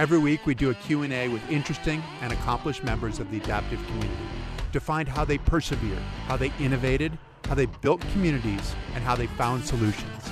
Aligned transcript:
Every 0.00 0.16
week 0.16 0.46
we 0.46 0.54
do 0.54 0.70
a 0.70 0.74
Q&A 0.74 1.28
with 1.28 1.46
interesting 1.50 2.02
and 2.22 2.32
accomplished 2.32 2.82
members 2.82 3.18
of 3.18 3.30
the 3.30 3.36
adaptive 3.36 3.84
community 3.86 4.24
to 4.72 4.80
find 4.80 5.06
how 5.06 5.26
they 5.26 5.36
persevered, 5.36 5.98
how 6.26 6.38
they 6.38 6.50
innovated, 6.58 7.18
how 7.44 7.54
they 7.54 7.66
built 7.66 8.00
communities, 8.12 8.74
and 8.94 9.04
how 9.04 9.14
they 9.14 9.26
found 9.26 9.62
solutions. 9.62 10.30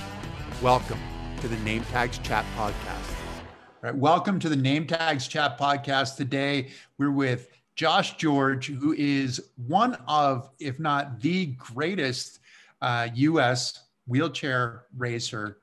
Welcome 0.62 0.98
to 1.42 1.48
the 1.48 1.58
Name 1.58 1.84
Tags 1.92 2.16
Chat 2.16 2.46
Podcast. 2.56 3.10
All 3.10 3.82
right, 3.82 3.94
welcome 3.94 4.38
to 4.38 4.48
the 4.48 4.56
Name 4.56 4.86
Tags 4.86 5.28
Chat 5.28 5.58
Podcast. 5.58 6.16
Today 6.16 6.70
we're 6.96 7.10
with 7.10 7.50
Josh 7.76 8.16
George, 8.16 8.68
who 8.68 8.94
is 8.94 9.50
one 9.66 9.98
of, 10.08 10.48
if 10.58 10.80
not 10.80 11.20
the 11.20 11.44
greatest 11.58 12.38
uh, 12.80 13.08
U.S. 13.12 13.82
wheelchair 14.06 14.84
racer 14.96 15.58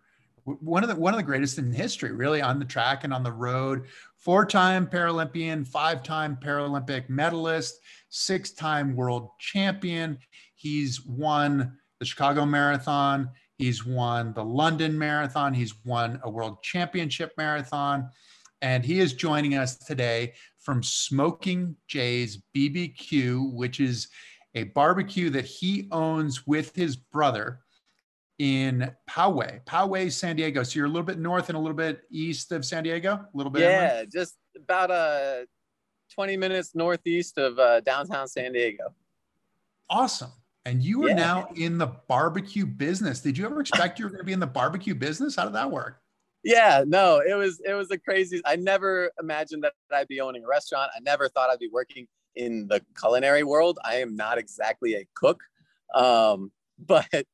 one 0.46 0.84
of 0.84 0.90
the 0.90 0.96
one 0.96 1.14
of 1.14 1.18
the 1.18 1.24
greatest 1.24 1.58
in 1.58 1.74
history, 1.74 2.12
really, 2.12 2.42
on 2.42 2.60
the 2.60 2.66
track 2.66 3.04
and 3.04 3.14
on 3.14 3.24
the 3.24 3.32
road. 3.32 3.86
Four-time 4.18 4.88
Paralympian, 4.88 5.66
five-time 5.68 6.38
Paralympic 6.42 7.10
medalist, 7.10 7.80
six-time 8.10 8.96
world 8.96 9.30
champion. 9.40 10.18
He's 10.56 11.04
won 11.06 11.78
the 12.00 12.06
Chicago 12.06 12.46
Marathon. 12.46 13.30
He's 13.58 13.86
won 13.86 14.34
the 14.34 14.44
London 14.44 14.98
Marathon. 14.98 15.54
He's 15.54 15.74
won 15.86 16.20
a 16.24 16.30
world 16.30 16.62
championship 16.62 17.32
marathon. 17.38 18.10
And 18.62 18.84
he 18.84 19.00
is 19.00 19.14
joining 19.14 19.56
us 19.56 19.78
today 19.78 20.34
from 20.60 20.82
Smoking 20.82 21.76
Jay's 21.88 22.42
BBQ, 22.56 23.54
which 23.54 23.80
is 23.80 24.08
a 24.56 24.64
barbecue 24.64 25.30
that 25.30 25.46
he 25.46 25.88
owns 25.92 26.48
with 26.48 26.76
his 26.76 26.96
brother 26.96 27.60
in 28.40 28.92
Poway, 29.10 29.64
Poway, 29.66 30.12
San 30.12 30.36
Diego. 30.36 30.64
So 30.64 30.78
you're 30.78 30.86
a 30.86 30.90
little 30.90 31.04
bit 31.04 31.20
north 31.20 31.50
and 31.50 31.58
a 31.58 31.60
little 31.60 31.76
bit 31.76 32.02
east 32.12 32.52
of 32.52 32.66
San 32.66 32.84
Diego, 32.84 33.14
a 33.14 33.30
little 33.34 33.52
bit. 33.52 33.62
Yeah, 33.62 33.92
inland? 33.92 34.12
just 34.12 34.36
about 34.58 34.92
uh, 34.92 35.46
20 36.14 36.38
minutes 36.38 36.76
northeast 36.76 37.38
of 37.38 37.58
uh, 37.60 37.82
downtown 37.82 38.28
San 38.28 38.54
Diego. 38.54 38.94
Awesome. 39.90 40.32
And 40.66 40.82
you 40.82 41.06
are 41.06 41.10
yeah. 41.10 41.16
now 41.16 41.48
in 41.56 41.78
the 41.78 41.88
barbecue 42.08 42.66
business. 42.66 43.22
Did 43.22 43.38
you 43.38 43.46
ever 43.46 43.62
expect 43.62 44.00
you 44.00 44.06
were 44.06 44.10
going 44.10 44.22
to 44.22 44.26
be 44.26 44.34
in 44.34 44.40
the 44.40 44.48
barbecue 44.48 44.96
business? 44.96 45.36
How 45.36 45.44
did 45.44 45.54
that 45.54 45.70
work? 45.70 46.02
Yeah, 46.44 46.84
no, 46.86 47.22
it 47.28 47.34
was 47.34 47.60
it 47.66 47.74
was 47.74 47.90
a 47.90 47.98
crazy. 47.98 48.40
I 48.46 48.56
never 48.56 49.12
imagined 49.20 49.64
that 49.64 49.74
I'd 49.92 50.08
be 50.08 50.22
owning 50.22 50.44
a 50.44 50.48
restaurant. 50.48 50.92
I 50.96 51.00
never 51.00 51.28
thought 51.28 51.50
I'd 51.50 51.60
be 51.60 51.70
working 51.72 52.08
in 52.36 52.68
the 52.68 52.82
culinary 53.00 53.44
world. 53.44 53.80
I 53.84 53.96
am 53.96 54.16
not 54.16 54.38
exactly 54.38 54.94
a 54.94 55.08
cook, 55.16 55.42
um, 55.96 56.52
but 56.80 57.26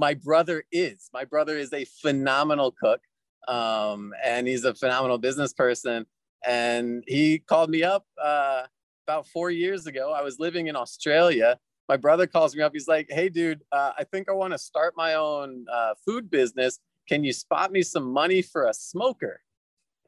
my 0.00 0.14
brother 0.14 0.64
is. 0.72 1.10
My 1.12 1.26
brother 1.26 1.58
is 1.58 1.74
a 1.74 1.84
phenomenal 1.84 2.72
cook, 2.72 3.02
um, 3.46 4.14
and 4.24 4.48
he's 4.48 4.64
a 4.64 4.74
phenomenal 4.74 5.18
business 5.18 5.52
person. 5.52 6.06
And 6.44 7.04
he 7.06 7.38
called 7.38 7.68
me 7.68 7.82
up 7.82 8.06
uh, 8.20 8.62
about 9.06 9.26
four 9.26 9.50
years 9.50 9.86
ago. 9.86 10.12
I 10.12 10.22
was 10.22 10.38
living 10.38 10.68
in 10.68 10.74
Australia. 10.74 11.58
My 11.86 11.98
brother 11.98 12.26
calls 12.26 12.56
me 12.56 12.62
up. 12.62 12.72
He's 12.72 12.88
like, 12.88 13.08
"Hey, 13.10 13.28
dude, 13.28 13.60
uh, 13.72 13.92
I 13.98 14.04
think 14.04 14.30
I 14.30 14.32
want 14.32 14.54
to 14.54 14.58
start 14.58 14.94
my 14.96 15.14
own 15.14 15.66
uh, 15.70 15.92
food 16.02 16.30
business. 16.30 16.80
Can 17.06 17.22
you 17.22 17.34
spot 17.34 17.70
me 17.70 17.82
some 17.82 18.10
money 18.10 18.40
for 18.40 18.68
a 18.68 18.72
smoker?" 18.72 19.42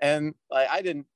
And 0.00 0.34
like, 0.50 0.68
I 0.70 0.80
didn't, 0.80 1.06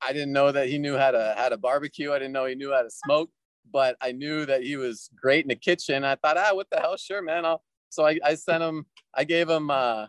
I 0.00 0.12
didn't 0.12 0.32
know 0.32 0.52
that 0.52 0.68
he 0.68 0.78
knew 0.78 0.96
how 0.96 1.10
to 1.10 1.34
how 1.36 1.48
to 1.48 1.56
barbecue. 1.56 2.12
I 2.12 2.20
didn't 2.20 2.34
know 2.34 2.46
he 2.46 2.54
knew 2.54 2.72
how 2.72 2.82
to 2.82 2.90
smoke 2.90 3.30
but 3.72 3.96
I 4.00 4.10
knew 4.12 4.46
that 4.46 4.62
he 4.62 4.76
was 4.76 5.10
great 5.20 5.44
in 5.44 5.48
the 5.48 5.54
kitchen. 5.54 6.02
I 6.02 6.16
thought, 6.16 6.36
ah, 6.36 6.50
what 6.54 6.68
the 6.70 6.80
hell? 6.80 6.96
Sure, 6.96 7.22
man. 7.22 7.44
I'll 7.44 7.62
so 7.90 8.06
I, 8.06 8.18
I 8.24 8.34
sent 8.34 8.62
him, 8.62 8.86
I 9.14 9.24
gave 9.24 9.48
him 9.48 9.70
uh, 9.70 10.06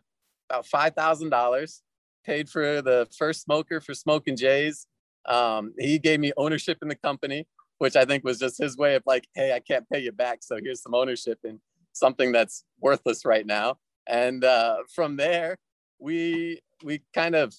about 0.49 0.65
$5,000, 0.65 1.81
paid 2.25 2.49
for 2.49 2.81
the 2.81 3.07
first 3.17 3.41
smoker 3.41 3.81
for 3.81 3.93
Smoking 3.93 4.37
Jays. 4.37 4.87
Um, 5.25 5.73
he 5.77 5.99
gave 5.99 6.19
me 6.19 6.31
ownership 6.37 6.77
in 6.81 6.87
the 6.87 6.95
company, 6.95 7.47
which 7.79 7.95
I 7.95 8.05
think 8.05 8.23
was 8.23 8.39
just 8.39 8.57
his 8.57 8.77
way 8.77 8.95
of 8.95 9.03
like, 9.05 9.27
hey, 9.35 9.53
I 9.53 9.59
can't 9.59 9.89
pay 9.89 9.99
you 9.99 10.11
back. 10.11 10.39
So 10.41 10.57
here's 10.63 10.81
some 10.81 10.95
ownership 10.95 11.39
in 11.43 11.59
something 11.93 12.31
that's 12.31 12.64
worthless 12.80 13.25
right 13.25 13.45
now. 13.45 13.77
And 14.08 14.43
uh, 14.43 14.77
from 14.93 15.17
there, 15.17 15.58
we 15.99 16.59
we 16.83 17.02
kind 17.14 17.36
of 17.36 17.53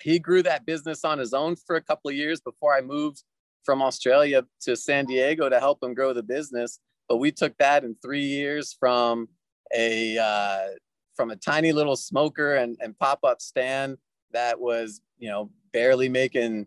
he 0.00 0.18
grew 0.18 0.42
that 0.42 0.64
business 0.64 1.04
on 1.04 1.18
his 1.18 1.34
own 1.34 1.56
for 1.56 1.76
a 1.76 1.82
couple 1.82 2.08
of 2.08 2.16
years 2.16 2.40
before 2.40 2.74
I 2.74 2.80
moved 2.80 3.24
from 3.64 3.82
Australia 3.82 4.44
to 4.62 4.76
San 4.76 5.04
Diego 5.04 5.48
to 5.48 5.60
help 5.60 5.82
him 5.82 5.92
grow 5.92 6.14
the 6.14 6.22
business. 6.22 6.80
But 7.08 7.18
we 7.18 7.32
took 7.32 7.56
that 7.58 7.84
in 7.84 7.96
three 8.02 8.24
years 8.24 8.74
from 8.78 9.28
a 9.74 10.18
uh, 10.18 10.68
from 11.14 11.30
a 11.30 11.36
tiny 11.36 11.72
little 11.72 11.96
smoker 11.96 12.54
and, 12.54 12.76
and 12.80 12.96
pop-up 12.98 13.40
stand 13.40 13.98
that 14.32 14.60
was 14.60 15.00
you 15.18 15.28
know 15.28 15.50
barely 15.72 16.08
making 16.08 16.66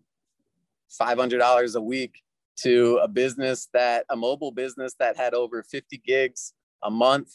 $500 1.00 1.76
a 1.76 1.82
week 1.82 2.22
to 2.58 3.00
a 3.02 3.08
business 3.08 3.70
that 3.74 4.06
a 4.10 4.16
mobile 4.16 4.52
business 4.52 4.94
that 5.00 5.18
had 5.18 5.34
over 5.34 5.64
50 5.64 5.98
gigs 6.06 6.54
a 6.84 6.92
month. 6.92 7.32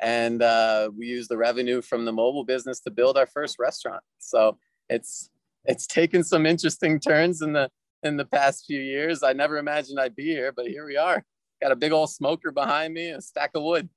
And 0.00 0.42
uh, 0.42 0.90
we 0.96 1.06
used 1.06 1.30
the 1.30 1.36
revenue 1.36 1.82
from 1.82 2.04
the 2.04 2.12
mobile 2.12 2.44
business 2.44 2.80
to 2.80 2.90
build 2.90 3.16
our 3.16 3.26
first 3.26 3.58
restaurant. 3.58 4.02
So 4.18 4.58
it's 4.88 5.30
it's 5.64 5.86
taken 5.86 6.22
some 6.22 6.46
interesting 6.46 7.00
turns 7.00 7.42
in 7.42 7.52
the 7.52 7.70
in 8.02 8.16
the 8.16 8.24
past 8.24 8.66
few 8.66 8.80
years. 8.80 9.22
I 9.22 9.32
never 9.32 9.58
imagined 9.58 9.98
i'd 9.98 10.14
be 10.14 10.26
here 10.26 10.52
but 10.52 10.66
here 10.66 10.86
we 10.86 10.96
are. 10.96 11.24
Got 11.60 11.72
a 11.72 11.76
big 11.76 11.90
old 11.90 12.10
smoker 12.10 12.52
behind 12.52 12.94
me 12.94 13.10
a 13.10 13.20
stack 13.20 13.50
of 13.54 13.64
wood 13.64 13.88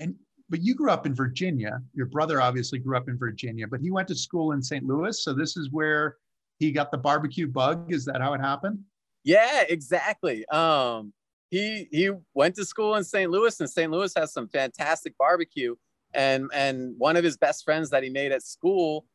and 0.00 0.14
but 0.48 0.62
you 0.62 0.74
grew 0.74 0.90
up 0.90 1.06
in 1.06 1.14
Virginia. 1.14 1.80
Your 1.94 2.06
brother 2.06 2.40
obviously 2.40 2.80
grew 2.80 2.96
up 2.96 3.08
in 3.08 3.16
Virginia, 3.16 3.68
but 3.68 3.80
he 3.80 3.92
went 3.92 4.08
to 4.08 4.16
school 4.16 4.50
in 4.52 4.60
St. 4.60 4.84
Louis. 4.84 5.22
So 5.22 5.32
this 5.32 5.56
is 5.56 5.70
where 5.70 6.16
he 6.58 6.72
got 6.72 6.90
the 6.90 6.98
barbecue 6.98 7.46
bug. 7.46 7.92
Is 7.92 8.04
that 8.06 8.20
how 8.20 8.34
it 8.34 8.40
happened? 8.40 8.80
Yeah, 9.22 9.62
exactly. 9.68 10.44
Um, 10.48 11.12
he 11.50 11.88
he 11.92 12.10
went 12.34 12.56
to 12.56 12.64
school 12.64 12.96
in 12.96 13.04
St. 13.04 13.30
Louis, 13.30 13.58
and 13.60 13.70
St. 13.70 13.90
Louis 13.90 14.12
has 14.16 14.32
some 14.32 14.48
fantastic 14.48 15.16
barbecue. 15.18 15.76
And 16.12 16.50
and 16.52 16.94
one 16.98 17.16
of 17.16 17.22
his 17.22 17.36
best 17.36 17.64
friends 17.64 17.90
that 17.90 18.02
he 18.02 18.10
made 18.10 18.32
at 18.32 18.42
school 18.42 19.06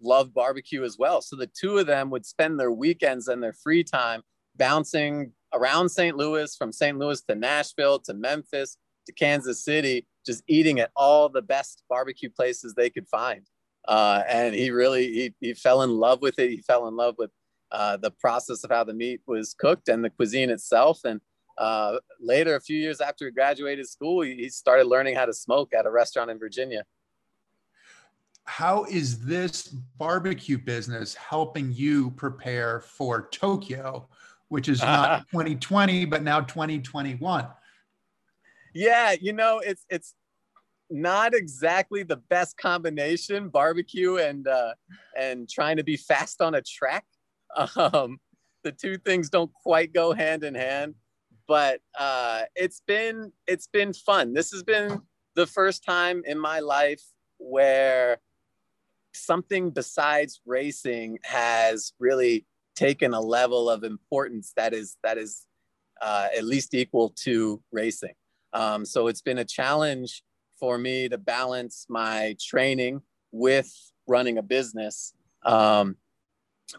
loved 0.00 0.34
barbecue 0.34 0.84
as 0.84 0.96
well. 0.98 1.20
So 1.22 1.34
the 1.34 1.48
two 1.48 1.78
of 1.78 1.86
them 1.86 2.10
would 2.10 2.26
spend 2.26 2.60
their 2.60 2.70
weekends 2.70 3.26
and 3.28 3.42
their 3.42 3.52
free 3.52 3.82
time 3.82 4.22
bouncing 4.56 5.32
around 5.52 5.88
St. 5.88 6.16
Louis, 6.16 6.54
from 6.56 6.72
St. 6.72 6.98
Louis 6.98 7.20
to 7.22 7.34
Nashville 7.34 7.98
to 8.00 8.14
Memphis 8.14 8.76
to 9.06 9.12
Kansas 9.12 9.64
City, 9.64 10.06
just 10.24 10.42
eating 10.46 10.80
at 10.80 10.90
all 10.96 11.28
the 11.28 11.42
best 11.42 11.82
barbecue 11.88 12.30
places 12.30 12.74
they 12.74 12.90
could 12.90 13.08
find. 13.08 13.46
Uh, 13.86 14.22
and 14.28 14.54
he 14.54 14.70
really 14.70 15.12
he, 15.12 15.34
he 15.40 15.54
fell 15.54 15.82
in 15.82 15.90
love 15.90 16.22
with 16.22 16.38
it. 16.38 16.50
He 16.50 16.62
fell 16.62 16.88
in 16.88 16.96
love 16.96 17.16
with 17.18 17.30
uh, 17.70 17.96
the 17.96 18.10
process 18.10 18.64
of 18.64 18.70
how 18.70 18.84
the 18.84 18.94
meat 18.94 19.20
was 19.26 19.54
cooked 19.54 19.88
and 19.88 20.04
the 20.04 20.10
cuisine 20.10 20.50
itself. 20.50 21.00
And 21.04 21.20
uh, 21.58 21.98
later, 22.20 22.56
a 22.56 22.60
few 22.60 22.78
years 22.78 23.00
after 23.00 23.26
he 23.26 23.30
graduated 23.30 23.88
school, 23.88 24.22
he, 24.22 24.34
he 24.36 24.48
started 24.48 24.86
learning 24.86 25.16
how 25.16 25.26
to 25.26 25.34
smoke 25.34 25.74
at 25.74 25.86
a 25.86 25.90
restaurant 25.90 26.30
in 26.30 26.38
Virginia. 26.38 26.84
How 28.44 28.84
is 28.84 29.20
this 29.20 29.68
barbecue 29.98 30.58
business 30.58 31.14
helping 31.14 31.72
you 31.72 32.10
prepare 32.12 32.80
for 32.80 33.28
Tokyo, 33.32 34.08
which 34.48 34.68
is 34.68 34.80
not 34.80 35.28
2020 35.30 36.04
but 36.04 36.22
now 36.22 36.40
2021? 36.40 37.46
Yeah, 38.74 39.14
you 39.20 39.32
know, 39.32 39.60
it's 39.60 39.86
it's 39.88 40.14
not 40.90 41.34
exactly 41.34 42.02
the 42.02 42.16
best 42.16 42.56
combination, 42.58 43.48
barbecue 43.48 44.16
and 44.16 44.46
uh, 44.46 44.74
and 45.16 45.48
trying 45.48 45.76
to 45.76 45.84
be 45.84 45.96
fast 45.96 46.42
on 46.42 46.54
a 46.54 46.62
track. 46.62 47.04
Um, 47.76 48.18
the 48.64 48.72
two 48.72 48.98
things 48.98 49.30
don't 49.30 49.52
quite 49.62 49.92
go 49.92 50.12
hand 50.12 50.42
in 50.42 50.56
hand, 50.56 50.96
but 51.46 51.80
uh, 51.98 52.42
it's 52.56 52.80
been 52.84 53.32
it's 53.46 53.68
been 53.68 53.92
fun. 53.92 54.34
This 54.34 54.50
has 54.50 54.64
been 54.64 55.02
the 55.36 55.46
first 55.46 55.84
time 55.84 56.22
in 56.26 56.38
my 56.38 56.58
life 56.58 57.02
where 57.38 58.18
something 59.12 59.70
besides 59.70 60.40
racing 60.44 61.18
has 61.22 61.92
really 62.00 62.46
taken 62.74 63.14
a 63.14 63.20
level 63.20 63.70
of 63.70 63.84
importance 63.84 64.52
that 64.56 64.74
is 64.74 64.96
that 65.04 65.16
is 65.16 65.46
uh, 66.02 66.26
at 66.36 66.44
least 66.44 66.74
equal 66.74 67.10
to 67.10 67.62
racing. 67.70 68.14
Um, 68.54 68.86
so 68.86 69.08
it's 69.08 69.20
been 69.20 69.38
a 69.38 69.44
challenge 69.44 70.22
for 70.58 70.78
me 70.78 71.08
to 71.08 71.18
balance 71.18 71.86
my 71.88 72.36
training 72.40 73.02
with 73.32 73.70
running 74.06 74.38
a 74.38 74.42
business. 74.42 75.12
Um, 75.44 75.96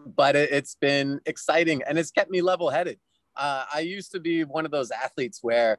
but 0.05 0.35
it, 0.35 0.51
has 0.51 0.75
been 0.79 1.19
exciting 1.25 1.83
and 1.87 1.99
it's 1.99 2.11
kept 2.11 2.31
me 2.31 2.41
level 2.41 2.69
headed. 2.69 2.97
Uh, 3.35 3.65
I 3.71 3.81
used 3.81 4.11
to 4.13 4.19
be 4.19 4.43
one 4.45 4.65
of 4.65 4.71
those 4.71 4.89
athletes 4.89 5.39
where 5.41 5.77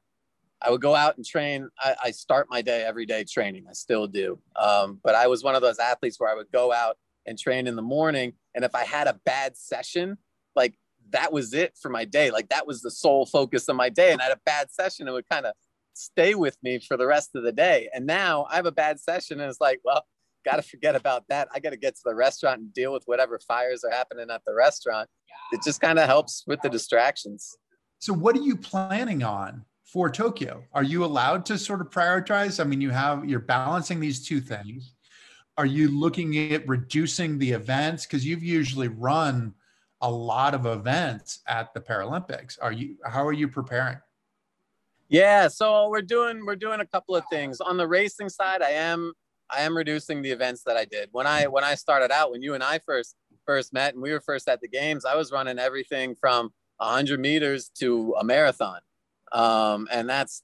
I 0.61 0.71
would 0.71 0.81
go 0.81 0.95
out 0.95 1.17
and 1.17 1.25
train. 1.25 1.69
I, 1.79 1.97
I 2.05 2.11
start 2.11 2.49
my 2.51 2.63
day 2.63 2.85
every 2.85 3.07
day 3.07 3.25
training. 3.25 3.65
I 3.69 3.73
still 3.73 4.07
do. 4.07 4.39
Um, 4.55 5.01
but 5.03 5.15
I 5.15 5.27
was 5.27 5.43
one 5.43 5.55
of 5.55 5.63
those 5.63 5.79
athletes 5.79 6.21
where 6.21 6.31
I 6.31 6.35
would 6.35 6.51
go 6.53 6.73
out 6.73 6.99
and 7.27 7.39
train 7.39 7.67
in 7.67 7.77
the 7.77 7.83
morning. 7.83 8.35
And 8.55 8.65
if 8.65 8.75
I 8.75 8.85
had 8.85 9.07
a 9.07 9.19
bad 9.25 9.57
session, 9.57 10.19
like 10.55 10.79
that 11.11 11.33
was 11.33 11.55
it 11.55 11.77
for 11.81 11.89
my 11.89 12.05
day. 12.05 12.31
Like 12.31 12.51
that 12.51 12.67
was 12.67 12.83
the 12.83 12.91
sole 12.91 13.27
focus 13.27 13.69
of 13.69 13.77
my 13.77 13.89
day. 13.89 14.13
And 14.13 14.21
I 14.21 14.25
had 14.25 14.33
a 14.33 14.41
bad 14.45 14.71
session, 14.71 15.09
it 15.09 15.13
would 15.13 15.29
kind 15.29 15.47
of 15.47 15.55
stay 15.97 16.35
with 16.35 16.57
me 16.63 16.79
for 16.79 16.97
the 16.97 17.07
rest 17.07 17.31
of 17.35 17.43
the 17.43 17.53
day. 17.53 17.89
And 17.95 18.07
now 18.07 18.47
I 18.51 18.57
have 18.57 18.67
a 18.67 18.73
bad 18.73 19.01
session 19.01 19.41
and 19.41 19.49
it's 19.49 19.61
like, 19.61 19.81
well, 19.85 20.05
got 20.45 20.57
to 20.57 20.63
forget 20.63 20.95
about 20.95 21.25
that. 21.29 21.49
I 21.55 21.59
got 21.59 21.71
to 21.71 21.77
get 21.77 21.95
to 21.97 22.03
the 22.05 22.15
restaurant 22.15 22.61
and 22.61 22.73
deal 22.73 22.93
with 22.93 23.03
whatever 23.07 23.39
fires 23.47 23.83
are 23.83 23.91
happening 23.91 24.31
at 24.31 24.43
the 24.47 24.55
restaurant. 24.55 25.09
It 25.53 25.61
just 25.65 25.81
kind 25.81 25.99
of 25.99 26.07
helps 26.07 26.45
with 26.47 26.61
the 26.63 26.69
distractions. 26.69 27.57
So, 27.99 28.13
what 28.13 28.37
are 28.37 28.43
you 28.43 28.57
planning 28.57 29.23
on 29.23 29.65
for 29.85 30.11
Tokyo? 30.11 30.65
Are 30.73 30.83
you 30.83 31.05
allowed 31.05 31.47
to 31.47 31.59
sort 31.59 31.81
of 31.81 31.91
prioritize? 31.91 32.61
I 32.61 32.65
mean, 32.65 32.81
you 32.81 32.91
have 32.91 33.25
you're 33.25 33.41
balancing 33.41 34.01
these 34.01 34.27
two 34.27 34.41
things. 34.41 34.95
Are 35.57 35.67
you 35.67 35.89
looking 35.89 36.53
at 36.53 36.69
reducing 36.69 37.39
the 37.39 37.53
events 37.53 38.05
because 38.05 38.27
you've 38.27 38.43
usually 38.43 38.89
run 38.89 39.55
a 40.03 40.11
lot 40.11 40.55
of 40.55 40.67
events 40.67 41.41
at 41.49 41.73
the 41.73 41.81
Paralympics? 41.81 42.59
Are 42.61 42.73
you 42.73 42.97
how 43.05 43.27
are 43.27 43.33
you 43.33 43.49
preparing? 43.49 43.97
Yeah, 45.09 45.49
so 45.49 45.89
we're 45.89 46.03
doing 46.03 46.45
we're 46.45 46.57
doing 46.57 46.81
a 46.81 46.87
couple 46.87 47.15
of 47.15 47.25
things 47.31 47.61
on 47.61 47.77
the 47.77 47.87
racing 47.87 48.29
side. 48.29 48.61
I 48.61 48.71
am 48.71 49.13
I 49.49 49.61
am 49.61 49.77
reducing 49.77 50.23
the 50.23 50.31
events 50.31 50.63
that 50.65 50.77
I 50.77 50.85
did 50.85 51.11
when 51.13 51.27
I 51.27 51.47
when 51.47 51.63
I 51.63 51.77
started 51.77 52.11
out 52.11 52.33
when 52.33 52.43
you 52.43 52.55
and 52.55 52.63
I 52.63 52.81
first 52.81 53.15
first 53.47 53.73
met 53.73 53.95
and 53.95 54.03
we 54.03 54.11
were 54.11 54.21
first 54.21 54.49
at 54.49 54.61
the 54.61 54.69
games. 54.69 55.05
I 55.05 55.15
was 55.15 55.31
running 55.31 55.59
everything 55.59 56.17
from 56.17 56.51
100 56.79 57.21
meters 57.21 57.71
to 57.79 58.17
a 58.19 58.25
marathon, 58.25 58.81
um, 59.31 59.87
and 59.93 60.09
that's 60.09 60.43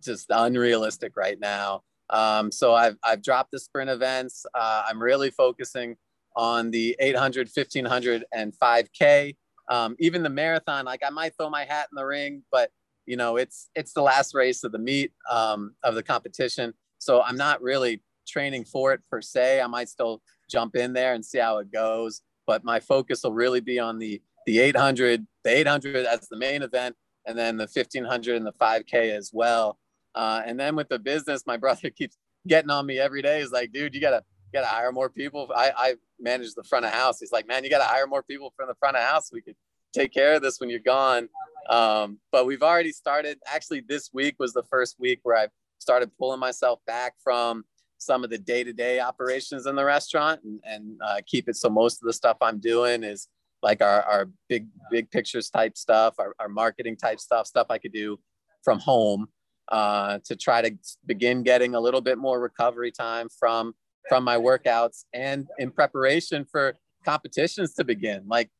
just 0.00 0.26
unrealistic 0.30 1.16
right 1.16 1.38
now. 1.40 1.82
Um, 2.10 2.52
so 2.52 2.72
I've 2.72 2.96
I've 3.02 3.22
dropped 3.22 3.50
the 3.50 3.58
sprint 3.58 3.90
events. 3.90 4.46
Uh, 4.54 4.84
I'm 4.88 5.02
really 5.02 5.30
focusing 5.30 5.96
on 6.36 6.70
the 6.70 6.96
800, 7.00 7.48
1500, 7.52 8.24
and 8.32 8.52
5K. 8.52 9.36
Um, 9.68 9.96
even 9.98 10.22
the 10.22 10.30
marathon, 10.30 10.84
like 10.84 11.02
I 11.04 11.10
might 11.10 11.34
throw 11.36 11.50
my 11.50 11.64
hat 11.64 11.88
in 11.90 11.96
the 11.96 12.04
ring, 12.04 12.42
but 12.52 12.70
you 13.06 13.16
know 13.16 13.36
it's 13.36 13.70
it's 13.74 13.92
the 13.92 14.02
last 14.02 14.34
race 14.34 14.64
of 14.64 14.72
the 14.72 14.78
meet 14.78 15.12
um, 15.30 15.74
of 15.82 15.94
the 15.94 16.02
competition. 16.02 16.74
So 16.98 17.22
i'm 17.22 17.36
not 17.36 17.60
really 17.60 18.02
training 18.26 18.64
for 18.64 18.92
it 18.92 19.00
per 19.10 19.20
se. 19.20 19.60
I 19.60 19.66
might 19.66 19.88
still 19.88 20.22
jump 20.50 20.76
in 20.76 20.92
there 20.92 21.14
and 21.14 21.24
see 21.24 21.38
how 21.38 21.58
it 21.58 21.70
goes 21.70 22.22
but 22.46 22.64
my 22.64 22.80
focus 22.80 23.22
will 23.24 23.32
really 23.32 23.60
be 23.60 23.78
on 23.78 23.98
the 23.98 24.20
the 24.46 24.58
800 24.58 25.26
the 25.42 25.50
800 25.50 26.06
as 26.06 26.28
the 26.28 26.36
main 26.36 26.62
event 26.62 26.96
and 27.26 27.38
then 27.38 27.56
the 27.56 27.64
1500 27.64 28.36
and 28.36 28.46
the 28.46 28.52
5k 28.52 29.16
as 29.16 29.30
well. 29.32 29.78
Uh, 30.14 30.42
and 30.44 30.60
then 30.60 30.76
with 30.76 30.88
the 30.88 30.98
business 30.98 31.44
my 31.46 31.56
brother 31.64 31.90
keeps 31.90 32.16
getting 32.46 32.70
on 32.70 32.86
me 32.86 32.98
every 32.98 33.22
day. 33.22 33.40
He's 33.40 33.52
like 33.52 33.72
dude 33.72 33.94
you 33.94 34.00
gotta 34.00 34.22
you 34.52 34.60
gotta 34.60 34.72
hire 34.72 34.92
more 34.92 35.08
people. 35.08 35.50
I 35.54 35.72
i 35.76 35.94
manage 36.20 36.54
the 36.54 36.64
front 36.64 36.84
of 36.84 36.92
house. 36.92 37.20
He's 37.20 37.32
like 37.32 37.48
man 37.48 37.64
you 37.64 37.70
gotta 37.70 37.84
hire 37.84 38.06
more 38.06 38.22
people 38.22 38.52
from 38.56 38.68
the 38.68 38.74
front 38.74 38.96
of 38.96 39.02
house. 39.02 39.30
We 39.32 39.40
could 39.40 39.56
take 39.94 40.12
care 40.12 40.34
of 40.34 40.42
this 40.42 40.58
when 40.60 40.68
you're 40.68 40.78
gone 40.80 41.28
um, 41.68 42.18
but 42.30 42.46
we've 42.46 42.62
already 42.62 42.92
started. 42.92 43.38
Actually, 43.46 43.80
this 43.88 44.10
week 44.12 44.36
was 44.38 44.52
the 44.52 44.64
first 44.64 44.96
week 44.98 45.20
where 45.22 45.36
I 45.36 45.48
started 45.78 46.10
pulling 46.18 46.40
myself 46.40 46.80
back 46.86 47.14
from 47.22 47.64
some 47.98 48.24
of 48.24 48.30
the 48.30 48.38
day-to-day 48.38 49.00
operations 49.00 49.66
in 49.66 49.76
the 49.76 49.84
restaurant 49.84 50.40
and, 50.44 50.60
and 50.64 51.00
uh, 51.02 51.16
keep 51.26 51.48
it 51.48 51.56
so 51.56 51.70
most 51.70 52.02
of 52.02 52.06
the 52.06 52.12
stuff 52.12 52.36
i'm 52.42 52.58
doing 52.58 53.02
is 53.02 53.28
like 53.62 53.80
our, 53.80 54.02
our 54.02 54.28
big 54.48 54.66
big 54.90 55.10
pictures 55.10 55.48
type 55.48 55.76
stuff 55.76 56.14
our, 56.18 56.34
our 56.38 56.48
marketing 56.48 56.96
type 56.96 57.18
stuff 57.18 57.46
stuff 57.46 57.66
i 57.70 57.78
could 57.78 57.92
do 57.92 58.18
from 58.62 58.78
home 58.78 59.26
uh, 59.72 60.18
to 60.24 60.36
try 60.36 60.60
to 60.60 60.70
begin 61.06 61.42
getting 61.42 61.74
a 61.74 61.80
little 61.80 62.00
bit 62.02 62.18
more 62.18 62.40
recovery 62.40 62.90
time 62.90 63.28
from 63.38 63.74
from 64.08 64.22
my 64.22 64.36
workouts 64.36 65.04
and 65.14 65.46
in 65.58 65.70
preparation 65.70 66.44
for 66.44 66.76
competitions 67.06 67.72
to 67.72 67.84
begin 67.84 68.22
like 68.26 68.50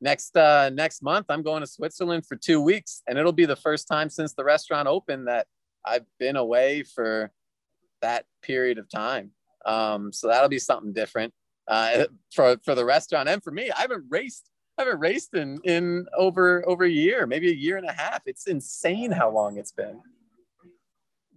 next 0.00 0.36
uh, 0.36 0.70
next 0.70 1.02
month 1.02 1.26
i'm 1.28 1.42
going 1.42 1.60
to 1.60 1.66
switzerland 1.66 2.24
for 2.26 2.36
two 2.36 2.60
weeks 2.60 3.02
and 3.08 3.18
it'll 3.18 3.32
be 3.32 3.46
the 3.46 3.56
first 3.56 3.88
time 3.88 4.08
since 4.08 4.32
the 4.34 4.44
restaurant 4.44 4.86
opened 4.86 5.26
that 5.26 5.46
i've 5.84 6.06
been 6.18 6.36
away 6.36 6.82
for 6.82 7.32
that 8.00 8.24
period 8.42 8.78
of 8.78 8.88
time. 8.88 9.30
Um, 9.64 10.12
so 10.12 10.28
that'll 10.28 10.48
be 10.48 10.58
something 10.58 10.92
different 10.92 11.32
uh, 11.66 12.06
for 12.34 12.56
for 12.64 12.74
the 12.74 12.84
restaurant 12.84 13.28
and 13.28 13.42
for 13.42 13.50
me. 13.50 13.70
I 13.70 13.80
haven't 13.80 14.04
raced 14.08 14.50
i 14.78 14.82
haven't 14.82 15.00
raced 15.00 15.34
in 15.34 15.58
in 15.64 16.06
over 16.16 16.66
over 16.68 16.84
a 16.84 16.90
year 16.90 17.26
maybe 17.26 17.50
a 17.50 17.54
year 17.54 17.76
and 17.76 17.86
a 17.86 17.92
half. 17.92 18.22
It's 18.26 18.46
insane 18.46 19.10
how 19.10 19.30
long 19.30 19.58
it's 19.58 19.72
been. 19.72 20.00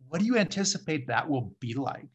What 0.08 0.20
do 0.20 0.26
you 0.26 0.38
anticipate 0.38 1.08
that 1.08 1.28
will 1.30 1.54
be 1.60 1.74
like 1.74 2.10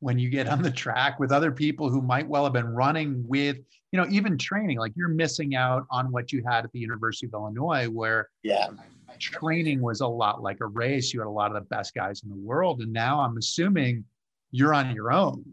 when 0.00 0.18
you 0.18 0.28
get 0.28 0.48
on 0.48 0.62
the 0.62 0.70
track 0.70 1.18
with 1.20 1.32
other 1.32 1.52
people 1.52 1.90
who 1.90 2.02
might 2.02 2.28
well 2.28 2.44
have 2.44 2.52
been 2.52 2.74
running 2.74 3.24
with 3.26 3.58
you 3.96 4.02
know 4.02 4.08
even 4.10 4.36
training 4.36 4.76
like 4.76 4.92
you're 4.94 5.08
missing 5.08 5.54
out 5.54 5.86
on 5.90 6.12
what 6.12 6.30
you 6.30 6.44
had 6.46 6.66
at 6.66 6.72
the 6.72 6.78
university 6.78 7.26
of 7.26 7.32
illinois 7.32 7.88
where 7.88 8.28
yeah. 8.42 8.66
training 9.18 9.80
was 9.80 10.02
a 10.02 10.06
lot 10.06 10.42
like 10.42 10.58
a 10.60 10.66
race. 10.66 11.14
You 11.14 11.20
had 11.20 11.26
a 11.26 11.30
lot 11.30 11.46
of 11.46 11.54
the 11.54 11.62
best 11.62 11.94
guys 11.94 12.22
in 12.22 12.28
the 12.28 12.36
world 12.36 12.82
and 12.82 12.92
now 12.92 13.20
i'm 13.20 13.38
assuming 13.38 14.04
you're 14.50 14.74
on 14.74 14.94
your 14.94 15.12
own. 15.12 15.44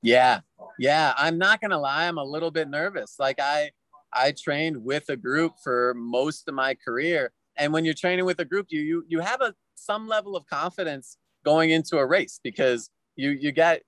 Yeah. 0.00 0.40
Yeah. 0.78 1.12
I'm 1.16 1.38
not 1.38 1.60
gonna 1.60 1.78
lie 1.78 2.06
i'm 2.06 2.18
a 2.18 2.24
little 2.24 2.52
bit 2.52 2.68
nervous. 2.68 3.16
Like 3.18 3.40
i 3.40 3.72
i 4.12 4.30
trained 4.30 4.76
with 4.76 5.08
a 5.08 5.16
group 5.16 5.54
for 5.64 5.92
most 5.96 6.46
of 6.46 6.54
my 6.54 6.76
career 6.76 7.32
and 7.56 7.72
when 7.72 7.84
you're 7.84 7.94
training 7.94 8.24
with 8.24 8.38
a 8.38 8.44
group 8.44 8.66
you 8.70 8.80
you, 8.80 9.04
you 9.08 9.18
have 9.18 9.40
a 9.40 9.54
some 9.74 10.06
level 10.06 10.36
of 10.36 10.46
confidence 10.46 11.16
going 11.44 11.70
into 11.70 11.98
a 11.98 12.06
race 12.06 12.38
because 12.44 12.90
you 13.16 13.30
you 13.30 13.50
get 13.50 13.82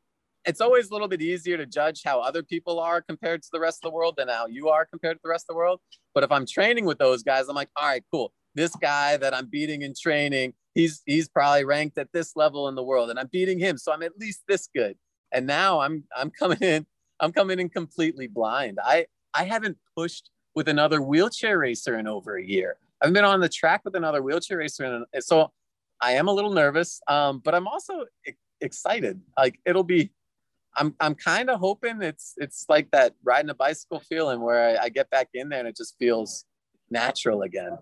it's 0.45 0.61
always 0.61 0.91
a 0.91 0.93
little 0.93 1.09
bit 1.09 1.23
easier 1.23 1.57
to 1.57 1.67
judge 1.67 2.03
how 2.05 2.21
other 2.21 2.43
people 2.43 2.79
are 2.79 3.01
compared 3.01 3.43
to 3.43 3.49
the 3.53 3.61
rest 3.61 3.79
of 3.83 3.91
the 3.91 3.95
world 3.95 4.15
than 4.17 4.29
how 4.29 4.47
you 4.47 4.69
are 4.69 4.85
compared 4.85 5.17
to 5.17 5.21
the 5.23 5.31
rest 5.31 5.47
of 5.49 5.55
the 5.55 5.57
world. 5.57 5.81
But 6.15 6.25
if 6.25 6.31
I'm 6.31 6.47
training 6.47 6.85
with 6.85 6.99
those 6.99 7.23
guys, 7.23 7.49
I'm 7.49 7.55
like, 7.55 7.71
all 7.77 7.87
right, 7.87 8.05
cool. 8.13 8.33
This 8.55 8.75
guy 8.77 9.17
that 9.17 9.35
I'm 9.35 9.47
beating 9.47 9.83
in 9.83 9.95
training, 10.01 10.55
he's 10.75 11.03
he's 11.07 11.29
probably 11.29 11.65
ranked 11.65 11.99
at 11.99 12.13
this 12.13 12.37
level 12.37 12.69
in 12.69 12.75
the 12.75 12.85
world, 12.85 13.11
and 13.11 13.19
I'm 13.19 13.29
beating 13.33 13.59
him, 13.59 13.79
so 13.79 13.93
I'm 13.93 14.03
at 14.03 14.17
least 14.19 14.43
this 14.47 14.69
good. 14.75 14.97
And 15.33 15.47
now 15.47 15.81
I'm 15.81 16.05
I'm 16.17 16.31
coming 16.31 16.59
in, 16.61 16.87
I'm 17.21 17.33
coming 17.33 17.59
in 17.59 17.69
completely 17.69 18.29
blind. 18.29 18.79
I 18.83 19.07
I 19.33 19.45
haven't 19.45 19.79
pushed 19.97 20.31
with 20.55 20.69
another 20.69 21.03
wheelchair 21.03 21.59
racer 21.59 21.99
in 21.99 22.07
over 22.07 22.37
a 22.37 22.45
year. 22.45 22.77
I've 23.03 23.13
been 23.13 23.25
on 23.25 23.41
the 23.41 23.49
track 23.49 23.83
with 23.85 23.97
another 23.97 24.23
wheelchair 24.23 24.59
racer, 24.59 24.85
and 24.85 25.05
so 25.25 25.51
I 26.01 26.13
am 26.13 26.29
a 26.29 26.33
little 26.33 26.53
nervous. 26.53 27.01
Um, 27.09 27.41
but 27.45 27.55
I'm 27.55 27.67
also 27.67 28.05
excited. 28.61 29.21
Like 29.37 29.59
it'll 29.67 29.85
be, 29.85 30.11
I'm 30.77 30.95
I'm 31.01 31.15
kind 31.15 31.51
of 31.51 31.61
hoping 31.61 32.03
it's 32.03 32.35
it's 32.37 32.67
like 32.69 32.91
that 32.91 33.15
riding 33.23 33.51
a 33.51 33.55
bicycle 33.55 34.01
feeling 34.01 34.41
where 34.41 34.79
I, 34.79 34.85
I 34.85 34.89
get 34.89 35.11
back 35.11 35.29
in 35.35 35.49
there 35.49 35.61
and 35.61 35.69
it 35.69 35.77
just 35.77 35.97
feels 35.99 36.45
natural 36.91 37.43
again. 37.43 37.79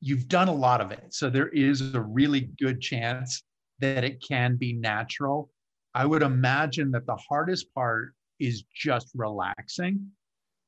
You've 0.00 0.28
done 0.28 0.48
a 0.48 0.54
lot 0.54 0.80
of 0.80 0.92
it, 0.92 1.14
so 1.14 1.30
there 1.30 1.48
is 1.48 1.94
a 1.94 2.00
really 2.00 2.50
good 2.60 2.80
chance 2.80 3.42
that 3.80 4.04
it 4.04 4.22
can 4.26 4.56
be 4.56 4.72
natural. 4.72 5.50
I 5.94 6.04
would 6.04 6.22
imagine 6.22 6.90
that 6.90 7.06
the 7.06 7.16
hardest 7.16 7.72
part 7.74 8.14
is 8.38 8.64
just 8.74 9.08
relaxing, 9.14 10.10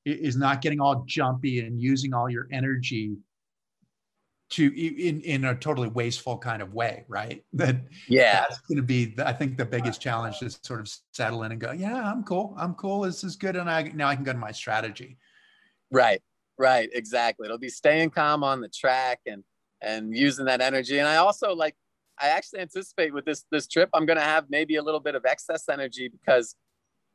is 0.05 0.37
not 0.37 0.63
getting 0.63 0.81
all 0.81 1.05
jumpy 1.07 1.61
and 1.61 1.81
using 1.81 2.15
all 2.15 2.31
your 2.31 2.49
energy 2.53 3.17
to 4.49 4.67
in 4.67 5.21
in 5.23 5.45
a 5.45 5.55
totally 5.55 5.89
wasteful 5.89 6.39
kind 6.39 6.63
of 6.63 6.73
way 6.73 7.05
right? 7.09 7.45
That 7.53 7.77
yeah. 8.09 8.41
that's 8.41 8.61
going 8.61 8.77
to 8.77 8.83
be 8.83 9.15
i 9.25 9.33
think 9.33 9.57
the 9.57 9.65
biggest 9.65 10.01
challenge 10.01 10.43
is 10.43 10.59
sort 10.63 10.81
of 10.81 10.93
settle 11.13 11.43
in 11.45 11.53
and 11.53 11.61
go 11.61 11.73
yeah 11.73 12.11
i'm 12.11 12.23
cool. 12.23 12.55
I'm 12.59 12.75
cool. 12.75 13.01
This 13.01 13.25
is 13.25 13.37
good 13.37 13.57
and 13.57 13.69
i 13.69 13.83
now 13.83 14.09
i 14.09 14.15
can 14.15 14.25
go 14.25 14.33
to 14.33 14.39
my 14.39 14.53
strategy. 14.53 15.19
Right. 15.91 16.21
Right. 16.59 16.89
Exactly. 16.93 17.47
It'll 17.47 17.59
be 17.59 17.69
staying 17.69 18.11
calm 18.11 18.43
on 18.45 18.61
the 18.61 18.69
track 18.69 19.21
and 19.27 19.43
and 19.81 20.17
using 20.17 20.47
that 20.47 20.61
energy. 20.61 20.99
And 20.99 21.09
i 21.09 21.17
also 21.17 21.55
like 21.55 21.75
i 22.19 22.29
actually 22.29 22.61
anticipate 22.61 23.13
with 23.13 23.25
this 23.25 23.45
this 23.51 23.67
trip 23.67 23.91
i'm 23.93 24.07
going 24.07 24.19
to 24.19 24.23
have 24.25 24.47
maybe 24.49 24.77
a 24.77 24.83
little 24.83 25.01
bit 25.01 25.15
of 25.15 25.25
excess 25.27 25.69
energy 25.69 26.09
because 26.09 26.55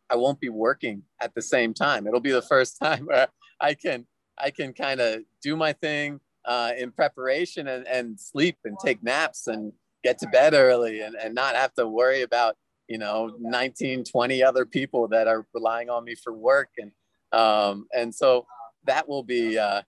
i 0.10 0.16
won't 0.16 0.40
be 0.40 0.50
working 0.50 1.04
at 1.22 1.34
the 1.34 1.42
same 1.42 1.74
time. 1.74 2.08
It'll 2.08 2.20
be 2.20 2.32
the 2.32 2.42
first 2.42 2.78
time 2.84 3.06
where 3.06 3.28
i 3.60 3.74
can 3.74 4.06
i 4.38 4.50
can 4.52 4.74
kind 4.74 5.00
of 5.00 5.22
do 5.42 5.56
my 5.56 5.74
thing 5.74 6.20
uh, 6.46 6.72
in 6.78 6.92
preparation 6.92 7.68
and, 7.68 7.88
and 7.88 8.20
sleep 8.20 8.58
and 8.66 8.78
take 8.84 9.04
naps 9.04 9.48
and 9.48 9.74
get 10.04 10.18
to 10.20 10.28
bed 10.28 10.54
early 10.54 11.02
and, 11.02 11.16
and 11.16 11.36
not 11.36 11.56
have 11.56 11.74
to 11.76 11.88
worry 11.88 12.22
about 12.22 12.56
you 12.88 12.98
know 12.98 13.36
19 13.40 14.04
20 14.04 14.44
other 14.44 14.66
people 14.66 15.08
that 15.08 15.28
are 15.28 15.46
relying 15.54 15.90
on 15.90 16.04
me 16.04 16.16
for 16.16 16.34
work. 16.34 16.70
And 16.78 16.92
um, 17.32 17.88
and 17.96 18.14
so 18.14 18.46
that 18.86 19.08
will 19.08 19.24
be 19.24 19.58
uh, 19.58 19.84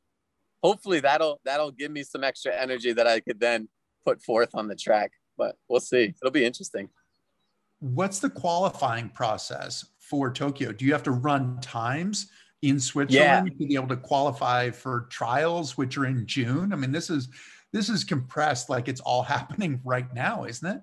hopefully 0.61 0.99
that'll 0.99 1.39
that'll 1.45 1.71
give 1.71 1.91
me 1.91 2.03
some 2.03 2.23
extra 2.23 2.53
energy 2.55 2.93
that 2.93 3.07
i 3.07 3.19
could 3.19 3.39
then 3.39 3.67
put 4.05 4.21
forth 4.21 4.49
on 4.53 4.67
the 4.67 4.75
track 4.75 5.11
but 5.37 5.57
we'll 5.67 5.79
see. 5.79 6.13
It'll 6.21 6.31
be 6.31 6.45
interesting. 6.45 6.89
What's 7.79 8.19
the 8.19 8.29
qualifying 8.29 9.09
process 9.09 9.85
for 9.99 10.31
tokyo? 10.31 10.71
Do 10.71 10.85
you 10.85 10.93
have 10.93 11.03
to 11.03 11.11
run 11.11 11.59
times 11.59 12.27
in 12.63 12.79
Switzerland 12.79 13.47
yeah. 13.51 13.57
to 13.59 13.67
be 13.67 13.75
able 13.75 13.89
to 13.89 13.97
qualify 13.97 14.71
for 14.71 15.07
trials, 15.11 15.77
which 15.77 15.97
are 15.97 16.05
in 16.05 16.25
June. 16.25 16.71
I 16.71 16.77
mean, 16.77 16.91
this 16.91 17.09
is 17.09 17.27
this 17.73 17.89
is 17.89 18.03
compressed 18.03 18.69
like 18.69 18.87
it's 18.87 19.01
all 19.01 19.21
happening 19.35 19.81
right 19.83 20.11
now, 20.13 20.45
isn't 20.45 20.67
it? 20.67 20.81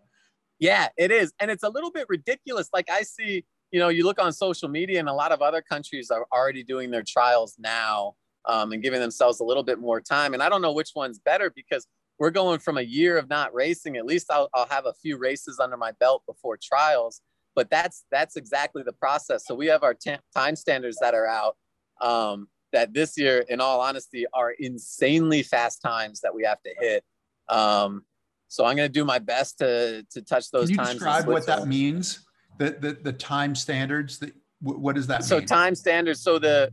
Yeah, 0.58 0.88
it 0.98 1.10
is, 1.10 1.32
and 1.40 1.50
it's 1.50 1.62
a 1.62 1.70
little 1.70 1.90
bit 1.90 2.06
ridiculous. 2.08 2.68
Like 2.72 2.90
I 2.90 3.02
see, 3.02 3.46
you 3.72 3.80
know, 3.80 3.88
you 3.88 4.04
look 4.04 4.20
on 4.20 4.32
social 4.32 4.68
media, 4.68 5.00
and 5.00 5.08
a 5.08 5.12
lot 5.12 5.32
of 5.32 5.40
other 5.40 5.62
countries 5.62 6.10
are 6.10 6.26
already 6.32 6.62
doing 6.62 6.90
their 6.90 7.02
trials 7.02 7.56
now 7.58 8.14
um, 8.44 8.72
and 8.72 8.82
giving 8.82 9.00
themselves 9.00 9.40
a 9.40 9.44
little 9.44 9.62
bit 9.62 9.78
more 9.78 10.00
time. 10.02 10.34
And 10.34 10.42
I 10.42 10.50
don't 10.50 10.60
know 10.60 10.72
which 10.72 10.90
one's 10.94 11.18
better 11.18 11.50
because 11.50 11.86
we're 12.18 12.30
going 12.30 12.58
from 12.58 12.76
a 12.76 12.82
year 12.82 13.16
of 13.16 13.30
not 13.30 13.54
racing. 13.54 13.96
At 13.96 14.04
least 14.04 14.26
I'll, 14.30 14.50
I'll 14.52 14.68
have 14.68 14.84
a 14.84 14.92
few 14.92 15.16
races 15.16 15.58
under 15.58 15.78
my 15.78 15.92
belt 15.92 16.22
before 16.26 16.58
trials. 16.62 17.22
but 17.56 17.70
that's 17.70 18.04
that's 18.10 18.36
exactly 18.36 18.82
the 18.82 18.92
process. 18.92 19.46
So 19.46 19.54
we 19.54 19.66
have 19.68 19.82
our 19.82 19.94
t- 19.94 20.16
time 20.36 20.56
standards 20.56 20.98
that 21.00 21.14
are 21.14 21.26
out. 21.26 21.56
Um, 22.00 22.48
that 22.72 22.94
this 22.94 23.18
year, 23.18 23.44
in 23.48 23.60
all 23.60 23.80
honesty, 23.80 24.26
are 24.32 24.52
insanely 24.52 25.42
fast 25.42 25.82
times 25.82 26.20
that 26.20 26.34
we 26.34 26.44
have 26.44 26.62
to 26.62 26.70
hit. 26.78 27.04
Um, 27.48 28.04
so 28.48 28.64
I'm 28.64 28.76
going 28.76 28.88
to 28.88 28.92
do 28.92 29.04
my 29.04 29.18
best 29.18 29.58
to 29.58 30.04
to 30.10 30.22
touch 30.22 30.50
those 30.50 30.68
Can 30.68 30.70
you 30.70 30.76
times. 30.76 30.90
describe 30.94 31.26
what 31.26 31.46
that 31.46 31.66
means? 31.66 32.26
The, 32.58 32.76
the 32.80 32.98
the 33.02 33.12
time 33.12 33.54
standards 33.54 34.18
that 34.18 34.32
what 34.60 34.94
does 34.94 35.06
that 35.06 35.24
so 35.24 35.38
mean? 35.38 35.48
So 35.48 35.54
time 35.54 35.74
standards. 35.74 36.20
So 36.20 36.38
the 36.38 36.72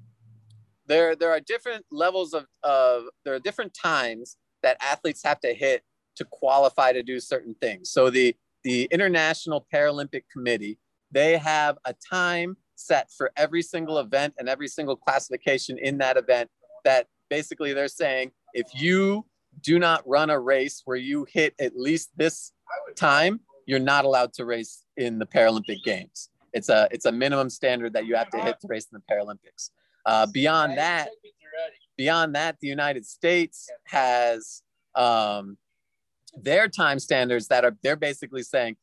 there 0.88 1.16
there 1.16 1.32
are 1.32 1.40
different 1.40 1.86
levels 1.92 2.34
of 2.34 2.46
of 2.64 3.04
there 3.26 3.36
are 3.36 3.40
different 3.40 3.74
times 3.74 4.38
that 4.64 4.78
athletes 4.82 5.22
have 5.24 5.40
to 5.42 5.54
hit 5.54 5.84
to 6.16 6.26
qualify 6.26 6.92
to 6.92 7.04
do 7.04 7.20
certain 7.20 7.56
things. 7.62 7.92
So 7.92 8.10
the 8.10 8.36
the 8.64 8.88
International 8.92 9.66
Paralympic 9.74 10.24
Committee 10.32 10.80
they 11.12 11.38
have 11.38 11.78
a 11.86 11.94
time 11.94 12.58
set 12.78 13.12
for 13.12 13.32
every 13.36 13.62
single 13.62 14.00
event 14.00 14.34
and 14.38 14.48
every 14.48 14.68
single 14.68 14.96
classification 14.96 15.78
in 15.78 15.98
that 15.98 16.18
event 16.18 16.50
that 16.86 17.08
basically 17.30 17.74
they're 17.74 17.88
saying 17.88 18.32
if 18.54 18.68
you 18.74 19.26
do 19.62 19.80
not 19.80 20.08
run 20.08 20.30
a 20.30 20.40
race 20.40 20.82
where 20.86 20.98
you 20.98 21.26
hit 21.30 21.54
at 21.60 21.76
least 21.76 22.12
this 22.16 22.52
time 22.96 23.40
you're 23.66 23.80
not 23.80 24.06
allowed 24.06 24.34
to 24.34 24.46
race 24.46 24.84
in 24.96 25.20
the 25.20 25.26
paralympic 25.26 25.84
games. 25.84 26.30
It's 26.54 26.70
a 26.70 26.88
it's 26.90 27.06
a 27.06 27.12
minimum 27.12 27.50
standard 27.50 27.94
that 27.94 28.06
you 28.06 28.16
have 28.16 28.30
to 28.32 28.40
hit 28.40 28.60
to 28.62 28.68
race 28.68 28.88
in 28.92 29.00
the 29.00 29.14
paralympics. 29.14 29.70
Uh, 30.06 30.26
beyond 30.26 30.78
that 30.78 31.10
beyond 31.98 32.36
that 32.36 32.56
the 32.62 32.68
united 32.68 33.06
states 33.06 33.70
has 33.86 34.62
um, 34.96 35.58
their 36.36 36.68
time 36.68 37.00
standards 37.00 37.48
that 37.48 37.66
are 37.66 37.76
they're 37.84 37.98
basically 37.98 38.44
saying 38.44 38.78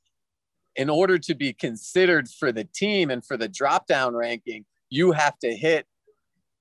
in 0.76 0.90
order 0.90 1.18
to 1.18 1.34
be 1.34 1.52
considered 1.52 2.28
for 2.28 2.52
the 2.52 2.64
team 2.64 3.10
and 3.10 3.24
for 3.24 3.36
the 3.36 3.48
drop 3.48 3.86
down 3.86 4.14
ranking, 4.14 4.64
you 4.90 5.12
have 5.12 5.38
to 5.38 5.54
hit 5.54 5.86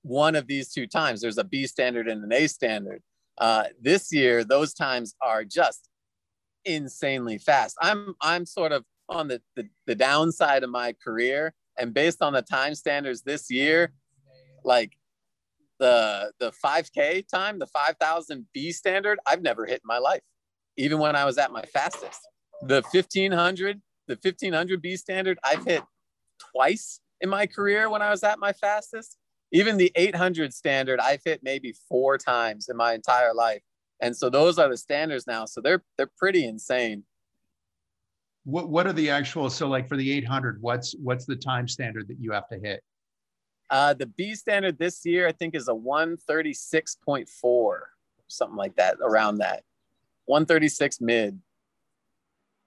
one 0.03 0.36
of 0.36 0.48
these 0.48 0.72
two 0.72 0.88
times. 0.88 1.22
There's 1.22 1.38
a 1.38 1.43
B 1.43 1.65
standard 1.65 2.08
and 2.08 2.24
an 2.24 2.32
A 2.32 2.48
standard. 2.48 3.01
Uh, 3.38 3.65
this 3.82 4.13
year, 4.13 4.43
those 4.43 4.74
times 4.74 5.15
are 5.22 5.43
just 5.43 5.89
insanely 6.65 7.38
fast. 7.38 7.75
I'm 7.82 8.15
I'm 8.22 8.46
sort 8.46 8.72
of 8.72 8.86
on 9.10 9.27
the, 9.27 9.41
the 9.55 9.67
the 9.88 9.96
downside 9.96 10.63
of 10.63 10.70
my 10.70 10.93
career, 11.03 11.53
and 11.77 11.93
based 11.93 12.22
on 12.22 12.34
the 12.34 12.41
time 12.41 12.75
standards 12.75 13.24
this 13.24 13.50
year, 13.50 13.93
like 14.63 14.93
the 15.79 16.32
the 16.39 16.51
5K 16.63 17.27
time, 17.27 17.60
the 17.60 17.67
5,000 17.67 18.46
B 18.53 18.72
standard, 18.72 19.20
I've 19.25 19.41
never 19.41 19.65
hit 19.65 19.82
in 19.84 19.88
my 19.88 19.98
life, 19.98 20.22
even 20.77 21.00
when 21.00 21.15
I 21.15 21.25
was 21.25 21.38
at 21.38 21.51
my 21.51 21.63
fastest. 21.63 22.20
The 22.62 22.82
1500 22.91 23.82
the 24.07 24.17
1500 24.22 24.81
B 24.81 24.95
standard, 24.95 25.38
I've 25.43 25.65
hit 25.65 25.83
twice 26.51 27.01
in 27.22 27.29
my 27.29 27.48
career 27.48 27.89
when 27.89 28.01
I 28.01 28.10
was 28.10 28.24
at 28.24 28.39
my 28.39 28.53
fastest. 28.53 29.17
Even 29.51 29.77
the 29.77 29.91
800 29.95 30.53
standard, 30.53 31.00
I've 31.00 31.22
hit 31.24 31.41
maybe 31.43 31.75
four 31.88 32.17
times 32.17 32.69
in 32.69 32.77
my 32.77 32.93
entire 32.93 33.33
life. 33.33 33.62
And 34.00 34.17
so 34.17 34.29
those 34.29 34.57
are 34.57 34.67
the 34.67 34.77
standards 34.77 35.27
now. 35.27 35.45
So 35.45 35.62
they're 35.62 35.83
they're 35.98 36.12
pretty 36.17 36.45
insane. 36.45 37.03
What 38.43 38.69
what 38.69 38.88
are 38.88 38.93
the 38.93 39.10
actual 39.10 39.50
so 39.50 39.67
like 39.67 39.88
for 39.88 39.95
the 39.95 40.12
800 40.12 40.62
what's 40.62 40.95
what's 41.01 41.25
the 41.25 41.36
time 41.36 41.67
standard 41.67 42.07
that 42.10 42.19
you 42.19 42.31
have 42.31 42.50
to 42.50 42.60
hit? 42.60 42.83
Uh, 43.69 43.93
the 43.93 44.07
B 44.07 44.36
standard 44.36 44.79
this 44.79 45.05
year 45.05 45.27
I 45.27 45.31
think 45.31 45.55
is 45.55 45.69
a 45.69 45.74
136.4 45.74 47.79
something 48.33 48.57
like 48.57 48.75
that 48.75 48.98
around 49.01 49.38
that. 49.38 49.63
136 50.25 51.01
mid. 51.01 51.39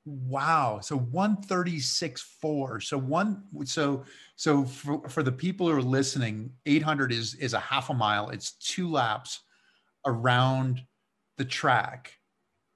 Wow. 0.07 0.81
So 0.81 0.99
136.4. 1.01 2.83
So 2.83 2.97
one 2.97 3.43
so 3.65 4.05
so 4.37 4.65
for, 4.65 5.07
for 5.09 5.25
the 5.25 5.33
people 5.33 5.69
who 5.69 5.75
are 5.75 5.83
listening, 5.83 6.53
800 6.65 7.13
is 7.13 7.35
is 7.35 7.53
a 7.55 7.59
half 7.59 7.91
a 7.91 7.95
mile. 7.95 8.31
It's 8.31 8.53
two 8.53 8.89
laps 8.89 9.41
around 10.07 10.83
the 11.39 11.45
track. 11.45 12.13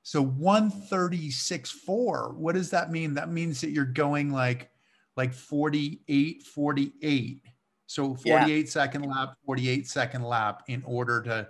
So 0.02 0.26
136.4. 0.26 2.34
What 2.34 2.56
does 2.56 2.70
that 2.70 2.90
mean? 2.90 3.14
That 3.14 3.30
means 3.30 3.60
that 3.60 3.70
you're 3.70 3.84
going 3.84 4.32
like 4.32 4.68
like 5.16 5.32
48 5.32 6.42
48. 6.42 7.42
So 7.86 8.16
48 8.16 8.64
yeah. 8.64 8.68
second 8.68 9.02
lap, 9.02 9.36
48 9.46 9.86
second 9.86 10.24
lap 10.24 10.64
in 10.66 10.82
order 10.84 11.22
to 11.22 11.48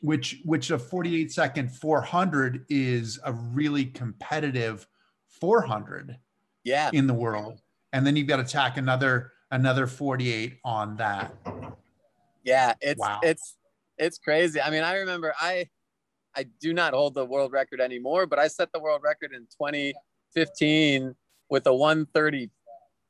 which 0.00 0.42
which 0.44 0.70
a 0.70 0.78
48 0.78 1.32
second 1.32 1.74
400 1.74 2.66
is 2.68 3.18
a 3.24 3.32
really 3.32 3.84
competitive 3.84 4.86
400 5.40 6.18
yeah. 6.64 6.90
in 6.92 7.06
the 7.06 7.14
world 7.14 7.60
and 7.92 8.06
then 8.06 8.16
you've 8.16 8.26
got 8.26 8.36
to 8.36 8.44
tack 8.44 8.76
another 8.76 9.32
another 9.50 9.86
48 9.86 10.58
on 10.64 10.96
that. 10.96 11.34
Yeah 12.44 12.74
it's 12.80 13.00
wow. 13.00 13.20
it's 13.22 13.56
it's 13.96 14.18
crazy. 14.18 14.60
I 14.60 14.70
mean 14.70 14.84
i 14.84 14.96
remember 14.96 15.34
i 15.40 15.68
i 16.36 16.44
do 16.60 16.72
not 16.72 16.94
hold 16.94 17.14
the 17.14 17.24
world 17.24 17.52
record 17.52 17.80
anymore 17.80 18.26
but 18.26 18.38
i 18.38 18.48
set 18.48 18.70
the 18.72 18.80
world 18.80 19.00
record 19.02 19.32
in 19.32 19.42
2015 19.60 21.14
with 21.50 21.66
a 21.66 21.74
130 21.74 22.50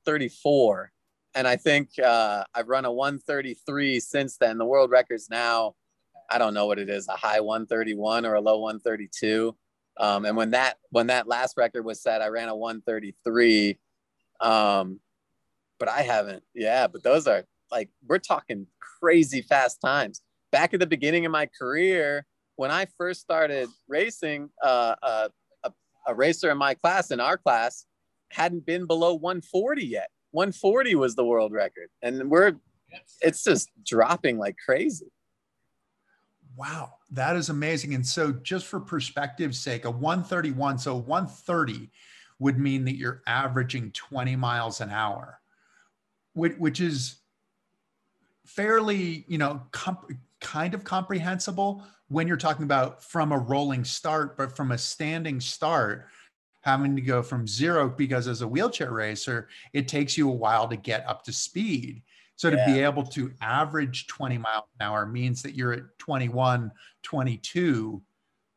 34 0.06 0.92
and 1.34 1.46
i 1.46 1.56
think 1.56 1.90
uh, 1.98 2.44
i've 2.54 2.68
run 2.68 2.84
a 2.84 2.92
133 2.92 4.00
since 4.00 4.36
then. 4.38 4.58
The 4.58 4.64
world 4.64 4.90
record's 4.90 5.28
now 5.28 5.74
i 6.30 6.38
don't 6.38 6.54
know 6.54 6.66
what 6.66 6.78
it 6.78 6.88
is 6.88 7.08
a 7.08 7.12
high 7.12 7.40
131 7.40 8.24
or 8.24 8.34
a 8.34 8.40
low 8.40 8.60
132 8.60 9.54
um, 9.98 10.24
and 10.24 10.36
when 10.36 10.50
that 10.50 10.78
when 10.90 11.08
that 11.08 11.26
last 11.26 11.56
record 11.56 11.84
was 11.84 12.00
set, 12.00 12.22
I 12.22 12.28
ran 12.28 12.48
a 12.48 12.56
133. 12.56 13.78
Um, 14.40 15.00
but 15.78 15.88
I 15.88 16.02
haven't. 16.02 16.42
Yeah, 16.54 16.86
but 16.86 17.02
those 17.02 17.26
are 17.26 17.44
like 17.70 17.90
we're 18.06 18.18
talking 18.18 18.66
crazy 19.00 19.42
fast 19.42 19.80
times. 19.80 20.22
Back 20.50 20.72
at 20.72 20.80
the 20.80 20.86
beginning 20.86 21.26
of 21.26 21.32
my 21.32 21.46
career, 21.46 22.24
when 22.56 22.70
I 22.70 22.86
first 22.96 23.20
started 23.20 23.68
racing, 23.86 24.50
uh, 24.64 24.94
uh, 25.02 25.28
a, 25.64 25.72
a 26.06 26.14
racer 26.14 26.50
in 26.50 26.58
my 26.58 26.74
class, 26.74 27.10
in 27.10 27.20
our 27.20 27.36
class, 27.36 27.84
hadn't 28.30 28.66
been 28.66 28.86
below 28.86 29.14
140 29.14 29.84
yet. 29.84 30.08
140 30.30 30.94
was 30.94 31.16
the 31.16 31.24
world 31.24 31.52
record, 31.52 31.88
and 32.02 32.30
we're 32.30 32.54
it's 33.20 33.42
just 33.42 33.70
dropping 33.84 34.38
like 34.38 34.56
crazy. 34.64 35.10
Wow, 36.58 36.94
that 37.12 37.36
is 37.36 37.50
amazing. 37.50 37.94
And 37.94 38.04
so, 38.04 38.32
just 38.32 38.66
for 38.66 38.80
perspective's 38.80 39.60
sake, 39.60 39.84
a 39.84 39.90
131, 39.92 40.80
so 40.80 40.96
130 40.96 41.88
would 42.40 42.58
mean 42.58 42.84
that 42.84 42.96
you're 42.96 43.22
averaging 43.28 43.92
20 43.92 44.34
miles 44.34 44.80
an 44.80 44.90
hour, 44.90 45.40
which, 46.32 46.56
which 46.58 46.80
is 46.80 47.20
fairly, 48.44 49.24
you 49.28 49.38
know, 49.38 49.62
comp- 49.70 50.10
kind 50.40 50.74
of 50.74 50.82
comprehensible 50.82 51.84
when 52.08 52.26
you're 52.26 52.36
talking 52.36 52.64
about 52.64 53.04
from 53.04 53.30
a 53.30 53.38
rolling 53.38 53.84
start, 53.84 54.36
but 54.36 54.56
from 54.56 54.72
a 54.72 54.78
standing 54.78 55.40
start, 55.40 56.06
having 56.62 56.96
to 56.96 57.02
go 57.02 57.22
from 57.22 57.46
zero 57.46 57.88
because 57.88 58.26
as 58.26 58.42
a 58.42 58.48
wheelchair 58.48 58.90
racer, 58.90 59.48
it 59.72 59.86
takes 59.86 60.18
you 60.18 60.28
a 60.28 60.34
while 60.34 60.66
to 60.66 60.76
get 60.76 61.08
up 61.08 61.22
to 61.22 61.32
speed. 61.32 62.02
So 62.38 62.50
to 62.50 62.56
yeah. 62.56 62.66
be 62.66 62.80
able 62.80 63.02
to 63.02 63.32
average 63.40 64.06
20 64.06 64.38
miles 64.38 64.64
an 64.78 64.86
hour 64.86 65.04
means 65.04 65.42
that 65.42 65.56
you're 65.56 65.72
at 65.72 65.98
21, 65.98 66.70
22 67.02 68.00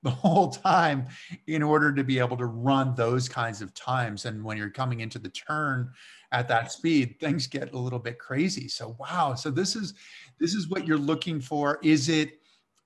the 0.04 0.10
whole 0.12 0.52
time 0.52 1.08
in 1.48 1.64
order 1.64 1.92
to 1.92 2.04
be 2.04 2.20
able 2.20 2.38
to 2.38 2.46
run 2.46 2.94
those 2.94 3.28
kinds 3.28 3.60
of 3.60 3.74
times. 3.74 4.26
And 4.26 4.44
when 4.44 4.56
you're 4.56 4.70
coming 4.70 5.00
into 5.00 5.18
the 5.18 5.30
turn 5.30 5.92
at 6.32 6.48
that 6.48 6.72
speed, 6.72 7.16
things 7.20 7.48
get 7.48 7.74
a 7.74 7.78
little 7.78 7.98
bit 7.98 8.20
crazy. 8.20 8.68
So 8.68 8.96
wow. 9.00 9.34
So 9.34 9.50
this 9.50 9.76
is 9.76 9.96
this 10.40 10.54
is 10.54 10.70
what 10.70 10.86
you're 10.86 10.98
looking 11.00 11.42
for. 11.42 11.80
Is 11.82 12.08
it 12.08 12.40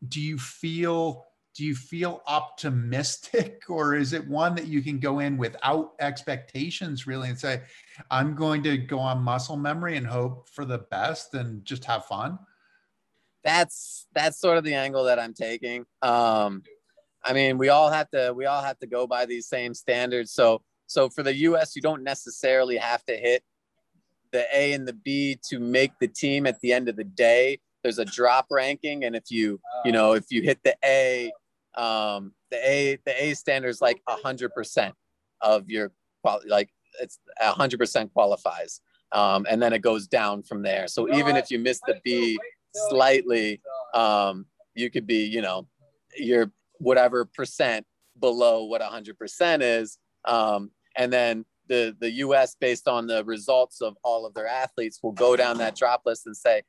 do 0.07 0.21
you 0.21 0.37
feel 0.37 1.25
do 1.55 1.63
you 1.63 1.73
feel 1.73 2.21
optimistic 2.27 3.63
or 3.69 3.95
is 3.95 4.13
it 4.13 4.27
one 4.27 4.55
that 4.55 4.67
you 4.67 4.81
can 4.81 4.99
go 4.99 5.19
in 5.19 5.37
without 5.37 5.93
expectations 5.99 7.07
really 7.07 7.29
and 7.29 7.39
say 7.39 7.61
i'm 8.11 8.35
going 8.35 8.61
to 8.63 8.77
go 8.77 8.99
on 8.99 9.21
muscle 9.21 9.57
memory 9.57 9.97
and 9.97 10.07
hope 10.07 10.49
for 10.49 10.65
the 10.65 10.79
best 10.79 11.33
and 11.33 11.63
just 11.65 11.85
have 11.85 12.05
fun 12.05 12.37
that's 13.45 14.07
that's 14.13 14.39
sort 14.39 14.57
of 14.57 14.63
the 14.63 14.73
angle 14.73 15.05
that 15.05 15.19
i'm 15.19 15.33
taking. 15.33 15.85
Um 16.01 16.63
i 17.23 17.31
mean 17.31 17.57
we 17.57 17.69
all 17.69 17.89
have 17.89 18.09
to 18.09 18.33
we 18.35 18.45
all 18.45 18.61
have 18.61 18.79
to 18.79 18.87
go 18.87 19.07
by 19.07 19.25
these 19.25 19.47
same 19.47 19.73
standards. 19.73 20.33
So 20.33 20.61
so 20.87 21.09
for 21.09 21.23
the 21.23 21.33
us 21.33 21.75
you 21.75 21.81
don't 21.81 22.03
necessarily 22.03 22.75
have 22.75 23.05
to 23.05 23.15
hit 23.15 23.43
the 24.31 24.45
a 24.53 24.73
and 24.73 24.87
the 24.87 24.93
b 24.93 25.39
to 25.49 25.59
make 25.59 25.91
the 26.01 26.07
team 26.07 26.47
at 26.47 26.59
the 26.59 26.73
end 26.73 26.89
of 26.89 26.97
the 26.97 27.03
day. 27.03 27.59
There's 27.83 27.99
a 27.99 28.05
drop 28.05 28.47
ranking 28.49 29.05
and 29.05 29.15
if 29.15 29.29
you 29.29 29.61
you 29.85 29.91
know 29.91 30.13
if 30.13 30.25
you 30.31 30.41
hit 30.41 30.59
the 30.63 30.75
a 30.83 31.31
um, 31.77 32.33
the 32.51 32.57
A 32.57 32.97
the 33.05 33.23
A 33.23 33.33
standard 33.33 33.69
is 33.69 33.81
like 33.81 34.01
a 34.07 34.15
hundred 34.15 34.53
percent 34.53 34.95
of 35.41 35.69
your 35.69 35.91
quality, 36.21 36.49
like 36.49 36.69
it's 37.01 37.19
a 37.39 37.51
hundred 37.51 37.79
percent 37.79 38.13
qualifies, 38.13 38.81
um, 39.11 39.45
and 39.49 39.61
then 39.61 39.73
it 39.73 39.81
goes 39.81 40.07
down 40.07 40.43
from 40.43 40.61
there. 40.61 40.87
So 40.87 41.13
even 41.13 41.35
if 41.35 41.51
you 41.51 41.59
miss 41.59 41.79
the 41.85 41.99
B 42.03 42.39
slightly, 42.89 43.61
um, 43.93 44.45
you 44.73 44.89
could 44.89 45.07
be, 45.07 45.25
you 45.25 45.41
know, 45.41 45.67
your 46.17 46.51
whatever 46.79 47.25
percent 47.25 47.85
below 48.19 48.65
what 48.65 48.81
a 48.81 48.85
hundred 48.85 49.17
percent 49.17 49.63
is, 49.63 49.97
um, 50.25 50.71
and 50.97 51.11
then 51.11 51.45
the 51.67 51.95
the 51.99 52.11
U.S. 52.11 52.55
based 52.59 52.87
on 52.87 53.07
the 53.07 53.23
results 53.25 53.81
of 53.81 53.95
all 54.03 54.25
of 54.25 54.33
their 54.33 54.47
athletes 54.47 54.99
will 55.01 55.11
go 55.11 55.35
down 55.35 55.57
that 55.57 55.75
drop 55.75 56.01
list 56.05 56.25
and 56.25 56.35
say, 56.35 56.61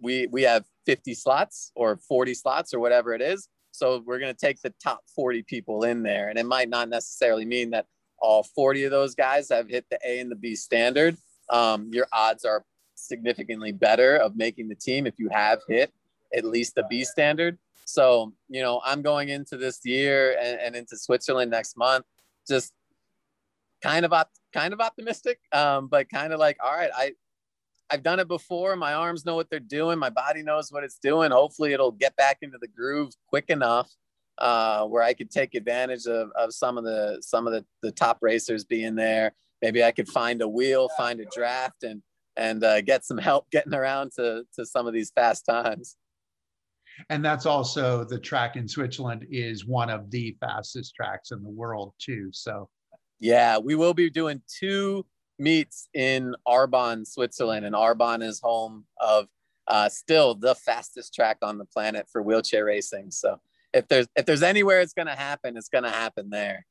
we 0.00 0.26
we 0.28 0.42
have 0.42 0.64
50 0.86 1.14
slots 1.14 1.72
or 1.74 1.96
40 1.96 2.34
slots 2.34 2.74
or 2.74 2.80
whatever 2.80 3.14
it 3.14 3.22
is. 3.22 3.48
So 3.74 4.00
we're 4.06 4.20
going 4.20 4.32
to 4.32 4.38
take 4.38 4.60
the 4.62 4.72
top 4.80 5.00
40 5.16 5.42
people 5.42 5.82
in 5.82 6.04
there, 6.04 6.28
and 6.28 6.38
it 6.38 6.46
might 6.46 6.68
not 6.68 6.88
necessarily 6.88 7.44
mean 7.44 7.70
that 7.70 7.86
all 8.20 8.44
40 8.44 8.84
of 8.84 8.92
those 8.92 9.16
guys 9.16 9.48
have 9.48 9.68
hit 9.68 9.84
the 9.90 9.98
A 10.06 10.20
and 10.20 10.30
the 10.30 10.36
B 10.36 10.54
standard. 10.54 11.16
Um, 11.50 11.90
your 11.92 12.06
odds 12.12 12.44
are 12.44 12.64
significantly 12.94 13.72
better 13.72 14.16
of 14.16 14.36
making 14.36 14.68
the 14.68 14.76
team 14.76 15.08
if 15.08 15.18
you 15.18 15.28
have 15.32 15.58
hit 15.68 15.92
at 16.32 16.44
least 16.44 16.76
the 16.76 16.84
B 16.88 17.02
standard. 17.02 17.58
So, 17.84 18.32
you 18.48 18.62
know, 18.62 18.80
I'm 18.84 19.02
going 19.02 19.28
into 19.28 19.56
this 19.56 19.80
year 19.84 20.36
and, 20.40 20.60
and 20.60 20.76
into 20.76 20.96
Switzerland 20.96 21.50
next 21.50 21.76
month, 21.76 22.04
just 22.48 22.72
kind 23.82 24.04
of 24.04 24.12
op- 24.12 24.30
kind 24.52 24.72
of 24.72 24.80
optimistic, 24.80 25.40
um, 25.52 25.88
but 25.88 26.08
kind 26.08 26.32
of 26.32 26.38
like, 26.38 26.58
all 26.62 26.72
right, 26.72 26.90
I 26.94 27.14
I've 27.90 28.02
done 28.02 28.20
it 28.20 28.28
before. 28.28 28.76
My 28.76 28.94
arms 28.94 29.24
know 29.24 29.34
what 29.34 29.50
they're 29.50 29.60
doing. 29.60 29.98
My 29.98 30.10
body 30.10 30.42
knows 30.42 30.72
what 30.72 30.84
it's 30.84 30.98
doing. 30.98 31.30
Hopefully, 31.30 31.72
it'll 31.72 31.92
get 31.92 32.16
back 32.16 32.38
into 32.42 32.58
the 32.60 32.68
groove 32.68 33.12
quick 33.28 33.50
enough 33.50 33.90
uh, 34.38 34.84
where 34.86 35.02
I 35.02 35.14
could 35.14 35.30
take 35.30 35.54
advantage 35.54 36.06
of, 36.06 36.30
of 36.36 36.52
some 36.52 36.78
of 36.78 36.84
the 36.84 37.18
some 37.20 37.46
of 37.46 37.52
the, 37.52 37.64
the 37.82 37.92
top 37.92 38.18
racers 38.20 38.64
being 38.64 38.94
there. 38.94 39.32
Maybe 39.62 39.84
I 39.84 39.92
could 39.92 40.08
find 40.08 40.42
a 40.42 40.48
wheel, 40.48 40.88
find 40.96 41.20
a 41.20 41.26
draft, 41.34 41.82
and 41.82 42.02
and 42.36 42.64
uh, 42.64 42.80
get 42.80 43.04
some 43.04 43.18
help 43.18 43.50
getting 43.50 43.74
around 43.74 44.12
to 44.16 44.44
to 44.54 44.66
some 44.66 44.86
of 44.86 44.92
these 44.92 45.10
fast 45.14 45.44
times. 45.46 45.96
And 47.10 47.24
that's 47.24 47.44
also 47.46 48.04
the 48.04 48.18
track 48.18 48.56
in 48.56 48.68
Switzerland 48.68 49.26
is 49.28 49.66
one 49.66 49.90
of 49.90 50.10
the 50.10 50.36
fastest 50.40 50.94
tracks 50.94 51.32
in 51.32 51.42
the 51.42 51.50
world 51.50 51.92
too. 51.98 52.30
So 52.32 52.68
yeah, 53.20 53.58
we 53.58 53.74
will 53.74 53.94
be 53.94 54.10
doing 54.10 54.42
two 54.60 55.04
meets 55.38 55.88
in 55.94 56.34
Arbon, 56.46 57.06
Switzerland, 57.06 57.66
and 57.66 57.74
Arbon 57.74 58.22
is 58.22 58.40
home 58.40 58.84
of 59.00 59.28
uh, 59.66 59.88
still 59.88 60.34
the 60.34 60.54
fastest 60.54 61.14
track 61.14 61.38
on 61.42 61.58
the 61.58 61.64
planet 61.64 62.06
for 62.10 62.22
wheelchair 62.22 62.66
racing. 62.66 63.10
So 63.10 63.40
if 63.72 63.88
there's 63.88 64.06
if 64.16 64.26
there's 64.26 64.42
anywhere 64.42 64.80
it's 64.80 64.92
going 64.92 65.08
to 65.08 65.14
happen, 65.14 65.56
it's 65.56 65.68
going 65.68 65.84
to 65.84 65.90
happen 65.90 66.30
there. 66.30 66.66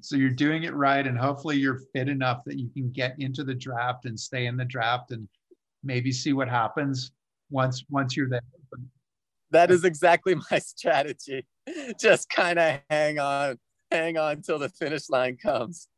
So 0.00 0.16
you're 0.16 0.30
doing 0.30 0.64
it 0.64 0.74
right, 0.74 1.06
and 1.06 1.16
hopefully 1.16 1.56
you're 1.56 1.80
fit 1.92 2.08
enough 2.08 2.42
that 2.44 2.58
you 2.58 2.68
can 2.70 2.90
get 2.90 3.14
into 3.18 3.44
the 3.44 3.54
draft 3.54 4.04
and 4.04 4.18
stay 4.18 4.46
in 4.46 4.56
the 4.56 4.64
draft, 4.64 5.12
and 5.12 5.28
maybe 5.82 6.10
see 6.12 6.32
what 6.32 6.48
happens 6.48 7.12
once 7.50 7.84
once 7.88 8.16
you're 8.16 8.28
there. 8.28 8.40
That 9.50 9.70
is 9.70 9.84
exactly 9.84 10.34
my 10.50 10.58
strategy. 10.58 11.46
Just 12.00 12.28
kind 12.28 12.58
of 12.58 12.80
hang 12.90 13.18
on, 13.18 13.58
hang 13.90 14.18
on 14.18 14.42
till 14.42 14.58
the 14.58 14.68
finish 14.68 15.08
line 15.08 15.36
comes. 15.36 15.88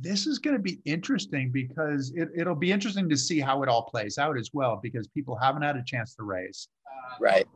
This 0.00 0.26
is 0.26 0.38
going 0.38 0.56
to 0.56 0.62
be 0.62 0.80
interesting 0.84 1.50
because 1.52 2.12
it, 2.14 2.28
it'll 2.34 2.54
be 2.54 2.72
interesting 2.72 3.08
to 3.08 3.16
see 3.16 3.38
how 3.38 3.62
it 3.62 3.68
all 3.68 3.82
plays 3.82 4.18
out 4.18 4.38
as 4.38 4.50
well 4.52 4.80
because 4.82 5.08
people 5.08 5.36
haven't 5.36 5.62
had 5.62 5.76
a 5.76 5.84
chance 5.84 6.14
to 6.14 6.22
race. 6.22 6.68
Right. 7.20 7.46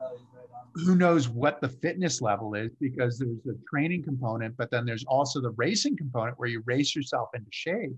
Who 0.85 0.97
knows 0.97 1.29
what 1.29 1.61
the 1.61 1.69
fitness 1.69 2.21
level 2.21 2.55
is 2.55 2.71
because 2.81 3.19
there's 3.19 3.47
a 3.47 3.59
training 3.71 4.03
component, 4.03 4.57
but 4.57 4.71
then 4.71 4.85
there's 4.85 5.05
also 5.05 5.41
the 5.41 5.53
racing 5.53 5.97
component 5.97 6.39
where 6.39 6.49
you 6.49 6.63
race 6.67 6.95
yourself 6.95 7.29
into 7.35 7.51
shape. 7.51 7.97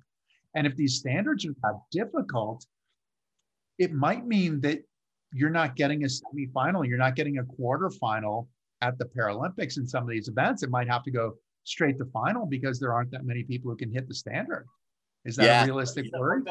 And 0.55 0.67
if 0.67 0.77
these 0.77 0.97
standards 0.97 1.47
are 1.47 1.55
that 1.63 1.81
difficult, 1.91 2.65
it 3.79 3.93
might 3.93 4.27
mean 4.27 4.61
that 4.61 4.83
you're 5.33 5.51
not 5.51 5.77
getting 5.77 6.05
a 6.05 6.07
semifinal, 6.07 6.87
you're 6.87 6.99
not 6.99 7.17
getting 7.17 7.39
a 7.39 7.45
quarterfinal 7.45 8.47
at 8.81 8.99
the 8.99 9.07
Paralympics 9.07 9.79
in 9.79 9.87
some 9.87 10.03
of 10.05 10.09
these 10.09 10.29
events. 10.29 10.63
It 10.63 10.71
might 10.71 10.89
have 10.89 11.03
to 11.05 11.11
go 11.11 11.35
straight 11.67 11.99
to 11.99 12.05
final 12.07 12.47
because 12.47 12.79
there 12.81 12.93
aren't 12.93 13.11
that 13.11 13.25
many 13.25 13.43
people 13.43 13.71
who 13.71 13.77
can 13.77 13.93
hit 13.93 14.09
the 14.09 14.15
standard. 14.15 14.67
Is 15.25 15.37
that 15.37 15.45
yeah. 15.45 15.63
a 15.65 15.67
realistic 15.67 16.07
worry? 16.17 16.43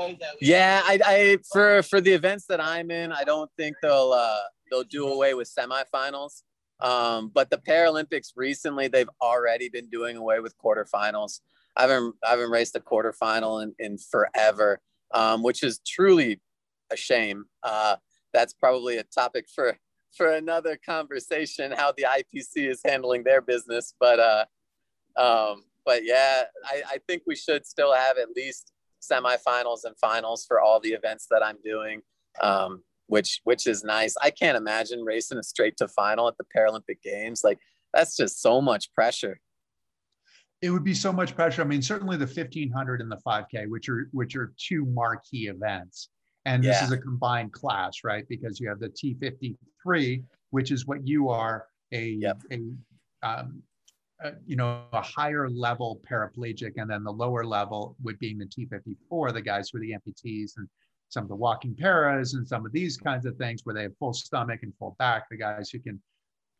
Yeah, 0.41 0.81
I, 0.83 0.99
I 1.05 1.37
for 1.51 1.81
for 1.81 2.01
the 2.01 2.11
events 2.11 2.45
that 2.47 2.59
I'm 2.59 2.91
in, 2.91 3.11
I 3.13 3.23
don't 3.23 3.49
think 3.57 3.77
they'll 3.81 4.11
uh, 4.13 4.37
they'll 4.69 4.83
do 4.83 5.07
away 5.07 5.33
with 5.33 5.49
semifinals. 5.49 6.43
Um, 6.81 7.31
but 7.33 7.49
the 7.49 7.57
Paralympics 7.57 8.33
recently, 8.35 8.89
they've 8.89 9.09
already 9.21 9.69
been 9.69 9.87
doing 9.89 10.17
away 10.17 10.41
with 10.41 10.57
quarterfinals. 10.57 11.39
I 11.77 11.83
haven't 11.83 12.15
I 12.25 12.31
haven't 12.31 12.51
raced 12.51 12.75
a 12.75 12.81
quarterfinal 12.81 13.63
in, 13.63 13.73
in 13.79 13.97
forever, 13.97 14.81
um, 15.13 15.41
which 15.41 15.63
is 15.63 15.79
truly 15.87 16.41
a 16.91 16.97
shame. 16.97 17.45
Uh, 17.63 17.95
that's 18.33 18.53
probably 18.53 18.97
a 18.97 19.03
topic 19.03 19.45
for 19.53 19.77
for 20.17 20.31
another 20.31 20.77
conversation. 20.85 21.71
How 21.71 21.93
the 21.93 22.03
IPC 22.03 22.69
is 22.69 22.81
handling 22.83 23.23
their 23.23 23.41
business, 23.41 23.93
but 24.01 24.19
uh, 24.19 24.45
um, 25.17 25.63
but 25.85 26.03
yeah, 26.03 26.43
I, 26.65 26.81
I 26.93 26.97
think 27.07 27.23
we 27.27 27.35
should 27.35 27.65
still 27.65 27.93
have 27.93 28.17
at 28.17 28.29
least 28.35 28.71
semifinals 29.01 29.79
and 29.83 29.95
finals 29.97 30.45
for 30.47 30.59
all 30.59 30.79
the 30.79 30.89
events 30.89 31.27
that 31.29 31.43
I'm 31.43 31.57
doing, 31.63 32.01
um, 32.41 32.83
which 33.07 33.41
which 33.43 33.67
is 33.67 33.83
nice. 33.83 34.15
I 34.21 34.31
can't 34.31 34.57
imagine 34.57 35.03
racing 35.03 35.37
a 35.37 35.43
straight 35.43 35.77
to 35.77 35.87
final 35.87 36.27
at 36.27 36.35
the 36.37 36.45
Paralympic 36.55 37.01
Games. 37.03 37.41
Like 37.43 37.59
that's 37.93 38.17
just 38.17 38.41
so 38.41 38.61
much 38.61 38.91
pressure. 38.93 39.39
It 40.61 40.71
would 40.71 40.83
be 40.83 40.95
so 40.95 41.13
much 41.13 41.35
pressure. 41.35 41.61
I 41.61 41.65
mean, 41.65 41.81
certainly 41.81 42.17
the 42.17 42.25
1500 42.25 43.01
and 43.01 43.11
the 43.11 43.19
5K, 43.25 43.67
which 43.69 43.89
are 43.89 44.09
which 44.11 44.35
are 44.35 44.53
two 44.57 44.85
marquee 44.85 45.47
events. 45.47 46.09
And 46.45 46.63
yeah. 46.63 46.73
this 46.73 46.83
is 46.83 46.91
a 46.91 46.97
combined 46.97 47.53
class, 47.53 48.03
right? 48.03 48.25
Because 48.29 48.59
you 48.59 48.69
have 48.69 48.79
the 48.79 48.89
T53, 48.89 50.23
which 50.51 50.71
is 50.71 50.85
what 50.85 51.05
you 51.05 51.29
are 51.29 51.65
a, 51.91 52.09
yep. 52.09 52.39
a, 52.51 52.61
um, 53.23 53.63
a, 54.21 54.31
you 54.45 54.55
know, 54.55 54.83
a 54.93 55.01
higher 55.01 55.49
level 55.49 56.01
paraplegic, 56.09 56.73
and 56.77 56.89
then 56.89 57.03
the 57.03 57.11
lower 57.11 57.45
level 57.45 57.95
would 58.03 58.19
being 58.19 58.37
the 58.37 58.45
T54, 58.45 59.33
the 59.33 59.41
guys 59.41 59.69
who 59.71 59.77
are 59.77 59.81
the 59.81 59.93
amputees 59.93 60.53
and 60.57 60.67
some 61.09 61.23
of 61.23 61.29
the 61.29 61.35
walking 61.35 61.75
paras 61.75 62.33
and 62.33 62.47
some 62.47 62.65
of 62.65 62.71
these 62.71 62.97
kinds 62.97 63.25
of 63.25 63.37
things 63.37 63.61
where 63.63 63.75
they 63.75 63.83
have 63.83 63.97
full 63.97 64.13
stomach 64.13 64.61
and 64.63 64.73
full 64.79 64.95
back, 64.99 65.29
the 65.29 65.37
guys 65.37 65.69
who 65.69 65.79
can 65.79 66.01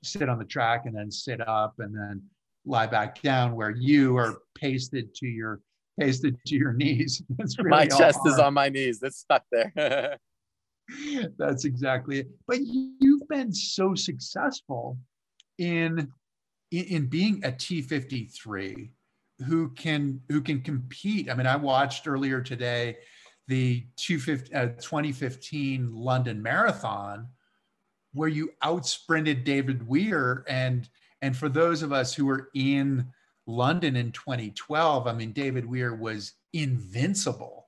sit 0.04 0.30
on 0.30 0.38
the 0.38 0.46
track 0.46 0.84
and 0.86 0.96
then 0.96 1.12
sit 1.12 1.46
up 1.48 1.76
and 1.80 1.96
then 1.96 2.22
lie 2.66 2.88
back 2.88 3.22
down, 3.22 3.56
where 3.56 3.72
you 3.72 4.18
are 4.18 4.38
pasted 4.56 5.14
to 5.16 5.28
your 5.28 5.62
pasted 6.00 6.38
to 6.46 6.56
your 6.56 6.74
knees. 6.82 7.22
Really 7.58 7.70
my 7.70 7.86
chest 7.86 8.20
hard. 8.24 8.34
is 8.34 8.40
on 8.40 8.54
my 8.54 8.70
knees. 8.70 9.02
It's 9.02 9.18
stuck 9.18 9.44
there. 9.52 10.18
That's 11.38 11.66
exactly 11.66 12.20
it. 12.20 12.28
But 12.48 12.60
you've 12.62 13.28
been 13.28 13.52
so 13.52 13.96
successful 13.96 14.98
in, 15.58 16.12
in 16.80 16.86
in 16.86 17.06
being 17.08 17.44
a 17.44 17.52
T53 17.52 18.90
who 19.48 19.70
can 19.70 20.22
who 20.30 20.42
can 20.42 20.62
compete. 20.62 21.30
I 21.30 21.34
mean, 21.34 21.48
I 21.48 21.56
watched 21.56 22.08
earlier 22.08 22.42
today 22.42 22.98
the 23.48 23.86
2015 23.98 25.86
uh, 25.86 25.90
London 25.92 26.42
Marathon 26.42 27.28
where 28.14 28.30
you 28.30 28.50
outsprinted 28.64 29.44
David 29.44 29.88
Weir 29.88 30.46
and 30.48 30.90
and 31.22 31.36
for 31.36 31.50
those 31.50 31.82
of 31.84 31.92
us 31.92 32.14
who 32.14 32.26
were 32.26 32.50
in 32.56 33.12
London 33.48 33.96
in 33.96 34.12
2012, 34.12 35.08
I 35.08 35.14
mean, 35.14 35.32
David 35.32 35.66
Weir 35.66 35.96
was 35.96 36.34
invincible 36.54 37.68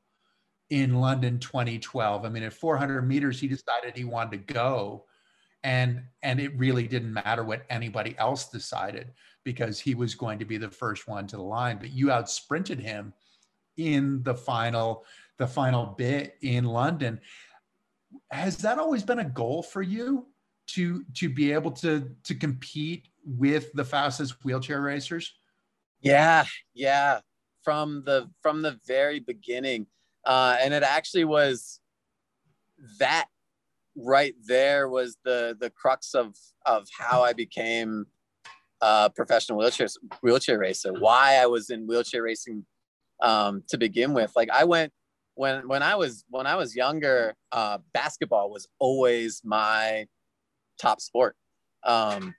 in 0.69 0.95
London 0.95 1.39
2012. 1.39 2.25
I 2.25 2.29
mean, 2.29 2.43
at 2.43 2.53
400 2.53 3.01
meters, 3.03 3.39
he 3.39 3.47
decided 3.47 3.95
he 3.95 4.03
wanted 4.03 4.47
to 4.47 4.53
go. 4.53 5.05
And, 5.63 6.03
and 6.21 6.39
it 6.39 6.57
really 6.57 6.87
didn't 6.87 7.13
matter 7.13 7.43
what 7.43 7.65
anybody 7.69 8.15
else 8.17 8.49
decided 8.49 9.11
because 9.43 9.79
he 9.79 9.95
was 9.95 10.15
going 10.15 10.39
to 10.39 10.45
be 10.45 10.57
the 10.57 10.69
first 10.69 11.07
one 11.07 11.27
to 11.27 11.35
the 11.35 11.41
line. 11.41 11.77
But 11.77 11.91
you 11.91 12.07
outsprinted 12.07 12.79
him 12.79 13.13
in 13.77 14.23
the 14.23 14.35
final, 14.35 15.05
the 15.37 15.47
final 15.47 15.85
bit 15.85 16.35
in 16.41 16.65
London. 16.65 17.19
Has 18.31 18.57
that 18.57 18.79
always 18.79 19.03
been 19.03 19.19
a 19.19 19.25
goal 19.25 19.63
for 19.63 19.81
you 19.81 20.27
to 20.67 21.03
to 21.15 21.29
be 21.29 21.53
able 21.53 21.71
to 21.71 22.09
to 22.23 22.35
compete 22.35 23.07
with 23.25 23.71
the 23.73 23.85
fastest 23.85 24.43
wheelchair 24.43 24.81
racers? 24.81 25.33
Yeah, 26.01 26.45
yeah. 26.73 27.21
From 27.63 28.03
the 28.05 28.29
from 28.41 28.61
the 28.61 28.79
very 28.87 29.19
beginning, 29.19 29.87
uh, 30.25 30.57
and 30.61 30.73
it 30.73 30.83
actually 30.83 31.25
was 31.25 31.79
that 32.99 33.27
right 33.97 34.35
there 34.45 34.87
was 34.89 35.17
the 35.25 35.57
the 35.59 35.69
crux 35.69 36.13
of 36.13 36.35
of 36.65 36.87
how 36.97 37.23
I 37.23 37.33
became 37.33 38.05
a 38.81 39.09
professional 39.15 39.57
wheelchair 39.57 39.87
wheelchair 40.21 40.59
racer. 40.59 40.93
Why 40.93 41.35
I 41.35 41.47
was 41.47 41.69
in 41.69 41.87
wheelchair 41.87 42.23
racing 42.23 42.65
um, 43.21 43.63
to 43.69 43.77
begin 43.77 44.13
with. 44.13 44.31
Like 44.35 44.49
I 44.51 44.63
went 44.63 44.93
when 45.35 45.67
when 45.67 45.83
I 45.83 45.95
was 45.95 46.23
when 46.29 46.45
I 46.47 46.55
was 46.55 46.75
younger, 46.75 47.35
uh, 47.51 47.79
basketball 47.93 48.51
was 48.51 48.67
always 48.79 49.41
my 49.43 50.05
top 50.79 51.01
sport. 51.01 51.35
Um, 51.83 52.35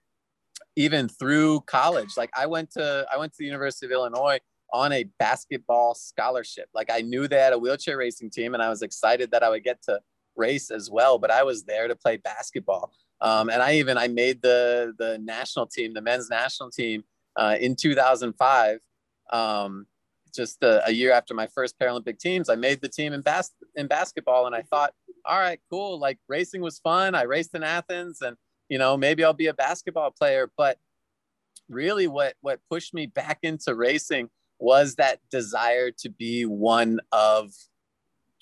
even 0.77 1.09
through 1.09 1.61
college. 1.63 2.11
Like 2.17 2.31
I 2.37 2.47
went 2.47 2.71
to 2.73 3.05
I 3.13 3.19
went 3.19 3.33
to 3.33 3.39
the 3.41 3.47
University 3.47 3.87
of 3.87 3.93
Illinois 3.93 4.39
on 4.73 4.93
a 4.93 5.05
basketball 5.19 5.95
scholarship. 5.95 6.69
Like 6.73 6.89
I 6.91 7.01
knew 7.01 7.27
they 7.27 7.39
had 7.39 7.53
a 7.53 7.59
wheelchair 7.59 7.97
racing 7.97 8.31
team, 8.31 8.55
and 8.55 8.63
I 8.63 8.69
was 8.69 8.83
excited 8.83 9.33
that 9.33 9.43
I 9.43 9.49
would 9.49 9.65
get 9.65 9.83
to 9.85 10.01
race 10.39 10.71
as 10.71 10.91
well. 10.91 11.19
But 11.19 11.31
I 11.31 11.43
was 11.43 11.65
there 11.65 11.89
to 11.89 11.97
play 11.97 12.17
basketball, 12.17 12.93
um, 13.21 13.51
and 13.51 13.63
I 13.63 13.75
even 13.75 13.99
I 13.99 14.09
made 14.09 14.41
the 14.43 14.95
the 14.99 15.19
national 15.19 15.67
team, 15.67 15.93
the 15.95 16.01
men's 16.01 16.31
national 16.31 16.71
team, 16.71 17.05
uh, 17.37 17.57
in 17.61 17.77
2005. 17.77 18.79
Um, 19.31 19.87
just 20.35 20.63
a, 20.63 20.87
a, 20.87 20.91
year 20.91 21.13
after 21.13 21.35
my 21.35 21.47
first 21.49 21.79
Paralympic 21.79 22.19
teams, 22.19 22.49
I 22.49 22.55
made 22.55 22.81
the 22.81 22.89
team 22.89 23.13
in 23.13 23.21
bas- 23.21 23.53
in 23.75 23.87
basketball, 23.87 24.47
and 24.47 24.55
I 24.55 24.63
thought, 24.63 24.93
all 25.25 25.39
right, 25.39 25.61
cool. 25.71 25.99
Like 25.99 26.19
racing 26.29 26.63
was 26.63 26.79
fun. 26.79 27.15
I 27.15 27.23
raced 27.23 27.55
in 27.55 27.63
Athens, 27.63 28.23
and 28.23 28.37
you 28.69 28.79
know 28.79 28.97
maybe 28.97 29.25
I'll 29.25 29.33
be 29.33 29.49
a 29.49 29.55
basketball 29.55 30.11
player. 30.11 30.51
But 30.57 30.79
really, 31.69 32.07
what 32.07 32.35
what 32.41 32.61
pushed 32.71 32.95
me 32.95 33.07
back 33.07 33.41
into 33.43 33.75
racing 33.75 34.31
was 34.59 34.97
that 34.97 35.21
desire 35.31 35.91
to 35.91 36.09
be 36.09 36.45
one 36.45 37.01
of 37.13 37.53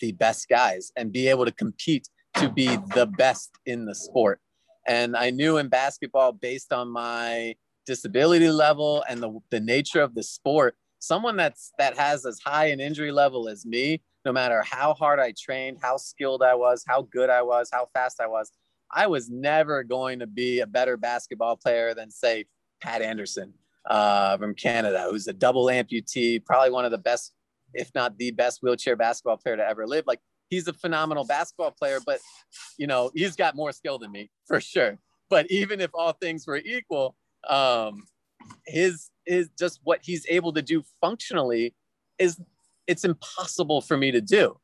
the 0.01 0.13
best 0.13 0.49
guys 0.49 0.93
and 0.97 1.13
be 1.13 1.29
able 1.29 1.45
to 1.45 1.53
compete 1.53 2.09
to 2.37 2.49
be 2.49 2.67
the 2.95 3.07
best 3.17 3.51
in 3.65 3.85
the 3.87 3.95
sport. 3.95 4.41
And 4.87 5.17
I 5.17 5.31
knew 5.31 5.57
in 5.57 5.69
basketball, 5.69 6.33
based 6.33 6.73
on 6.73 6.89
my 6.89 7.55
disability 7.87 8.51
level 8.51 9.05
and 9.09 9.23
the, 9.23 9.39
the 9.51 9.61
nature 9.61 10.03
of 10.03 10.15
the 10.15 10.23
sport, 10.23 10.77
someone 10.99 11.37
that's 11.37 11.73
that 11.79 11.97
has 11.97 12.27
as 12.27 12.41
high 12.45 12.67
an 12.67 12.81
injury 12.81 13.13
level 13.13 13.49
as 13.49 13.65
me, 13.65 14.03
no 14.25 14.33
matter 14.33 14.63
how 14.63 14.95
hard 14.95 15.19
I 15.19 15.33
trained, 15.39 15.79
how 15.81 15.97
skilled 15.97 16.43
I 16.43 16.55
was, 16.55 16.85
how 16.87 17.03
good 17.03 17.31
I 17.31 17.43
was, 17.43 17.69
how 17.73 17.89
fast 17.95 18.21
I 18.21 18.27
was, 18.27 18.51
I 18.93 19.07
was 19.07 19.29
never 19.29 19.83
going 19.83 20.21
to 20.21 20.27
be 20.27 20.61
a 20.61 20.67
better 20.67 20.97
basketball 20.97 21.57
player 21.57 21.95
than 21.95 22.11
say 22.11 22.45
Pat 22.81 23.03
Anderson 23.03 23.55
uh, 23.89 24.37
from 24.37 24.55
Canada, 24.55 25.07
who's 25.11 25.27
a 25.27 25.33
double 25.33 25.67
amputee, 25.67 26.45
probably 26.45 26.71
one 26.71 26.85
of 26.85 26.91
the 26.91 26.99
best, 26.99 27.33
if 27.75 27.91
not 27.95 28.17
the 28.19 28.31
best 28.31 28.63
wheelchair 28.63 28.97
basketball 28.97 29.37
player 29.37 29.57
to 29.57 29.67
ever 29.67 29.87
live. 29.87 30.05
Like 30.07 30.21
he's 30.51 30.69
a 30.69 30.73
phenomenal 30.73 31.25
basketball 31.25 31.73
player, 31.73 31.99
but 32.05 32.21
you 32.79 32.87
know, 32.87 33.11
he's 33.15 33.37
got 33.37 33.57
more 33.57 33.73
skill 33.73 33.99
than 33.99 34.13
me 34.13 34.31
for 34.47 34.61
sure. 34.61 34.99
But 35.29 35.51
even 35.51 35.81
if 35.81 35.91
all 35.95 36.13
things 36.13 36.47
were 36.47 36.59
equal, 36.65 37.17
um, 37.49 38.05
his 38.67 39.11
is 39.27 39.51
just 39.59 39.81
what 39.83 40.01
he's 40.03 40.25
able 40.29 40.53
to 40.53 40.63
do 40.63 40.85
functionally 41.01 41.75
is 42.19 42.41
it's 42.87 43.05
impossible 43.05 43.81
for 43.81 43.97
me 43.97 44.13
to 44.13 44.21
do. 44.21 44.59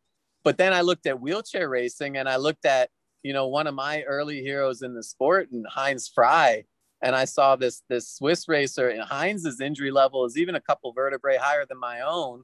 But 0.45 0.59
then 0.59 0.73
I 0.73 0.81
looked 0.81 1.07
at 1.07 1.21
wheelchair 1.21 1.69
racing 1.69 2.17
and 2.17 2.29
I 2.29 2.37
looked 2.37 2.65
at, 2.65 2.91
you 3.23 3.33
know, 3.33 3.49
one 3.49 3.67
of 3.67 3.75
my 3.75 4.03
early 4.03 4.43
heroes 4.43 4.83
in 4.83 4.95
the 4.95 5.03
sport 5.03 5.51
and 5.53 5.67
Heinz 5.69 6.09
Frey. 6.09 6.65
And 7.03 7.17
I 7.17 7.25
saw 7.25 7.57
this 7.57 7.83
this 7.89 8.09
Swiss 8.09 8.49
racer 8.49 8.89
and 8.89 9.03
Heinz's 9.03 9.61
injury 9.61 9.91
level 9.91 10.25
is 10.25 10.39
even 10.39 10.55
a 10.55 10.61
couple 10.61 10.93
vertebrae 10.93 11.37
higher 11.37 11.67
than 11.69 11.79
my 11.79 12.01
own. 12.01 12.43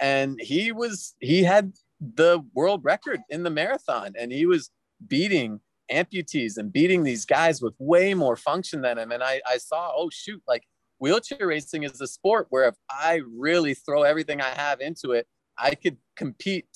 And 0.00 0.40
he 0.40 0.72
was 0.72 1.14
he 1.20 1.44
had 1.44 1.72
the 2.00 2.40
world 2.54 2.84
record 2.84 3.20
in 3.30 3.42
the 3.42 3.50
marathon 3.50 4.12
and 4.18 4.30
he 4.30 4.46
was 4.46 4.70
beating 5.06 5.60
amputees 5.90 6.56
and 6.56 6.72
beating 6.72 7.02
these 7.02 7.24
guys 7.24 7.62
with 7.62 7.74
way 7.78 8.14
more 8.14 8.36
function 8.36 8.82
than 8.82 8.98
him. 8.98 9.12
And 9.12 9.22
I, 9.22 9.40
I 9.48 9.58
saw, 9.58 9.92
oh 9.94 10.10
shoot, 10.10 10.42
like 10.46 10.64
wheelchair 10.98 11.46
racing 11.46 11.84
is 11.84 12.00
a 12.00 12.06
sport 12.06 12.46
where 12.50 12.68
if 12.68 12.74
I 12.90 13.22
really 13.36 13.74
throw 13.74 14.02
everything 14.02 14.40
I 14.40 14.50
have 14.50 14.80
into 14.80 15.12
it, 15.12 15.26
I 15.58 15.74
could 15.74 15.96
compete 16.16 16.68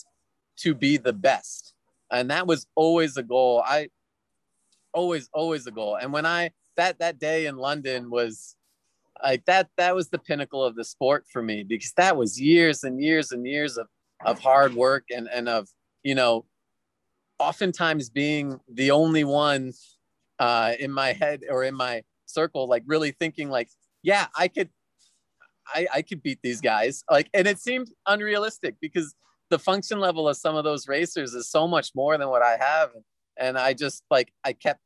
to 0.59 0.75
be 0.75 0.97
the 0.97 1.13
best. 1.13 1.75
And 2.11 2.31
that 2.31 2.47
was 2.47 2.67
always 2.75 3.17
a 3.17 3.23
goal. 3.23 3.63
I 3.65 3.89
always, 4.93 5.29
always 5.33 5.67
a 5.67 5.71
goal. 5.71 5.97
And 5.97 6.13
when 6.13 6.27
I 6.27 6.51
that 6.77 6.99
that 7.01 7.19
day 7.19 7.47
in 7.47 7.57
London 7.57 8.11
was 8.11 8.57
like 9.23 9.45
that 9.47 9.69
that 9.77 9.95
was 9.95 10.09
the 10.09 10.19
pinnacle 10.19 10.65
of 10.65 10.75
the 10.77 10.85
sport 10.85 11.25
for 11.33 11.43
me 11.43 11.63
because 11.63 11.93
that 11.97 12.17
was 12.17 12.41
years 12.41 12.85
and 12.85 13.03
years 13.03 13.33
and 13.33 13.47
years 13.47 13.77
of 13.77 13.87
of 14.25 14.39
hard 14.39 14.75
work 14.75 15.05
and 15.11 15.29
and 15.33 15.49
of 15.49 15.69
you 16.03 16.15
know 16.15 16.45
oftentimes 17.41 18.11
being 18.11 18.61
the 18.69 18.91
only 18.91 19.25
one 19.25 19.73
uh, 20.39 20.73
in 20.79 20.93
my 20.93 21.13
head 21.13 21.43
or 21.49 21.65
in 21.65 21.75
my 21.75 22.03
circle, 22.27 22.69
like 22.69 22.83
really 22.87 23.11
thinking 23.13 23.51
like, 23.51 23.69
yeah, 24.03 24.27
I 24.37 24.49
could, 24.49 24.69
I, 25.67 25.87
I 25.95 26.03
could 26.03 26.23
beat 26.23 26.39
these 26.43 26.61
guys. 26.61 27.03
Like, 27.11 27.29
and 27.35 27.49
it 27.49 27.59
seemed 27.59 27.91
unrealistic 28.07 28.77
because 28.81 29.15
the 29.49 29.59
function 29.59 29.99
level 29.99 30.29
of 30.29 30.37
some 30.37 30.55
of 30.55 30.65
those 30.65 30.87
racers 30.87 31.35
is 31.35 31.49
so 31.49 31.67
much 31.67 31.91
more 31.95 32.17
than 32.17 32.29
what 32.29 32.43
I 32.43 32.57
have. 32.61 32.91
And 33.37 33.59
I 33.59 33.73
just 33.73 34.05
like, 34.11 34.33
I 34.45 34.53
kept, 34.53 34.81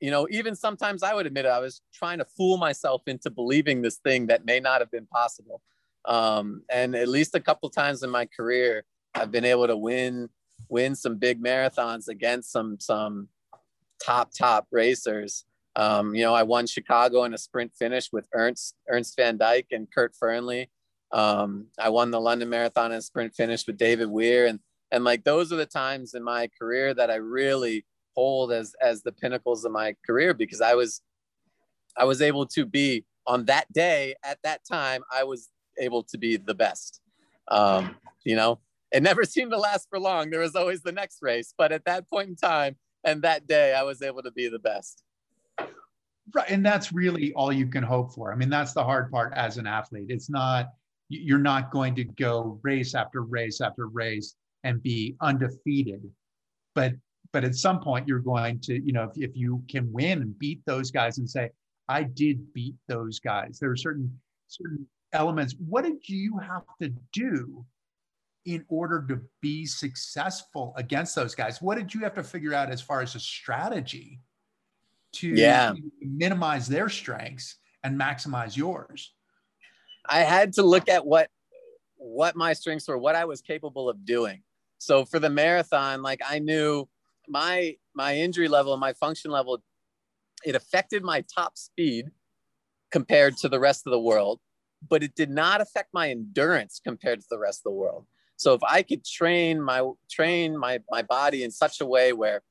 you 0.00 0.10
know, 0.10 0.26
even 0.30 0.54
sometimes 0.54 1.02
I 1.02 1.14
would 1.14 1.26
admit 1.26 1.46
it, 1.46 1.50
I 1.50 1.60
was 1.60 1.80
trying 1.92 2.18
to 2.18 2.24
fool 2.24 2.58
myself 2.58 3.02
into 3.06 3.30
believing 3.30 3.82
this 3.82 3.96
thing 3.96 4.26
that 4.26 4.44
may 4.44 4.60
not 4.60 4.80
have 4.80 4.90
been 4.90 5.06
possible. 5.06 5.62
Um, 6.04 6.62
and 6.70 6.94
at 6.94 7.08
least 7.08 7.34
a 7.34 7.40
couple 7.40 7.68
times 7.70 8.02
in 8.02 8.10
my 8.10 8.26
career, 8.26 8.84
I've 9.14 9.32
been 9.32 9.44
able 9.44 9.66
to 9.66 9.76
win 9.76 10.28
win 10.68 10.96
some 10.96 11.16
big 11.16 11.42
marathons 11.42 12.08
against 12.08 12.52
some 12.52 12.78
some 12.80 13.28
top 14.04 14.30
top 14.36 14.66
racers. 14.70 15.44
Um, 15.74 16.14
you 16.14 16.22
know, 16.22 16.34
I 16.34 16.42
won 16.42 16.66
Chicago 16.66 17.24
in 17.24 17.34
a 17.34 17.38
sprint 17.38 17.72
finish 17.74 18.12
with 18.12 18.28
Ernst 18.34 18.74
Ernst 18.88 19.16
Van 19.16 19.38
Dyk 19.38 19.66
and 19.72 19.90
Kurt 19.90 20.14
Fearnley. 20.14 20.68
Um, 21.12 21.66
I 21.78 21.88
won 21.88 22.10
the 22.10 22.20
London 22.20 22.48
Marathon 22.48 22.92
in 22.92 22.98
a 22.98 23.02
sprint 23.02 23.34
finish 23.34 23.66
with 23.66 23.76
David 23.76 24.08
Weir, 24.08 24.46
and 24.46 24.60
and 24.90 25.04
like 25.04 25.24
those 25.24 25.52
are 25.52 25.56
the 25.56 25.66
times 25.66 26.14
in 26.14 26.22
my 26.22 26.48
career 26.58 26.94
that 26.94 27.10
I 27.10 27.16
really 27.16 27.84
hold 28.16 28.52
as 28.52 28.74
as 28.80 29.02
the 29.02 29.12
pinnacles 29.12 29.64
of 29.64 29.72
my 29.72 29.94
career 30.06 30.34
because 30.34 30.60
I 30.60 30.74
was 30.74 31.02
I 31.96 32.04
was 32.04 32.22
able 32.22 32.46
to 32.46 32.66
be 32.66 33.04
on 33.26 33.44
that 33.46 33.72
day 33.72 34.14
at 34.24 34.38
that 34.42 34.62
time 34.70 35.02
I 35.12 35.24
was 35.24 35.48
able 35.78 36.02
to 36.04 36.18
be 36.18 36.36
the 36.36 36.54
best. 36.54 37.00
Um, 37.48 37.96
you 38.24 38.34
know, 38.34 38.60
it 38.92 39.02
never 39.02 39.24
seemed 39.34 39.52
to 39.52 39.58
last 39.58 39.88
for 39.90 40.00
long. 40.00 40.30
There 40.30 40.40
was 40.40 40.56
always 40.56 40.82
the 40.82 40.92
next 40.92 41.18
race, 41.22 41.54
but 41.56 41.72
at 41.72 41.84
that 41.84 42.08
point 42.08 42.30
in 42.30 42.36
time 42.36 42.76
and 43.04 43.22
that 43.22 43.46
day, 43.46 43.72
I 43.72 43.84
was 43.84 44.02
able 44.02 44.22
to 44.22 44.32
be 44.32 44.48
the 44.48 44.58
best. 44.58 45.02
Right, 46.34 46.50
and 46.50 46.66
that's 46.66 46.92
really 46.92 47.32
all 47.34 47.52
you 47.52 47.68
can 47.68 47.84
hope 47.84 48.12
for. 48.12 48.32
I 48.32 48.36
mean, 48.36 48.50
that's 48.50 48.72
the 48.72 48.82
hard 48.82 49.12
part 49.12 49.32
as 49.34 49.58
an 49.58 49.66
athlete. 49.66 50.06
It's 50.08 50.28
not 50.28 50.70
you're 51.08 51.38
not 51.38 51.70
going 51.70 51.94
to 51.94 52.02
go 52.02 52.58
race 52.62 52.96
after 52.96 53.22
race 53.22 53.60
after 53.60 53.86
race 53.86 54.34
and 54.64 54.82
be 54.82 55.16
undefeated, 55.20 56.02
but 56.74 56.94
but 57.36 57.44
at 57.44 57.54
some 57.54 57.80
point 57.80 58.08
you're 58.08 58.18
going 58.18 58.58
to, 58.60 58.82
you 58.82 58.94
know, 58.94 59.02
if, 59.02 59.30
if 59.30 59.36
you 59.36 59.62
can 59.68 59.92
win 59.92 60.22
and 60.22 60.38
beat 60.38 60.62
those 60.64 60.90
guys 60.90 61.18
and 61.18 61.28
say, 61.28 61.50
I 61.86 62.04
did 62.04 62.50
beat 62.54 62.76
those 62.88 63.18
guys. 63.18 63.58
There 63.60 63.70
are 63.70 63.76
certain 63.76 64.18
certain 64.48 64.86
elements. 65.12 65.54
What 65.58 65.84
did 65.84 66.08
you 66.08 66.38
have 66.38 66.62
to 66.80 66.94
do 67.12 67.66
in 68.46 68.64
order 68.70 69.04
to 69.10 69.20
be 69.42 69.66
successful 69.66 70.72
against 70.78 71.14
those 71.14 71.34
guys? 71.34 71.60
What 71.60 71.76
did 71.76 71.92
you 71.92 72.00
have 72.04 72.14
to 72.14 72.22
figure 72.22 72.54
out 72.54 72.70
as 72.70 72.80
far 72.80 73.02
as 73.02 73.14
a 73.14 73.20
strategy 73.20 74.22
to 75.16 75.28
yeah. 75.28 75.74
minimize 76.00 76.66
their 76.66 76.88
strengths 76.88 77.56
and 77.84 78.00
maximize 78.00 78.56
yours? 78.56 79.12
I 80.08 80.20
had 80.20 80.54
to 80.54 80.62
look 80.62 80.88
at 80.88 81.04
what 81.04 81.28
what 81.96 82.34
my 82.34 82.54
strengths 82.54 82.88
were, 82.88 82.96
what 82.96 83.14
I 83.14 83.26
was 83.26 83.42
capable 83.42 83.90
of 83.90 84.06
doing. 84.06 84.42
So 84.78 85.04
for 85.04 85.18
the 85.18 85.28
marathon, 85.28 86.00
like 86.00 86.22
I 86.26 86.38
knew 86.38 86.88
my 87.28 87.76
my 87.94 88.16
injury 88.16 88.48
level 88.48 88.72
and 88.72 88.80
my 88.80 88.92
function 88.92 89.30
level, 89.30 89.62
it 90.44 90.54
affected 90.54 91.02
my 91.02 91.24
top 91.34 91.56
speed 91.56 92.10
compared 92.90 93.36
to 93.38 93.48
the 93.48 93.60
rest 93.60 93.86
of 93.86 93.90
the 93.90 94.00
world, 94.00 94.40
but 94.88 95.02
it 95.02 95.14
did 95.14 95.30
not 95.30 95.60
affect 95.60 95.90
my 95.92 96.10
endurance 96.10 96.80
compared 96.82 97.20
to 97.20 97.26
the 97.30 97.38
rest 97.38 97.60
of 97.60 97.64
the 97.64 97.78
world. 97.78 98.06
So 98.36 98.54
if 98.54 98.62
I 98.62 98.82
could 98.82 99.04
train 99.04 99.60
my 99.60 99.88
train 100.10 100.56
my 100.56 100.80
my 100.90 101.02
body 101.02 101.42
in 101.42 101.50
such 101.50 101.80
a 101.80 101.86
way 101.86 102.12
where 102.12 102.42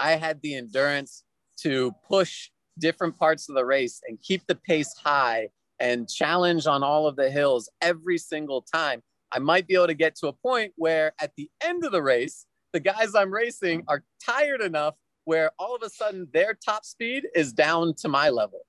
I 0.00 0.12
had 0.12 0.40
the 0.42 0.54
endurance 0.56 1.24
to 1.58 1.92
push 2.08 2.50
different 2.78 3.18
parts 3.18 3.48
of 3.48 3.54
the 3.54 3.64
race 3.64 4.00
and 4.06 4.20
keep 4.20 4.46
the 4.46 4.54
pace 4.54 4.94
high 4.96 5.48
and 5.78 6.08
challenge 6.08 6.66
on 6.66 6.82
all 6.82 7.06
of 7.06 7.16
the 7.16 7.30
hills 7.30 7.68
every 7.80 8.16
single 8.16 8.62
time, 8.62 9.02
I 9.32 9.40
might 9.40 9.66
be 9.66 9.74
able 9.74 9.88
to 9.88 9.94
get 9.94 10.14
to 10.16 10.28
a 10.28 10.32
point 10.32 10.72
where 10.76 11.12
at 11.20 11.32
the 11.36 11.50
end 11.62 11.84
of 11.84 11.92
the 11.92 12.02
race, 12.02 12.46
the 12.72 12.80
guys 12.80 13.14
I'm 13.14 13.32
racing 13.32 13.84
are 13.88 14.04
tired 14.24 14.60
enough 14.60 14.94
where 15.24 15.50
all 15.58 15.74
of 15.74 15.82
a 15.82 15.90
sudden 15.90 16.28
their 16.32 16.54
top 16.54 16.84
speed 16.84 17.28
is 17.34 17.52
down 17.52 17.94
to 17.98 18.08
my 18.08 18.28
level. 18.28 18.66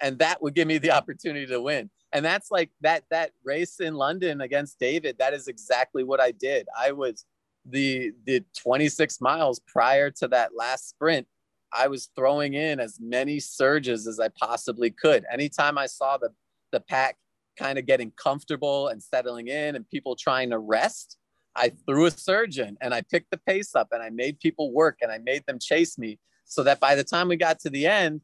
And 0.00 0.18
that 0.18 0.42
would 0.42 0.54
give 0.54 0.68
me 0.68 0.78
the 0.78 0.90
opportunity 0.98 1.46
to 1.46 1.60
win. 1.60 1.90
And 2.12 2.24
that's 2.24 2.50
like 2.50 2.70
that 2.82 3.04
that 3.10 3.32
race 3.44 3.80
in 3.80 3.94
london 3.94 4.40
against 4.40 4.78
david 4.78 5.16
that 5.18 5.34
is 5.34 5.48
exactly 5.48 6.04
what 6.04 6.20
i 6.20 6.30
did. 6.30 6.68
I 6.78 6.92
was 6.92 7.24
the 7.66 8.12
the 8.24 8.44
26 8.58 9.20
miles 9.20 9.60
prior 9.66 10.10
to 10.10 10.28
that 10.28 10.50
last 10.54 10.90
sprint 10.90 11.26
i 11.72 11.88
was 11.88 12.10
throwing 12.14 12.52
in 12.52 12.78
as 12.78 12.98
many 13.00 13.40
surges 13.40 14.06
as 14.06 14.20
i 14.20 14.28
possibly 14.28 14.90
could. 14.90 15.24
Anytime 15.32 15.78
i 15.78 15.86
saw 15.86 16.16
the 16.18 16.30
the 16.72 16.80
pack 16.80 17.16
kind 17.58 17.78
of 17.78 17.86
getting 17.86 18.12
comfortable 18.12 18.88
and 18.88 19.02
settling 19.02 19.48
in 19.48 19.76
and 19.76 19.88
people 19.88 20.16
trying 20.16 20.50
to 20.50 20.58
rest 20.58 21.16
i 21.56 21.70
threw 21.86 22.06
a 22.06 22.10
surgeon 22.10 22.76
and 22.80 22.94
i 22.94 23.00
picked 23.00 23.30
the 23.30 23.38
pace 23.38 23.74
up 23.74 23.88
and 23.92 24.02
i 24.02 24.10
made 24.10 24.38
people 24.40 24.72
work 24.72 24.98
and 25.02 25.10
i 25.10 25.18
made 25.18 25.44
them 25.46 25.58
chase 25.58 25.98
me 25.98 26.18
so 26.44 26.62
that 26.62 26.80
by 26.80 26.94
the 26.94 27.04
time 27.04 27.28
we 27.28 27.36
got 27.36 27.58
to 27.58 27.70
the 27.70 27.86
end 27.86 28.20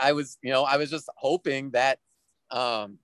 i 0.00 0.12
was 0.12 0.38
you 0.42 0.52
know 0.52 0.64
i 0.64 0.76
was 0.76 0.90
just 0.90 1.08
hoping 1.16 1.70
that 1.70 1.98
um, 2.50 2.98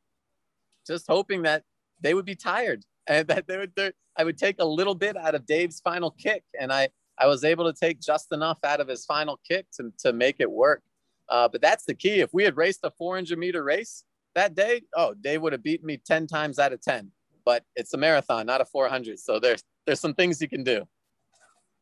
just 0.86 1.06
hoping 1.08 1.42
that 1.42 1.64
they 2.00 2.14
would 2.14 2.24
be 2.24 2.34
tired 2.34 2.84
and 3.06 3.26
that 3.28 3.46
they 3.46 3.58
would 3.58 3.72
I 4.16 4.24
would 4.24 4.38
take 4.38 4.56
a 4.60 4.64
little 4.64 4.94
bit 4.94 5.16
out 5.16 5.34
of 5.34 5.46
Dave's 5.46 5.80
final 5.80 6.10
kick, 6.10 6.44
and 6.58 6.72
I 6.72 6.88
I 7.18 7.26
was 7.26 7.44
able 7.44 7.70
to 7.70 7.78
take 7.78 8.00
just 8.00 8.32
enough 8.32 8.58
out 8.64 8.80
of 8.80 8.88
his 8.88 9.04
final 9.04 9.40
kick 9.48 9.66
to 9.76 9.92
to 10.00 10.12
make 10.12 10.36
it 10.38 10.50
work. 10.50 10.82
Uh, 11.28 11.48
but 11.48 11.62
that's 11.62 11.84
the 11.84 11.94
key. 11.94 12.20
If 12.20 12.30
we 12.34 12.44
had 12.44 12.56
raced 12.56 12.80
a 12.82 12.90
400 12.90 13.38
meter 13.38 13.62
race, 13.62 14.04
that 14.34 14.54
day, 14.54 14.82
oh, 14.94 15.14
Dave 15.14 15.40
would 15.40 15.52
have 15.52 15.62
beaten 15.62 15.86
me 15.86 15.96
10 15.96 16.26
times 16.26 16.58
out 16.58 16.72
of 16.72 16.82
10. 16.82 17.10
But 17.44 17.64
it's 17.76 17.94
a 17.94 17.96
marathon, 17.96 18.46
not 18.46 18.60
a 18.60 18.64
400. 18.64 19.18
So 19.18 19.38
there's 19.38 19.62
there's 19.86 20.00
some 20.00 20.14
things 20.14 20.40
you 20.40 20.48
can 20.48 20.64
do. 20.64 20.86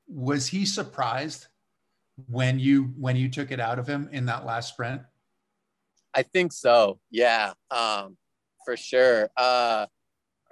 Was 0.08 0.46
he 0.46 0.64
surprised 0.64 1.46
when 2.28 2.58
you 2.58 2.92
when 2.98 3.16
you 3.16 3.28
took 3.28 3.50
it 3.50 3.60
out 3.60 3.78
of 3.78 3.86
him 3.86 4.08
in 4.12 4.26
that 4.26 4.44
last 4.44 4.70
sprint? 4.70 5.02
I 6.14 6.22
think 6.22 6.52
so. 6.52 6.98
Yeah, 7.10 7.52
um, 7.70 8.16
for 8.64 8.76
sure. 8.76 9.30
Uh, 9.36 9.86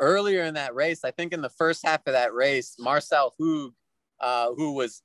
earlier 0.01 0.45
in 0.45 0.55
that 0.55 0.75
race, 0.75 1.05
I 1.05 1.11
think 1.11 1.33
in 1.33 1.43
the 1.43 1.51
first 1.51 1.85
half 1.85 2.07
of 2.07 2.13
that 2.13 2.33
race, 2.33 2.77
Marcel 2.79 3.35
Hug, 3.41 3.73
uh, 4.21 4.53
who 4.55 4.75
was 4.75 5.03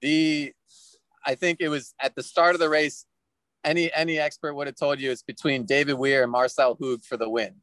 the, 0.00 0.52
I 1.26 1.34
think 1.34 1.58
it 1.60 1.68
was 1.68 1.94
at 2.00 2.14
the 2.14 2.22
start 2.22 2.54
of 2.54 2.60
the 2.60 2.68
race, 2.68 3.04
any 3.64 3.92
any 3.92 4.18
expert 4.18 4.54
would 4.54 4.68
have 4.68 4.76
told 4.76 5.00
you 5.00 5.10
it's 5.10 5.22
between 5.22 5.66
David 5.66 5.94
Weir 5.94 6.22
and 6.22 6.30
Marcel 6.30 6.78
Hug 6.80 7.02
for 7.02 7.16
the 7.16 7.28
win. 7.28 7.56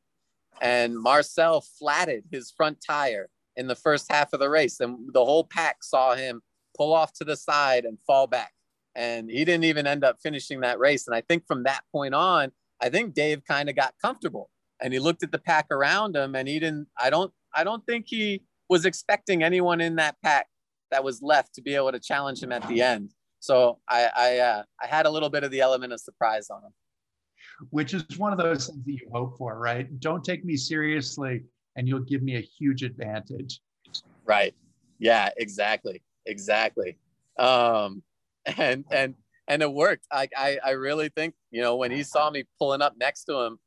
And 0.62 0.98
Marcel 0.98 1.62
flatted 1.62 2.26
his 2.32 2.52
front 2.56 2.78
tire 2.86 3.30
in 3.56 3.68
the 3.68 3.76
first 3.76 4.12
half 4.12 4.34
of 4.34 4.39
the 4.39 4.50
race, 4.50 4.80
and 4.80 5.13
the 5.13 5.24
whole 5.24 5.46
pack 5.46 5.84
saw 5.84 6.15
him 6.15 6.41
pull 6.76 6.94
off 6.94 7.13
to 7.13 7.24
the 7.24 7.38
side 7.38 7.86
and 7.86 7.98
fall 8.06 8.28
back. 8.28 8.52
And 8.96 9.30
he 9.30 9.46
didn't 9.46 9.65
even 9.65 9.88
end 9.88 10.04
up 10.04 10.18
finishing 10.22 10.62
that 10.62 10.80
race. 10.80 11.08
And 11.08 11.15
I 11.15 11.22
think 11.22 11.46
from 11.48 11.63
that 11.63 11.82
point 11.91 12.13
on, 12.13 12.52
I 12.82 12.89
think 12.89 13.13
Dave 13.13 13.44
kind 13.46 13.70
of 13.70 13.76
got 13.76 13.94
comfortable 14.02 14.50
and 14.82 14.94
he 14.94 15.00
looked 15.00 15.24
at 15.24 15.32
the 15.32 15.39
pack 15.39 15.68
around 15.72 16.15
him 16.15 16.36
and 16.36 16.48
he 16.48 16.60
didn't 16.60 16.88
I 16.98 17.10
don't 17.10 17.32
I 17.54 17.63
don't 17.63 17.86
think 17.86 18.06
he 18.08 18.44
was 18.70 18.86
expecting 18.86 19.44
anyone 19.44 19.82
in 19.82 19.96
that 19.96 20.15
pack 20.24 20.48
that 20.91 21.04
was 21.04 21.22
left 21.22 21.56
to 21.56 21.62
be 21.62 21.76
able 21.76 21.91
to 21.91 22.00
challenge 22.00 22.41
him 22.41 22.52
at 22.52 22.68
the 22.68 22.82
end. 22.82 23.12
So 23.39 23.80
I 23.89 24.10
I, 24.15 24.38
uh, 24.39 24.63
I 24.82 24.88
had 24.88 25.06
a 25.06 25.10
little 25.10 25.30
bit 25.30 25.44
of 25.44 25.52
the 25.52 25.62
element 25.62 25.94
of 25.94 26.00
surprise 26.00 26.50
on 26.50 26.63
him. 26.63 26.72
Which 27.70 27.94
is 27.94 28.04
one 28.18 28.32
of 28.32 28.39
those 28.39 28.68
things 28.68 28.84
that 28.86 28.91
you 28.91 29.10
hope 29.13 29.38
for, 29.38 29.58
right? 29.58 29.88
Don't 30.00 30.24
take 30.24 30.44
me 30.44 30.58
seriously 30.58 31.44
and 31.76 31.88
you'll 31.88 32.02
give 32.02 32.22
me 32.22 32.38
a 32.38 32.41
huge 32.41 32.84
advantage. 32.84 33.60
Right. 34.26 34.54
Yeah, 35.00 35.30
exactly. 35.38 36.04
Exactly. 36.26 36.98
Um 37.38 38.04
and 38.58 38.86
and 38.91 39.15
and 39.48 39.62
it 39.62 39.72
worked. 39.72 40.08
I, 40.12 40.28
I 40.36 40.60
I 40.63 40.70
really 40.72 41.10
think, 41.10 41.36
you 41.52 41.62
know, 41.62 41.76
when 41.76 41.91
he 41.91 42.04
saw 42.04 42.30
me 42.30 42.46
pulling 42.60 42.82
up 42.82 42.96
next 42.98 43.26
to 43.26 43.39
him, 43.41 43.60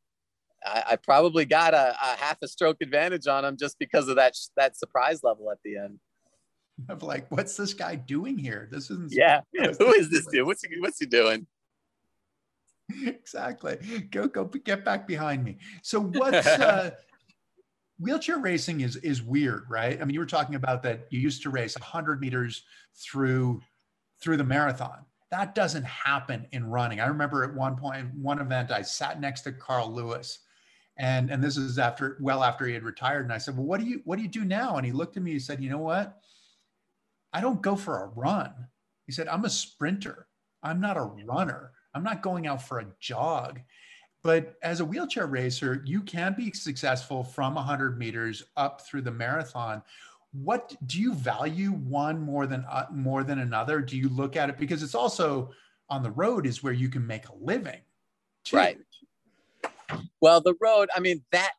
I, 0.65 0.83
I 0.91 0.97
probably 0.97 1.45
got 1.45 1.75
a, 1.75 1.91
a, 2.03 2.17
half 2.17 2.39
a 2.43 2.49
stroke 2.49 2.79
advantage 2.81 3.27
on 3.27 3.45
him 3.45 3.57
just 3.57 3.79
because 3.79 4.09
of 4.09 4.17
that 4.17 4.35
that 4.57 4.77
surprise 4.77 5.23
level 5.23 5.51
at 5.51 5.59
the 5.65 5.77
end. 5.77 5.99
Of 6.89 7.03
like, 7.03 7.27
what's 7.31 7.57
this 7.57 7.75
guy 7.75 7.97
doing 7.97 8.39
here? 8.39 8.69
This 8.71 8.91
isn't. 8.91 9.13
Yeah, 9.13 9.41
who 9.79 9.93
is 9.95 10.11
this 10.11 10.27
dude? 10.27 10.47
What's 10.47 10.65
he, 10.65 10.79
what's 10.81 10.99
he 10.99 11.07
doing? 11.07 11.47
Exactly. 13.05 13.77
Go 14.11 14.27
go 14.29 14.45
get 14.45 14.85
back 14.85 15.07
behind 15.07 15.45
me. 15.45 15.59
So 15.83 16.01
what's 16.01 16.47
uh, 16.47 16.93
wheelchair 17.99 18.39
racing 18.39 18.81
is 18.81 18.97
is 18.97 19.23
weird, 19.23 19.65
right? 19.69 20.01
I 20.01 20.05
mean, 20.05 20.15
you 20.15 20.21
were 20.21 20.27
talking 20.27 20.55
about 20.55 20.83
that 20.85 21.07
you 21.11 21.21
used 21.21 21.43
to 21.43 21.51
race 21.51 21.77
100 21.79 22.21
meters 22.21 22.63
through 22.97 23.61
through 24.21 24.39
the 24.39 24.45
marathon. 24.45 25.05
That 25.31 25.55
doesn't 25.55 25.85
happen 25.85 26.47
in 26.53 26.65
running. 26.65 27.01
I 27.01 27.07
remember 27.07 27.45
at 27.45 27.55
one 27.55 27.77
point, 27.77 28.09
one 28.15 28.41
event, 28.41 28.71
I 28.71 28.81
sat 28.81 29.21
next 29.21 29.43
to 29.43 29.53
Carl 29.53 29.93
Lewis, 29.93 30.39
and 30.99 31.31
and 31.31 31.43
this 31.43 31.57
is 31.57 31.79
after 31.79 32.17
well 32.21 32.43
after 32.43 32.67
he 32.67 32.75
had 32.75 32.83
retired 32.83 33.23
and 33.23 33.33
i 33.33 33.39
said 33.39 33.57
well 33.57 33.67
what 33.67 33.81
do 33.81 33.87
you 33.87 34.01
what 34.05 34.17
do 34.17 34.23
you 34.23 34.29
do 34.29 34.45
now 34.45 34.77
and 34.77 34.85
he 34.85 34.93
looked 34.93 35.17
at 35.17 35.23
me 35.23 35.33
and 35.33 35.43
said 35.43 35.63
you 35.63 35.71
know 35.71 35.79
what 35.79 36.21
i 37.33 37.41
don't 37.41 37.63
go 37.63 37.77
for 37.77 38.03
a 38.03 38.09
run 38.09 38.53
he 39.07 39.13
said 39.13 39.29
i'm 39.29 39.45
a 39.45 39.51
sprinter 39.51 40.27
i'm 40.63 40.81
not 40.81 40.97
a 40.97 41.03
runner 41.25 41.73
i'm 41.99 42.05
not 42.05 42.23
going 42.23 42.47
out 42.47 42.63
for 42.63 42.79
a 42.79 42.87
jog 43.01 43.61
but 44.23 44.55
as 44.63 44.81
a 44.81 44.85
wheelchair 44.85 45.27
racer 45.27 45.83
you 45.85 46.01
can 46.03 46.35
be 46.35 46.53
successful 46.53 47.23
from 47.23 47.55
100 47.55 47.99
meters 47.99 48.43
up 48.57 48.83
through 48.87 49.03
the 49.03 49.11
marathon. 49.11 49.83
What 50.33 50.75
do 50.87 51.01
you 51.01 51.15
value 51.15 51.71
one 51.71 52.21
more 52.21 52.47
than 52.47 52.65
uh, 52.71 52.87
more 52.93 53.25
than 53.25 53.39
another? 53.39 53.81
Do 53.81 53.97
you 53.97 54.09
look 54.11 54.37
at 54.37 54.51
it? 54.51 54.59
Because 54.59 54.83
it's 54.83 54.95
also 54.95 55.51
on 55.89 56.03
the 56.03 56.11
road 56.11 56.47
is 56.47 56.63
where 56.63 56.73
you 56.73 56.89
can 56.89 57.07
make 57.07 57.29
a 57.29 57.35
living 57.41 57.81
right. 58.53 58.79
Well, 60.21 60.41
the 60.41 60.55
road, 60.61 60.91
I 60.95 61.01
mean, 61.01 61.25
that 61.33 61.53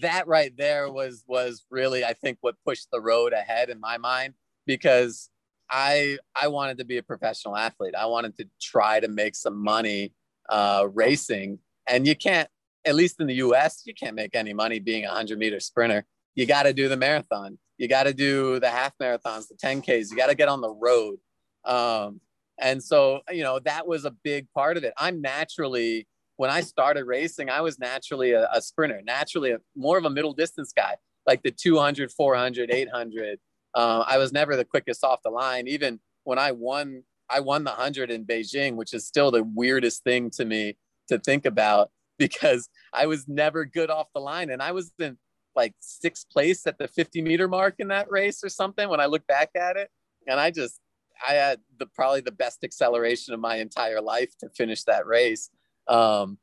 that 0.00 0.26
right 0.26 0.56
there 0.56 0.90
was 0.90 1.24
was 1.26 1.66
really 1.68 2.04
I 2.04 2.14
think 2.14 2.38
what 2.40 2.54
pushed 2.64 2.90
the 2.90 3.00
road 3.00 3.34
ahead 3.34 3.68
in 3.68 3.78
my 3.78 3.98
mind 3.98 4.34
because 4.64 5.28
I 5.72 6.18
I 6.40 6.48
wanted 6.48 6.78
to 6.78 6.84
be 6.84 6.98
a 6.98 7.02
professional 7.02 7.56
athlete. 7.56 7.94
I 7.96 8.06
wanted 8.06 8.36
to 8.36 8.48
try 8.60 9.00
to 9.00 9.08
make 9.08 9.34
some 9.34 9.56
money 9.56 10.12
uh, 10.48 10.86
racing, 10.92 11.58
and 11.88 12.06
you 12.06 12.14
can't. 12.14 12.48
At 12.84 12.96
least 12.96 13.20
in 13.20 13.28
the 13.28 13.34
U.S., 13.34 13.82
you 13.86 13.94
can't 13.94 14.16
make 14.16 14.34
any 14.34 14.52
money 14.52 14.80
being 14.80 15.04
a 15.04 15.10
hundred 15.10 15.38
meter 15.38 15.60
sprinter. 15.60 16.04
You 16.34 16.46
got 16.46 16.64
to 16.64 16.72
do 16.72 16.88
the 16.88 16.96
marathon. 16.96 17.58
You 17.78 17.86
got 17.86 18.04
to 18.04 18.12
do 18.12 18.58
the 18.58 18.68
half 18.68 18.92
marathons, 19.00 19.46
the 19.46 19.54
10Ks. 19.54 20.10
You 20.10 20.16
got 20.16 20.30
to 20.30 20.34
get 20.34 20.48
on 20.48 20.60
the 20.60 20.70
road. 20.70 21.18
Um, 21.64 22.20
and 22.58 22.82
so, 22.82 23.20
you 23.30 23.44
know, 23.44 23.60
that 23.60 23.86
was 23.86 24.04
a 24.04 24.10
big 24.10 24.48
part 24.52 24.76
of 24.76 24.82
it. 24.82 24.94
I'm 24.98 25.20
naturally 25.20 26.08
when 26.36 26.50
I 26.50 26.60
started 26.60 27.04
racing, 27.04 27.50
I 27.50 27.60
was 27.60 27.78
naturally 27.78 28.32
a, 28.32 28.48
a 28.52 28.60
sprinter, 28.60 29.00
naturally 29.04 29.52
a, 29.52 29.58
more 29.76 29.98
of 29.98 30.04
a 30.04 30.10
middle 30.10 30.32
distance 30.32 30.72
guy, 30.72 30.96
like 31.26 31.42
the 31.42 31.50
200, 31.50 32.10
400, 32.10 32.70
800. 32.72 33.38
Uh, 33.74 34.04
I 34.06 34.18
was 34.18 34.32
never 34.32 34.56
the 34.56 34.64
quickest 34.64 35.04
off 35.04 35.20
the 35.22 35.30
line. 35.30 35.66
Even 35.68 36.00
when 36.24 36.38
I 36.38 36.52
won, 36.52 37.02
I 37.28 37.40
won 37.40 37.64
the 37.64 37.70
100 37.70 38.10
in 38.10 38.24
Beijing, 38.24 38.76
which 38.76 38.92
is 38.92 39.06
still 39.06 39.30
the 39.30 39.42
weirdest 39.42 40.04
thing 40.04 40.30
to 40.30 40.44
me 40.44 40.76
to 41.08 41.18
think 41.18 41.46
about 41.46 41.90
because 42.18 42.68
I 42.92 43.06
was 43.06 43.26
never 43.26 43.64
good 43.64 43.90
off 43.90 44.08
the 44.14 44.20
line. 44.20 44.50
And 44.50 44.62
I 44.62 44.72
was 44.72 44.92
in 44.98 45.18
like 45.54 45.74
sixth 45.80 46.30
place 46.30 46.66
at 46.66 46.78
the 46.78 46.88
50 46.88 47.22
meter 47.22 47.48
mark 47.48 47.74
in 47.78 47.88
that 47.88 48.10
race 48.10 48.42
or 48.44 48.48
something 48.48 48.88
when 48.88 49.00
I 49.00 49.06
look 49.06 49.26
back 49.26 49.50
at 49.54 49.76
it. 49.76 49.90
And 50.26 50.38
I 50.38 50.50
just, 50.50 50.78
I 51.26 51.34
had 51.34 51.60
the 51.78 51.86
probably 51.86 52.20
the 52.20 52.32
best 52.32 52.64
acceleration 52.64 53.34
of 53.34 53.40
my 53.40 53.56
entire 53.56 54.00
life 54.00 54.36
to 54.40 54.48
finish 54.50 54.84
that 54.84 55.06
race. 55.06 55.50
Um, 55.88 56.38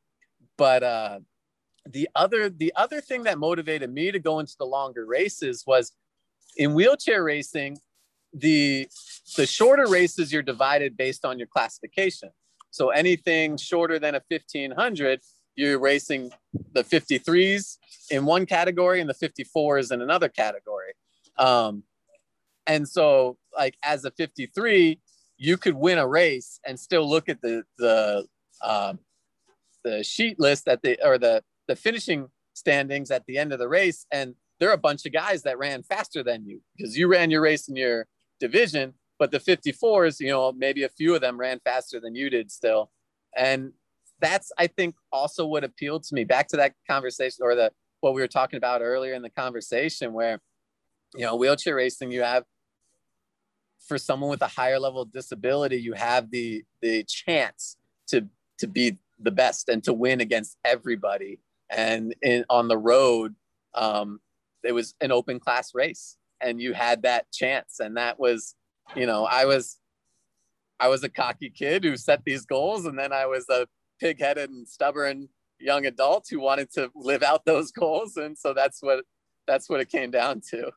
but 0.57 0.83
uh, 0.83 1.19
the 1.85 2.09
other 2.15 2.49
the 2.49 2.73
other 2.75 3.01
thing 3.01 3.23
that 3.23 3.39
motivated 3.39 3.91
me 3.91 4.11
to 4.11 4.19
go 4.19 4.39
into 4.39 4.55
the 4.59 4.65
longer 4.65 5.05
races 5.05 5.63
was 5.65 5.93
in 6.59 6.73
wheelchair 6.73 7.23
racing 7.23 7.79
the 8.33 8.87
the 9.37 9.47
shorter 9.47 9.87
races 9.87 10.31
you're 10.31 10.43
divided 10.43 10.95
based 10.95 11.25
on 11.25 11.39
your 11.39 11.47
classification. 11.47 12.29
So 12.69 12.89
anything 12.89 13.57
shorter 13.57 13.97
than 13.97 14.13
a 14.13 14.21
1500 14.27 15.21
you're 15.55 15.79
racing 15.79 16.31
the 16.73 16.83
53s 16.83 17.77
in 18.11 18.25
one 18.25 18.45
category 18.45 19.01
and 19.01 19.09
the 19.09 19.13
54s 19.13 19.91
in 19.91 20.01
another 20.01 20.29
category. 20.29 20.93
Um, 21.37 21.83
and 22.67 22.87
so 22.87 23.37
like 23.57 23.75
as 23.83 24.05
a 24.05 24.11
53 24.11 24.99
you 25.37 25.57
could 25.57 25.75
win 25.75 25.97
a 25.97 26.07
race 26.07 26.59
and 26.65 26.79
still 26.79 27.09
look 27.09 27.29
at 27.29 27.41
the 27.41 27.63
the 27.77 28.27
um, 28.61 28.99
the 29.83 30.03
sheet 30.03 30.39
list 30.39 30.67
at 30.67 30.81
the 30.81 30.99
or 31.03 31.17
the 31.17 31.41
the 31.67 31.75
finishing 31.75 32.27
standings 32.53 33.09
at 33.09 33.25
the 33.25 33.37
end 33.37 33.53
of 33.53 33.59
the 33.59 33.69
race, 33.69 34.05
and 34.11 34.35
there 34.59 34.69
are 34.69 34.73
a 34.73 34.77
bunch 34.77 35.05
of 35.05 35.13
guys 35.13 35.43
that 35.43 35.57
ran 35.57 35.83
faster 35.83 36.23
than 36.23 36.45
you 36.45 36.61
because 36.75 36.97
you 36.97 37.07
ran 37.07 37.31
your 37.31 37.41
race 37.41 37.67
in 37.67 37.75
your 37.75 38.07
division, 38.39 38.93
but 39.17 39.31
the 39.31 39.39
54s, 39.39 40.19
you 40.19 40.29
know, 40.29 40.51
maybe 40.51 40.83
a 40.83 40.89
few 40.89 41.15
of 41.15 41.21
them 41.21 41.39
ran 41.39 41.59
faster 41.63 41.99
than 41.99 42.15
you 42.15 42.29
did 42.29 42.51
still, 42.51 42.91
and 43.35 43.71
that's 44.21 44.51
I 44.57 44.67
think 44.67 44.95
also 45.11 45.45
what 45.45 45.63
appealed 45.63 46.03
to 46.03 46.15
me. 46.15 46.23
Back 46.23 46.47
to 46.49 46.57
that 46.57 46.73
conversation 46.89 47.39
or 47.41 47.55
the 47.55 47.71
what 48.01 48.13
we 48.13 48.21
were 48.21 48.27
talking 48.27 48.57
about 48.57 48.81
earlier 48.81 49.13
in 49.13 49.21
the 49.21 49.29
conversation, 49.29 50.13
where 50.13 50.39
you 51.15 51.25
know 51.25 51.35
wheelchair 51.35 51.75
racing, 51.75 52.11
you 52.11 52.21
have 52.21 52.43
for 53.87 53.97
someone 53.97 54.29
with 54.29 54.41
a 54.41 54.47
higher 54.47 54.79
level 54.79 55.01
of 55.01 55.11
disability, 55.11 55.77
you 55.77 55.93
have 55.93 56.31
the 56.31 56.63
the 56.81 57.03
chance 57.03 57.77
to 58.07 58.27
to 58.59 58.67
be 58.67 58.97
the 59.19 59.31
best 59.31 59.69
and 59.69 59.83
to 59.83 59.93
win 59.93 60.21
against 60.21 60.57
everybody. 60.63 61.39
And 61.69 62.15
in, 62.21 62.45
on 62.49 62.67
the 62.67 62.77
road, 62.77 63.35
um, 63.75 64.19
it 64.63 64.73
was 64.73 64.95
an 65.01 65.11
open 65.11 65.39
class 65.39 65.73
race, 65.73 66.17
and 66.41 66.61
you 66.61 66.73
had 66.73 67.03
that 67.03 67.31
chance. 67.31 67.79
And 67.79 67.97
that 67.97 68.19
was, 68.19 68.55
you 68.95 69.05
know, 69.05 69.25
I 69.25 69.45
was, 69.45 69.77
I 70.79 70.87
was 70.87 71.03
a 71.03 71.09
cocky 71.09 71.49
kid 71.49 71.83
who 71.83 71.97
set 71.97 72.23
these 72.25 72.45
goals, 72.45 72.85
and 72.85 72.97
then 72.97 73.13
I 73.13 73.25
was 73.25 73.45
a 73.49 73.67
pig-headed 73.99 74.49
and 74.49 74.67
stubborn 74.67 75.29
young 75.59 75.85
adult 75.85 76.27
who 76.29 76.39
wanted 76.39 76.71
to 76.73 76.89
live 76.95 77.23
out 77.23 77.45
those 77.45 77.71
goals. 77.71 78.17
And 78.17 78.37
so 78.37 78.53
that's 78.53 78.81
what 78.81 79.03
that's 79.47 79.69
what 79.69 79.79
it 79.79 79.89
came 79.89 80.11
down 80.11 80.41
to 80.51 80.71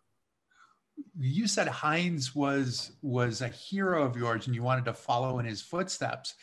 you 1.19 1.47
said 1.47 1.69
Heinz 1.69 2.35
was 2.35 2.93
was 3.03 3.41
a 3.41 3.49
hero 3.49 4.05
of 4.05 4.17
yours 4.17 4.47
and 4.47 4.55
you 4.55 4.63
wanted 4.63 4.85
to 4.85 4.95
follow 4.95 5.39
in 5.39 5.47
his 5.47 5.61
footsteps 5.61 6.35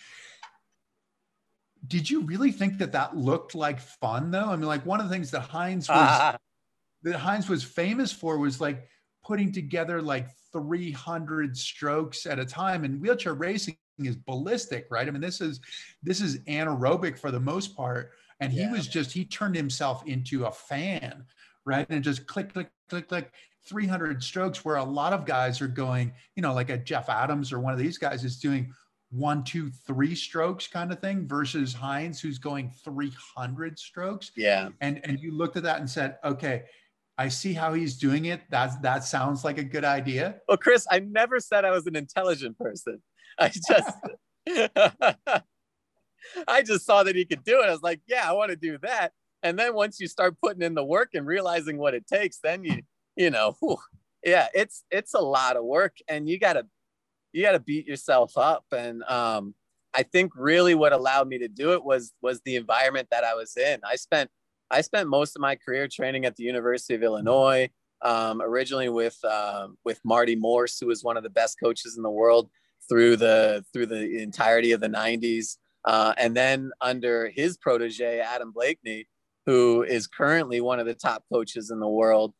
did 1.87 2.09
you 2.09 2.21
really 2.21 2.51
think 2.51 2.77
that 2.79 2.91
that 2.91 3.15
looked 3.15 3.55
like 3.55 3.79
fun 3.79 4.31
though? 4.31 4.45
I 4.45 4.55
mean, 4.55 4.67
like 4.67 4.85
one 4.85 4.99
of 4.99 5.07
the 5.07 5.13
things 5.13 5.31
that 5.31 5.41
Heinz 5.41 5.87
was 5.87 6.35
that 7.03 7.17
Heinz 7.17 7.49
was 7.49 7.63
famous 7.63 8.11
for 8.11 8.37
was 8.37 8.59
like 8.59 8.87
putting 9.23 9.51
together 9.51 10.01
like 10.01 10.29
300 10.51 11.55
strokes 11.55 12.25
at 12.25 12.39
a 12.39 12.45
time 12.45 12.83
and 12.83 12.99
wheelchair 12.99 13.33
racing 13.33 13.77
is 13.99 14.15
ballistic, 14.15 14.87
right? 14.89 15.07
I 15.07 15.11
mean, 15.11 15.21
this 15.21 15.41
is 15.41 15.59
this 16.01 16.21
is 16.21 16.39
anaerobic 16.39 17.17
for 17.17 17.31
the 17.31 17.39
most 17.39 17.75
part. 17.75 18.11
And 18.39 18.53
he 18.53 18.61
yeah. 18.61 18.71
was 18.71 18.87
just, 18.87 19.11
he 19.11 19.25
turned 19.25 19.55
himself 19.55 20.05
into 20.07 20.45
a 20.45 20.51
fan, 20.51 21.25
right? 21.65 21.85
And 21.89 22.03
just 22.03 22.25
click, 22.25 22.53
click, 22.53 22.69
click, 22.87 23.09
click, 23.09 23.33
300 23.67 24.23
strokes, 24.23 24.63
where 24.63 24.77
a 24.77 24.83
lot 24.83 25.13
of 25.13 25.25
guys 25.25 25.61
are 25.61 25.67
going, 25.67 26.13
you 26.35 26.41
know, 26.41 26.53
like 26.53 26.69
a 26.69 26.77
Jeff 26.77 27.09
Adams 27.09 27.51
or 27.51 27.59
one 27.59 27.73
of 27.73 27.79
these 27.79 27.97
guys 27.97 28.23
is 28.23 28.39
doing 28.39 28.73
one, 29.11 29.43
two, 29.43 29.69
three 29.69 30.15
strokes 30.15 30.67
kind 30.67 30.91
of 30.91 30.99
thing 30.99 31.27
versus 31.27 31.73
Heinz, 31.73 32.21
who's 32.21 32.37
going 32.37 32.71
300 32.83 33.77
strokes. 33.77 34.31
Yeah. 34.37 34.69
And 34.81 35.01
and 35.03 35.19
you 35.19 35.31
looked 35.31 35.57
at 35.57 35.63
that 35.63 35.79
and 35.79 35.89
said, 35.89 36.17
okay, 36.23 36.63
I 37.19 37.27
see 37.27 37.51
how 37.51 37.73
he's 37.73 37.97
doing 37.97 38.25
it. 38.25 38.43
That's 38.49 38.77
that 38.77 39.03
sounds 39.03 39.43
like 39.43 39.57
a 39.57 39.63
good 39.63 39.83
idea. 39.83 40.39
Well, 40.47 40.55
Chris, 40.55 40.87
I 40.89 40.99
never 40.99 41.41
said 41.41 41.65
I 41.65 41.71
was 41.71 41.85
an 41.85 41.97
intelligent 41.97 42.57
person. 42.57 43.01
I 43.37 43.49
just 43.49 43.91
I 46.47 46.61
just 46.61 46.85
saw 46.85 47.03
that 47.03 47.17
he 47.17 47.25
could 47.25 47.43
do 47.43 47.59
it. 47.59 47.65
I 47.65 47.71
was 47.71 47.81
like, 47.81 47.99
yeah, 48.07 48.23
I 48.25 48.31
want 48.31 48.51
to 48.51 48.55
do 48.55 48.77
that. 48.83 49.11
And 49.43 49.59
then 49.59 49.73
once 49.73 49.99
you 49.99 50.07
start 50.07 50.37
putting 50.41 50.61
in 50.61 50.75
the 50.75 50.83
work 50.83 51.09
and 51.13 51.27
realizing 51.27 51.77
what 51.77 51.93
it 51.93 52.07
takes, 52.07 52.39
then 52.41 52.63
you, 52.63 52.83
you 53.17 53.29
know, 53.29 53.57
whew, 53.59 53.77
yeah, 54.23 54.47
it's 54.53 54.85
it's 54.89 55.13
a 55.13 55.19
lot 55.19 55.57
of 55.57 55.65
work, 55.65 55.97
and 56.07 56.29
you 56.29 56.39
gotta 56.39 56.67
you 57.33 57.41
gotta 57.41 57.59
beat 57.59 57.85
yourself 57.85 58.37
up. 58.37 58.63
And 58.71 59.03
um, 59.03 59.55
I 59.93 60.03
think 60.03 60.31
really 60.37 60.73
what 60.73 60.93
allowed 60.93 61.27
me 61.27 61.37
to 61.39 61.49
do 61.49 61.73
it 61.73 61.83
was 61.83 62.13
was 62.21 62.39
the 62.45 62.55
environment 62.55 63.09
that 63.11 63.25
I 63.25 63.35
was 63.35 63.57
in. 63.57 63.81
I 63.83 63.97
spent 63.97 64.29
I 64.71 64.81
spent 64.81 65.09
most 65.09 65.35
of 65.35 65.41
my 65.41 65.55
career 65.55 65.87
training 65.87 66.25
at 66.25 66.35
the 66.35 66.43
University 66.43 66.95
of 66.95 67.03
Illinois. 67.03 67.69
Um, 68.01 68.41
originally 68.41 68.87
with 68.87 69.17
uh, 69.25 69.67
with 69.83 69.99
Marty 70.05 70.35
Morse, 70.35 70.79
who 70.79 70.87
was 70.87 71.03
one 71.03 71.17
of 71.17 71.23
the 71.23 71.29
best 71.29 71.57
coaches 71.61 71.97
in 71.97 72.03
the 72.03 72.09
world 72.09 72.49
through 72.87 73.17
the 73.17 73.65
through 73.73 73.87
the 73.87 74.21
entirety 74.21 74.71
of 74.71 74.79
the 74.79 74.87
90s. 74.87 75.57
Uh, 75.85 76.13
and 76.17 76.35
then 76.35 76.71
under 76.81 77.29
his 77.29 77.57
protege, 77.57 78.19
Adam 78.19 78.53
Bleakney, 78.53 79.05
who 79.45 79.83
is 79.83 80.07
currently 80.07 80.61
one 80.61 80.79
of 80.79 80.85
the 80.85 80.93
top 80.93 81.23
coaches 81.31 81.71
in 81.71 81.79
the 81.79 81.87
world. 81.87 82.33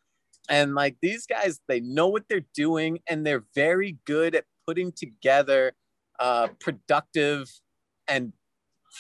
And 0.50 0.76
like 0.76 0.98
these 1.02 1.26
guys, 1.26 1.60
they 1.68 1.80
know 1.80 2.08
what 2.08 2.24
they're 2.30 2.46
doing 2.56 3.00
and 3.08 3.26
they're 3.26 3.46
very 3.56 3.98
good 4.06 4.36
at 4.36 4.46
putting 4.68 4.92
together 4.92 5.74
uh, 6.20 6.50
productive 6.60 7.50
and 8.08 8.34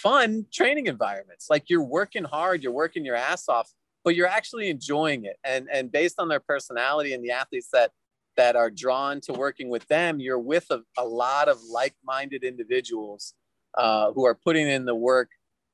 fun 0.01 0.45
training 0.51 0.87
environments. 0.87 1.47
Like 1.49 1.65
you're 1.69 1.83
working 1.83 2.23
hard, 2.23 2.63
you're 2.63 2.71
working 2.71 3.05
your 3.05 3.15
ass 3.15 3.49
off, 3.49 3.71
but 4.03 4.15
you're 4.15 4.27
actually 4.27 4.69
enjoying 4.69 5.25
it. 5.25 5.37
And, 5.43 5.67
and 5.71 5.91
based 5.91 6.15
on 6.19 6.27
their 6.27 6.39
personality 6.39 7.13
and 7.13 7.23
the 7.23 7.31
athletes 7.31 7.69
that 7.73 7.91
that 8.37 8.55
are 8.55 8.69
drawn 8.69 9.19
to 9.19 9.33
working 9.33 9.69
with 9.69 9.85
them, 9.87 10.21
you're 10.21 10.39
with 10.39 10.65
a, 10.69 10.79
a 10.97 11.03
lot 11.03 11.49
of 11.49 11.57
like-minded 11.69 12.41
individuals 12.43 13.33
uh, 13.77 14.13
who 14.13 14.25
are 14.25 14.33
putting 14.33 14.65
in 14.69 14.85
the 14.85 14.95
work 14.95 15.29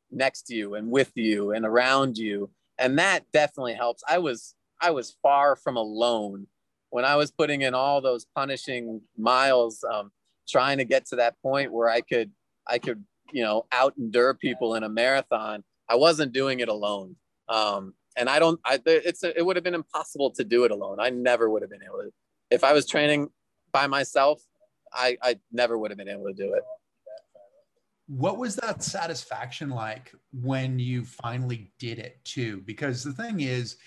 next 0.09 0.43
to 0.47 0.55
you 0.55 0.73
and 0.73 0.89
with 0.89 1.11
you 1.13 1.51
and 1.51 1.63
around 1.63 2.17
you, 2.17 2.49
and 2.79 2.97
that 2.97 3.23
definitely 3.31 3.75
helps. 3.75 4.01
I 4.09 4.17
was 4.17 4.55
I 4.81 4.91
was 4.91 5.15
far 5.21 5.55
from 5.55 5.77
alone 5.77 6.47
when 6.89 7.05
I 7.05 7.15
was 7.17 7.29
putting 7.29 7.61
in 7.61 7.75
all 7.75 8.01
those 8.01 8.25
punishing 8.35 9.01
miles, 9.17 9.83
um, 9.83 10.11
trying 10.47 10.79
to 10.79 10.85
get 10.85 11.05
to 11.07 11.17
that 11.17 11.35
point 11.43 11.71
where 11.71 11.89
I 11.89 12.01
could 12.01 12.31
I 12.67 12.79
could 12.79 13.03
you 13.31 13.43
know 13.43 13.65
out 13.71 13.93
endure 13.97 14.33
people 14.33 14.75
in 14.75 14.83
a 14.83 14.89
marathon. 14.89 15.63
I 15.87 15.95
wasn't 15.95 16.31
doing 16.33 16.59
it 16.59 16.69
alone. 16.69 17.15
Um, 17.47 17.93
and 18.17 18.29
I 18.29 18.39
don't, 18.39 18.59
I, 18.65 18.79
it's, 18.85 19.23
a, 19.23 19.37
it 19.37 19.45
would 19.45 19.55
have 19.55 19.63
been 19.63 19.75
impossible 19.75 20.31
to 20.31 20.43
do 20.43 20.63
it 20.63 20.71
alone. 20.71 20.99
I 20.99 21.09
never 21.09 21.49
would 21.49 21.61
have 21.61 21.69
been 21.69 21.83
able 21.83 21.97
to 21.97 22.11
if 22.49 22.63
I 22.63 22.73
was 22.73 22.85
training 22.85 23.29
by 23.71 23.87
myself, 23.87 24.41
I, 24.93 25.17
I 25.21 25.39
never 25.51 25.77
would 25.77 25.91
have 25.91 25.97
been 25.97 26.09
able 26.09 26.25
to 26.25 26.33
do 26.33 26.53
it. 26.53 26.63
What 28.07 28.37
was 28.37 28.55
that 28.57 28.83
satisfaction 28.83 29.69
like 29.69 30.13
when 30.31 30.77
you 30.77 31.03
finally 31.03 31.71
did 31.79 31.97
it 31.97 32.23
too? 32.23 32.61
Because 32.65 33.03
the 33.03 33.11
thing 33.11 33.41
is, 33.41 33.77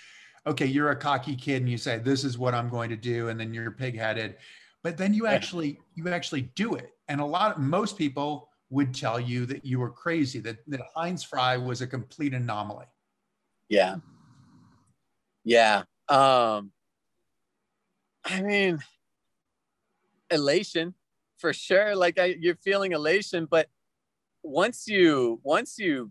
okay, 0.46 0.66
you're 0.66 0.90
a 0.90 0.96
cocky 0.96 1.37
kid 1.37 1.62
and 1.62 1.70
you 1.70 1.79
say, 1.79 1.98
this 1.98 2.24
is 2.24 2.37
what 2.37 2.55
I'm 2.55 2.68
going 2.68 2.90
to 2.90 2.96
do. 2.96 3.29
And 3.29 3.38
then 3.38 3.55
you're 3.55 3.70
pigheaded, 3.70 4.35
but 4.83 4.96
then 4.96 5.14
you 5.14 5.27
actually, 5.27 5.79
you 5.94 6.09
actually 6.09 6.42
do 6.57 6.74
it. 6.74 6.90
And 7.07 7.20
a 7.20 7.24
lot 7.24 7.57
of, 7.57 7.62
most 7.62 7.96
people 7.96 8.48
would 8.70 8.94
tell 8.94 9.18
you 9.18 9.46
that 9.46 9.64
you 9.64 9.78
were 9.78 9.90
crazy, 9.90 10.40
that, 10.40 10.59
that 10.66 10.81
Heinz 10.94 11.24
Frei 11.24 11.57
was 11.57 11.81
a 11.81 11.87
complete 11.87 12.35
anomaly. 12.35 12.87
Yeah. 13.68 13.96
Yeah. 15.44 15.85
Um, 16.09 16.72
I 18.24 18.42
mean, 18.42 18.81
elation 20.31 20.94
for 21.38 21.52
sure. 21.52 21.96
Like 21.96 22.18
I, 22.18 22.37
you're 22.38 22.57
feeling 22.57 22.92
elation, 22.92 23.46
but 23.50 23.68
once 24.42 24.87
you 24.87 25.40
once 25.42 25.78
you 25.78 26.11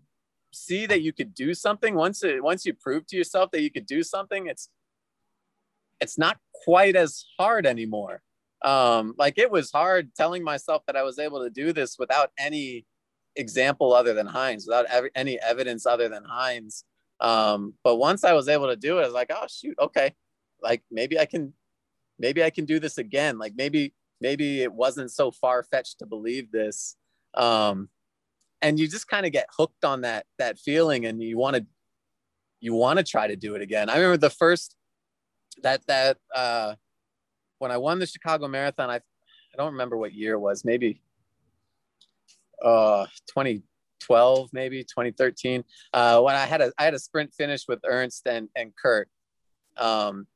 see 0.52 0.86
that 0.86 1.02
you 1.02 1.12
could 1.12 1.34
do 1.34 1.54
something, 1.54 1.94
once 1.94 2.24
it 2.24 2.42
once 2.42 2.64
you 2.66 2.74
prove 2.74 3.06
to 3.08 3.16
yourself 3.16 3.50
that 3.52 3.62
you 3.62 3.70
could 3.70 3.86
do 3.86 4.02
something, 4.02 4.46
it's 4.46 4.68
it's 6.00 6.18
not 6.18 6.38
quite 6.64 6.96
as 6.96 7.24
hard 7.38 7.66
anymore. 7.66 8.22
Um, 8.62 9.14
like 9.16 9.38
it 9.38 9.50
was 9.50 9.70
hard 9.70 10.14
telling 10.14 10.42
myself 10.42 10.82
that 10.86 10.96
I 10.96 11.02
was 11.02 11.18
able 11.18 11.44
to 11.44 11.50
do 11.50 11.72
this 11.72 11.96
without 11.98 12.30
any 12.38 12.86
example 13.36 13.92
other 13.92 14.14
than 14.14 14.26
Heinz, 14.26 14.66
without 14.66 14.86
ev- 14.86 15.10
any 15.14 15.38
evidence 15.40 15.86
other 15.86 16.08
than 16.08 16.24
Heinz. 16.24 16.84
Um, 17.20 17.74
but 17.84 17.96
once 17.96 18.24
I 18.24 18.32
was 18.32 18.48
able 18.48 18.68
to 18.68 18.76
do 18.76 18.98
it, 18.98 19.02
I 19.02 19.06
was 19.06 19.14
like, 19.14 19.30
oh 19.30 19.46
shoot, 19.48 19.76
okay, 19.80 20.14
like 20.62 20.82
maybe 20.90 21.18
I 21.18 21.24
can 21.24 21.52
maybe 22.18 22.42
I 22.42 22.50
can 22.50 22.64
do 22.64 22.80
this 22.80 22.98
again. 22.98 23.38
Like 23.38 23.54
maybe 23.56 23.94
maybe 24.20 24.62
it 24.62 24.72
wasn't 24.72 25.12
so 25.12 25.30
far 25.30 25.62
fetched 25.62 26.00
to 26.00 26.06
believe 26.06 26.50
this. 26.50 26.96
Um, 27.34 27.88
and 28.60 28.78
you 28.78 28.88
just 28.88 29.06
kind 29.06 29.24
of 29.24 29.32
get 29.32 29.48
hooked 29.56 29.84
on 29.84 30.00
that 30.02 30.26
that 30.38 30.58
feeling, 30.58 31.06
and 31.06 31.22
you 31.22 31.38
want 31.38 31.56
to 31.56 31.66
you 32.60 32.74
want 32.74 32.98
to 32.98 33.04
try 33.04 33.28
to 33.28 33.36
do 33.36 33.54
it 33.54 33.62
again. 33.62 33.88
I 33.88 33.96
remember 33.96 34.16
the 34.16 34.30
first 34.30 34.74
that 35.62 35.86
that 35.86 36.18
uh, 36.34 36.74
when 37.58 37.70
I 37.70 37.76
won 37.76 37.98
the 37.98 38.06
Chicago 38.06 38.48
Marathon. 38.48 38.90
I 38.90 38.96
I 38.96 39.56
don't 39.56 39.72
remember 39.72 39.96
what 39.96 40.12
year 40.12 40.34
it 40.34 40.40
was. 40.40 40.64
Maybe 40.64 41.00
uh 42.64 43.06
2012 43.28 44.48
maybe 44.52 44.82
2013 44.82 45.62
uh 45.92 46.20
when 46.20 46.34
i 46.34 46.44
had 46.44 46.60
a 46.60 46.72
i 46.76 46.82
had 46.82 46.92
a 46.92 46.98
sprint 46.98 47.32
finish 47.32 47.66
with 47.68 47.78
ernst 47.86 48.26
and 48.26 48.48
and 48.56 48.72
kurt 48.74 49.08
um 49.76 50.26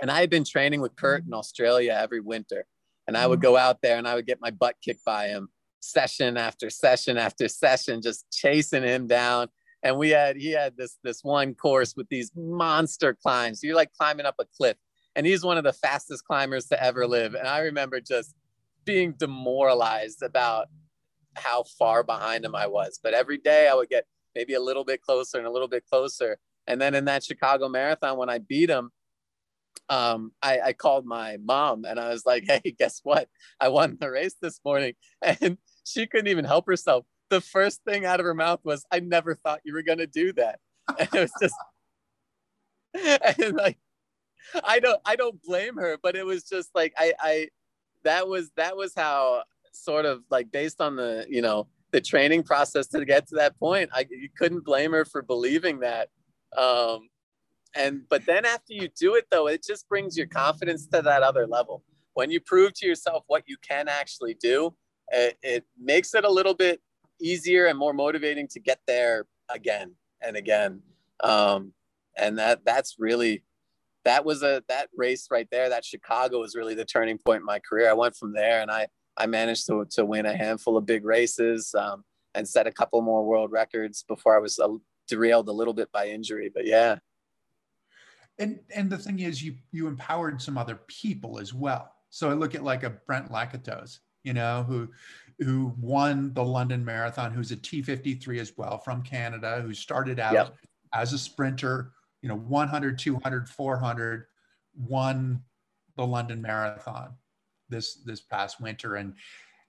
and 0.00 0.10
I 0.10 0.20
had 0.20 0.30
been 0.30 0.44
training 0.44 0.80
with 0.80 0.96
Kurt 0.96 1.24
in 1.24 1.32
Australia 1.32 1.96
every 1.98 2.20
winter. 2.20 2.66
And 3.06 3.16
I 3.16 3.26
would 3.26 3.38
mm. 3.38 3.42
go 3.42 3.56
out 3.56 3.82
there 3.82 3.96
and 3.96 4.06
I 4.06 4.14
would 4.14 4.26
get 4.26 4.40
my 4.40 4.50
butt 4.50 4.76
kicked 4.84 5.04
by 5.04 5.28
him 5.28 5.48
session 5.80 6.36
after 6.36 6.70
session 6.70 7.18
after 7.18 7.48
session, 7.48 8.02
just 8.02 8.26
chasing 8.30 8.82
him 8.82 9.06
down. 9.06 9.48
And 9.82 9.98
we 9.98 10.10
had, 10.10 10.36
he 10.36 10.52
had 10.52 10.76
this, 10.76 10.98
this 11.02 11.24
one 11.24 11.54
course 11.54 11.94
with 11.96 12.08
these 12.08 12.30
monster 12.36 13.14
climbs. 13.14 13.62
You're 13.62 13.76
like 13.76 13.92
climbing 13.98 14.26
up 14.26 14.36
a 14.40 14.44
cliff. 14.56 14.76
And 15.14 15.26
he's 15.26 15.44
one 15.44 15.58
of 15.58 15.64
the 15.64 15.72
fastest 15.72 16.24
climbers 16.24 16.66
to 16.66 16.82
ever 16.82 17.06
live. 17.06 17.34
And 17.34 17.46
I 17.46 17.60
remember 17.60 18.00
just 18.00 18.34
being 18.84 19.12
demoralized 19.12 20.22
about 20.22 20.68
how 21.34 21.64
far 21.78 22.02
behind 22.02 22.44
him 22.44 22.54
I 22.54 22.66
was. 22.66 22.98
But 23.02 23.14
every 23.14 23.38
day 23.38 23.68
I 23.68 23.74
would 23.74 23.88
get 23.88 24.06
maybe 24.34 24.54
a 24.54 24.60
little 24.60 24.84
bit 24.84 25.02
closer 25.02 25.38
and 25.38 25.46
a 25.46 25.50
little 25.50 25.68
bit 25.68 25.84
closer. 25.86 26.38
And 26.66 26.80
then 26.80 26.94
in 26.94 27.04
that 27.06 27.24
Chicago 27.24 27.68
marathon, 27.68 28.16
when 28.16 28.30
I 28.30 28.38
beat 28.38 28.70
him, 28.70 28.90
um, 29.88 30.32
I, 30.42 30.60
I 30.60 30.72
called 30.72 31.04
my 31.04 31.36
mom 31.38 31.84
and 31.84 31.98
I 31.98 32.08
was 32.10 32.24
like, 32.24 32.44
hey, 32.46 32.74
guess 32.78 33.00
what? 33.02 33.28
I 33.60 33.68
won 33.68 33.98
the 34.00 34.10
race 34.10 34.36
this 34.40 34.60
morning. 34.64 34.94
And 35.22 35.58
she 35.84 36.06
couldn't 36.06 36.28
even 36.28 36.44
help 36.44 36.66
herself. 36.66 37.04
The 37.28 37.40
first 37.40 37.82
thing 37.84 38.04
out 38.04 38.20
of 38.20 38.24
her 38.24 38.34
mouth 38.34 38.60
was, 38.64 38.84
I 38.90 39.00
never 39.00 39.34
thought 39.34 39.60
you 39.64 39.72
were 39.72 39.82
going 39.82 39.98
to 39.98 40.06
do 40.06 40.32
that. 40.34 40.58
And 40.98 41.08
it 41.14 41.20
was 41.20 41.32
just, 41.40 41.54
and 43.38 43.56
like, 43.56 43.78
I 44.64 44.80
don't, 44.80 45.00
I 45.04 45.16
don't 45.16 45.40
blame 45.42 45.76
her, 45.76 45.98
but 46.02 46.16
it 46.16 46.24
was 46.24 46.44
just 46.44 46.70
like, 46.74 46.92
I, 46.96 47.12
I, 47.20 47.48
that 48.04 48.28
was, 48.28 48.50
that 48.56 48.76
was 48.76 48.92
how 48.94 49.42
sort 49.72 50.04
of 50.04 50.22
like 50.30 50.50
based 50.52 50.80
on 50.80 50.96
the, 50.96 51.26
you 51.28 51.42
know, 51.42 51.68
the 51.92 52.00
training 52.00 52.42
process 52.42 52.86
to 52.88 53.04
get 53.04 53.28
to 53.28 53.36
that 53.36 53.58
point, 53.58 53.90
I, 53.92 54.06
you 54.10 54.28
couldn't 54.36 54.64
blame 54.64 54.92
her 54.92 55.04
for 55.04 55.22
believing 55.22 55.80
that. 55.80 56.08
Um, 56.56 57.08
and 57.74 58.02
but 58.08 58.24
then 58.26 58.44
after 58.44 58.72
you 58.74 58.88
do 58.88 59.14
it 59.14 59.26
though 59.30 59.46
it 59.46 59.64
just 59.64 59.88
brings 59.88 60.16
your 60.16 60.26
confidence 60.26 60.86
to 60.86 61.02
that 61.02 61.22
other 61.22 61.46
level 61.46 61.82
when 62.14 62.30
you 62.30 62.40
prove 62.40 62.72
to 62.74 62.86
yourself 62.86 63.24
what 63.26 63.42
you 63.46 63.56
can 63.66 63.88
actually 63.88 64.34
do 64.34 64.74
it, 65.08 65.36
it 65.42 65.64
makes 65.80 66.14
it 66.14 66.24
a 66.24 66.30
little 66.30 66.54
bit 66.54 66.80
easier 67.20 67.66
and 67.66 67.78
more 67.78 67.92
motivating 67.92 68.48
to 68.48 68.60
get 68.60 68.80
there 68.86 69.26
again 69.48 69.92
and 70.20 70.36
again 70.36 70.80
um, 71.24 71.72
and 72.16 72.38
that 72.38 72.64
that's 72.64 72.96
really 72.98 73.42
that 74.04 74.24
was 74.24 74.42
a 74.42 74.62
that 74.68 74.88
race 74.96 75.28
right 75.30 75.48
there 75.50 75.68
that 75.68 75.84
chicago 75.84 76.40
was 76.40 76.54
really 76.54 76.74
the 76.74 76.84
turning 76.84 77.18
point 77.18 77.40
in 77.40 77.46
my 77.46 77.58
career. 77.58 77.90
I 77.90 77.94
went 77.94 78.16
from 78.16 78.32
there 78.32 78.60
and 78.60 78.70
i 78.70 78.86
i 79.16 79.26
managed 79.26 79.66
to, 79.66 79.86
to 79.92 80.04
win 80.04 80.26
a 80.26 80.36
handful 80.36 80.76
of 80.76 80.86
big 80.86 81.04
races 81.04 81.74
um, 81.74 82.04
and 82.34 82.48
set 82.48 82.66
a 82.66 82.72
couple 82.72 83.00
more 83.02 83.24
world 83.24 83.52
records 83.52 84.04
before 84.06 84.36
i 84.36 84.40
was 84.40 84.58
uh, 84.58 84.68
derailed 85.08 85.48
a 85.48 85.52
little 85.52 85.74
bit 85.74 85.90
by 85.92 86.08
injury 86.08 86.50
but 86.52 86.66
yeah. 86.66 86.96
And 88.38 88.60
and 88.74 88.90
the 88.90 88.96
thing 88.96 89.20
is 89.20 89.42
you 89.42 89.56
you 89.72 89.86
empowered 89.88 90.40
some 90.40 90.56
other 90.56 90.80
people 90.88 91.38
as 91.38 91.52
well. 91.52 91.92
So 92.08 92.30
i 92.30 92.32
look 92.32 92.54
at 92.54 92.64
like 92.64 92.82
a 92.82 92.90
brent 92.90 93.30
lakatos 93.30 93.98
you 94.24 94.32
know, 94.32 94.64
who 94.66 94.88
who 95.38 95.74
won 95.80 96.32
the 96.34 96.44
London 96.44 96.84
Marathon, 96.84 97.32
who's 97.32 97.50
a 97.50 97.56
T53 97.56 98.38
as 98.38 98.52
well 98.56 98.78
from 98.78 99.02
Canada, 99.02 99.60
who 99.60 99.74
started 99.74 100.20
out 100.20 100.34
yep. 100.34 100.54
as 100.94 101.12
a 101.12 101.18
sprinter, 101.18 101.92
you 102.22 102.28
know, 102.28 102.36
100, 102.36 102.98
200, 102.98 103.48
400, 103.48 104.26
won 104.74 105.42
the 105.96 106.06
London 106.06 106.40
Marathon 106.40 107.14
this 107.68 107.96
this 108.04 108.20
past 108.20 108.60
winter. 108.60 108.96
And 108.96 109.14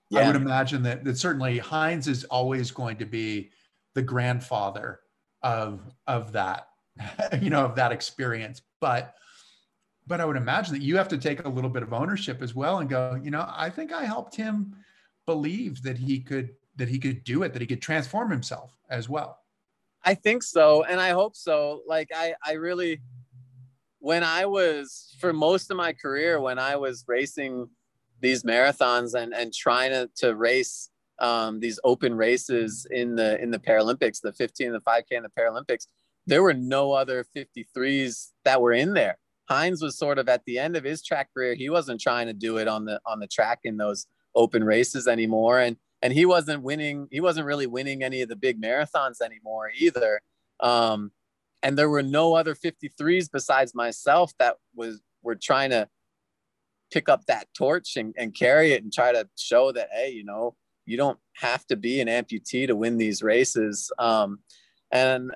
yeah. 0.09 0.21
I 0.21 0.27
would 0.27 0.35
imagine 0.35 0.83
that 0.83 1.03
that 1.03 1.17
certainly 1.17 1.57
Heinz 1.57 2.07
is 2.07 2.23
always 2.25 2.71
going 2.71 2.97
to 2.97 3.05
be 3.05 3.51
the 3.95 4.01
grandfather 4.01 4.99
of 5.41 5.81
of 6.07 6.31
that, 6.33 6.67
you 7.41 7.49
know, 7.49 7.65
of 7.65 7.75
that 7.75 7.91
experience. 7.91 8.61
But 8.79 9.15
but 10.05 10.21
I 10.21 10.25
would 10.25 10.37
imagine 10.37 10.73
that 10.73 10.83
you 10.83 10.97
have 10.97 11.07
to 11.09 11.17
take 11.17 11.45
a 11.45 11.49
little 11.49 11.69
bit 11.69 11.83
of 11.83 11.93
ownership 11.93 12.41
as 12.41 12.53
well 12.53 12.79
and 12.79 12.89
go, 12.89 13.19
you 13.21 13.31
know, 13.31 13.45
I 13.49 13.69
think 13.69 13.91
I 13.91 14.03
helped 14.03 14.35
him 14.35 14.75
believe 15.25 15.81
that 15.83 15.97
he 15.97 16.19
could 16.19 16.49
that 16.75 16.89
he 16.89 16.99
could 16.99 17.23
do 17.23 17.43
it, 17.43 17.53
that 17.53 17.61
he 17.61 17.67
could 17.67 17.81
transform 17.81 18.29
himself 18.31 18.77
as 18.89 19.07
well. 19.07 19.42
I 20.03 20.15
think 20.15 20.43
so, 20.43 20.83
and 20.83 20.99
I 20.99 21.11
hope 21.11 21.35
so. 21.35 21.81
Like 21.87 22.09
I, 22.13 22.35
I 22.45 22.53
really, 22.53 23.01
when 23.99 24.23
I 24.23 24.45
was 24.45 25.15
for 25.19 25.31
most 25.31 25.71
of 25.71 25.77
my 25.77 25.93
career, 25.93 26.41
when 26.41 26.59
I 26.59 26.75
was 26.75 27.05
racing 27.07 27.69
these 28.19 28.43
marathons 28.43 29.13
and 29.13 29.33
and 29.33 29.53
trying 29.53 29.91
to, 29.91 30.09
to 30.17 30.35
race 30.35 30.89
um, 31.19 31.59
these 31.59 31.79
open 31.83 32.15
races 32.15 32.85
in 32.91 33.15
the 33.15 33.41
in 33.41 33.51
the 33.51 33.59
Paralympics, 33.59 34.19
the 34.21 34.33
15, 34.33 34.73
the 34.73 34.81
5K, 34.81 35.03
and 35.11 35.25
the 35.25 35.29
Paralympics, 35.29 35.87
there 36.25 36.43
were 36.43 36.53
no 36.53 36.91
other 36.91 37.25
53s 37.35 38.31
that 38.43 38.61
were 38.61 38.73
in 38.73 38.93
there. 38.93 39.17
Heinz 39.49 39.81
was 39.81 39.97
sort 39.97 40.19
of 40.19 40.29
at 40.29 40.43
the 40.45 40.57
end 40.57 40.75
of 40.75 40.83
his 40.83 41.03
track 41.03 41.29
career. 41.33 41.53
He 41.53 41.69
wasn't 41.69 42.01
trying 42.01 42.27
to 42.27 42.33
do 42.33 42.57
it 42.57 42.67
on 42.67 42.85
the 42.85 42.99
on 43.05 43.19
the 43.19 43.27
track 43.27 43.59
in 43.63 43.77
those 43.77 44.07
open 44.35 44.63
races 44.63 45.07
anymore, 45.07 45.59
and 45.59 45.77
and 46.03 46.11
he 46.11 46.25
wasn't 46.25 46.61
winning. 46.61 47.07
He 47.09 47.21
wasn't 47.21 47.47
really 47.47 47.65
winning 47.65 48.03
any 48.03 48.21
of 48.21 48.29
the 48.29 48.35
big 48.35 48.61
marathons 48.61 49.21
anymore 49.21 49.71
either. 49.75 50.21
Um, 50.59 51.11
and 51.63 51.77
there 51.77 51.89
were 51.89 52.03
no 52.03 52.35
other 52.35 52.55
53s 52.55 53.29
besides 53.31 53.73
myself 53.73 54.33
that 54.37 54.57
was 54.75 55.01
were 55.23 55.37
trying 55.41 55.69
to 55.69 55.87
pick 56.91 57.07
up 57.07 57.25
that 57.27 57.47
torch 57.57 57.95
and, 57.95 58.13
and 58.17 58.35
carry 58.35 58.73
it 58.73 58.83
and 58.83 58.91
try 58.91 59.13
to 59.13 59.27
show 59.37 59.71
that 59.71 59.87
hey, 59.93 60.11
you 60.11 60.25
know, 60.25 60.55
you 60.85 60.97
don't 60.97 61.17
have 61.37 61.65
to 61.67 61.77
be 61.77 62.01
an 62.01 62.09
amputee 62.09 62.67
to 62.67 62.75
win 62.75 62.97
these 62.97 63.23
races. 63.23 63.89
Um, 63.97 64.39
and 64.91 65.31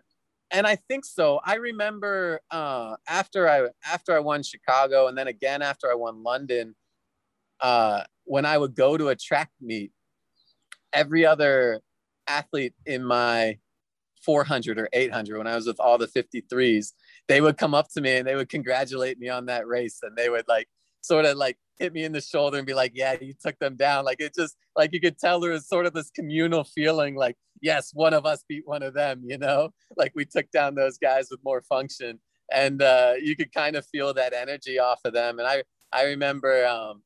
and 0.52 0.68
I 0.68 0.76
think 0.76 1.06
so. 1.06 1.40
I 1.46 1.56
remember 1.56 2.42
uh, 2.52 2.98
after 3.08 3.50
I 3.50 3.70
after 3.86 4.14
I 4.14 4.20
won 4.20 4.44
Chicago, 4.44 5.08
and 5.08 5.18
then 5.18 5.28
again 5.28 5.62
after 5.62 5.90
I 5.90 5.96
won 5.96 6.24
London, 6.24 6.76
uh, 7.62 8.04
when 8.26 8.46
I 8.46 8.58
would 8.58 8.76
go 8.76 8.98
to 8.98 9.08
a 9.08 9.16
track 9.16 9.50
meet, 9.62 9.92
every 10.98 11.26
other 11.26 11.82
athlete 12.28 12.74
in 12.86 13.04
my 13.04 13.60
400 14.26 14.80
or 14.80 14.90
800, 14.92 15.38
when 15.38 15.48
I 15.48 15.56
was 15.56 15.68
with 15.68 15.80
all 15.80 15.98
the 15.98 16.08
53s, 16.08 16.94
they 17.28 17.40
would 17.40 17.58
come 17.58 17.76
up 17.76 17.88
to 17.94 18.02
me 18.02 18.18
and 18.18 18.28
they 18.28 18.36
would 18.36 18.50
congratulate 18.50 19.20
me 19.20 19.30
on 19.30 19.46
that 19.46 19.68
race, 19.68 20.00
and 20.02 20.18
they 20.18 20.30
would 20.30 20.48
like 20.48 20.68
sort 21.02 21.26
of 21.26 21.38
like 21.38 21.58
hit 21.78 21.94
me 21.94 22.04
in 22.04 22.12
the 22.12 22.22
shoulder 22.22 22.58
and 22.58 22.66
be 22.66 22.74
like, 22.74 22.94
"Yeah, 22.96 23.16
you 23.22 23.34
took 23.40 23.58
them 23.60 23.76
down." 23.76 24.06
Like 24.06 24.20
it 24.20 24.34
just 24.36 24.58
like 24.76 24.92
you 24.94 25.00
could 25.00 25.20
tell 25.20 25.40
there 25.40 25.52
was 25.52 25.68
sort 25.68 25.86
of 25.86 25.94
this 25.94 26.10
communal 26.10 26.64
feeling, 26.64 27.16
like, 27.16 27.38
"Yes, 27.62 27.92
one 27.94 28.14
of 28.14 28.26
us 28.26 28.44
beat 28.50 28.68
one 28.68 28.84
of 28.84 28.94
them," 28.94 29.22
you 29.24 29.38
know, 29.38 29.70
like 29.98 30.12
we 30.16 30.26
took 30.26 30.50
down 30.52 30.76
those 30.76 30.98
guys 30.98 31.28
with 31.30 31.40
more 31.44 31.62
function, 31.62 32.20
and 32.52 32.82
uh, 32.82 33.14
you 33.22 33.36
could 33.36 33.54
kind 33.54 33.76
of 33.76 33.86
feel 33.86 34.14
that 34.16 34.34
energy 34.34 34.80
off 34.80 35.02
of 35.06 35.14
them. 35.14 35.40
And 35.40 35.48
I 35.48 35.64
I 35.94 36.06
remember 36.06 36.66
um, 36.66 37.04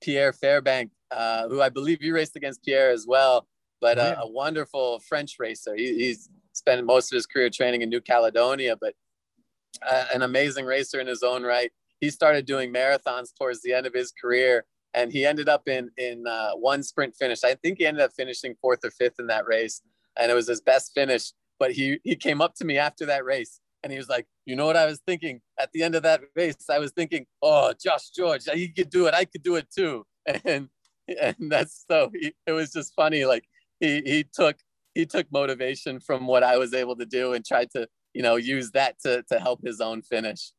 Pierre 0.00 0.32
Fairbank, 0.32 0.90
uh, 1.10 1.48
who 1.48 1.60
I 1.60 1.68
believe 1.68 2.02
you 2.02 2.14
raced 2.14 2.36
against 2.36 2.64
Pierre 2.64 2.90
as 2.90 3.06
well, 3.06 3.46
but 3.80 3.98
uh, 3.98 4.16
a 4.20 4.28
wonderful 4.28 5.00
French 5.00 5.36
racer. 5.38 5.74
He, 5.74 5.94
he's 5.94 6.28
spent 6.52 6.84
most 6.84 7.12
of 7.12 7.16
his 7.16 7.26
career 7.26 7.50
training 7.50 7.82
in 7.82 7.88
New 7.88 8.00
Caledonia, 8.00 8.76
but 8.80 8.94
uh, 9.88 10.06
an 10.14 10.22
amazing 10.22 10.66
racer 10.66 11.00
in 11.00 11.06
his 11.06 11.22
own 11.22 11.42
right 11.42 11.70
he 12.00 12.10
started 12.10 12.46
doing 12.46 12.72
marathons 12.72 13.28
towards 13.36 13.62
the 13.62 13.72
end 13.72 13.86
of 13.86 13.94
his 13.94 14.10
career 14.10 14.64
and 14.94 15.12
he 15.12 15.24
ended 15.24 15.48
up 15.48 15.68
in 15.68 15.90
in 15.96 16.26
uh, 16.26 16.52
one 16.52 16.82
sprint 16.82 17.14
finish. 17.14 17.44
I 17.44 17.54
think 17.54 17.78
he 17.78 17.86
ended 17.86 18.02
up 18.02 18.12
finishing 18.12 18.56
fourth 18.60 18.84
or 18.84 18.90
fifth 18.90 19.20
in 19.20 19.28
that 19.28 19.46
race, 19.46 19.82
and 20.18 20.32
it 20.32 20.34
was 20.34 20.48
his 20.48 20.60
best 20.60 20.92
finish. 20.94 21.32
But 21.60 21.72
he 21.72 22.00
he 22.02 22.16
came 22.16 22.40
up 22.40 22.56
to 22.56 22.64
me 22.64 22.76
after 22.76 23.06
that 23.06 23.24
race, 23.24 23.60
and 23.84 23.92
he 23.92 23.98
was 23.98 24.08
like, 24.08 24.26
"You 24.46 24.56
know 24.56 24.66
what 24.66 24.76
I 24.76 24.86
was 24.86 25.00
thinking 25.06 25.42
at 25.60 25.70
the 25.72 25.84
end 25.84 25.94
of 25.94 26.02
that 26.02 26.22
race? 26.34 26.68
I 26.68 26.80
was 26.80 26.90
thinking, 26.90 27.26
oh, 27.40 27.72
Josh 27.80 28.10
George, 28.10 28.48
he 28.52 28.68
could 28.68 28.90
do 28.90 29.06
it. 29.06 29.14
I 29.14 29.24
could 29.24 29.42
do 29.42 29.56
it 29.56 29.68
too." 29.70 30.04
And 30.44 30.68
and 31.20 31.36
that's 31.40 31.84
so. 31.88 32.10
He, 32.12 32.34
it 32.46 32.52
was 32.52 32.72
just 32.72 32.94
funny. 32.94 33.24
Like 33.24 33.44
he 33.80 34.02
he 34.04 34.24
took 34.24 34.56
he 34.94 35.06
took 35.06 35.30
motivation 35.32 36.00
from 36.00 36.26
what 36.26 36.42
I 36.42 36.58
was 36.58 36.74
able 36.74 36.96
to 36.96 37.06
do 37.06 37.32
and 37.34 37.44
tried 37.44 37.70
to 37.72 37.88
you 38.14 38.22
know 38.22 38.36
use 38.36 38.70
that 38.72 38.98
to 39.00 39.22
to 39.30 39.38
help 39.38 39.60
his 39.64 39.80
own 39.80 40.02
finish 40.02 40.52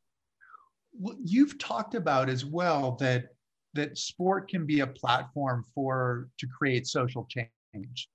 Well 0.93 1.17
you've 1.23 1.57
talked 1.57 1.95
about 1.95 2.29
as 2.29 2.45
well 2.45 2.93
that 2.99 3.29
that 3.73 3.97
sport 3.97 4.49
can 4.49 4.65
be 4.65 4.81
a 4.81 4.87
platform 4.87 5.63
for 5.73 6.29
to 6.39 6.47
create 6.47 6.87
social 6.87 7.27
change 7.29 8.09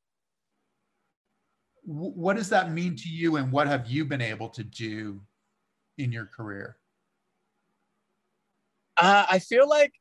what 1.85 2.37
does 2.37 2.49
that 2.49 2.73
mean 2.73 2.97
to 2.97 3.09
you 3.09 3.37
and 3.37 3.53
what 3.53 3.69
have 3.69 3.87
you 3.87 4.05
been 4.05 4.21
able 4.21 4.49
to 4.51 4.65
do 4.65 5.21
in 5.99 6.13
your 6.13 6.27
career 6.27 6.77
uh, 8.99 9.27
i 9.31 9.39
feel 9.39 9.69
like 9.69 9.93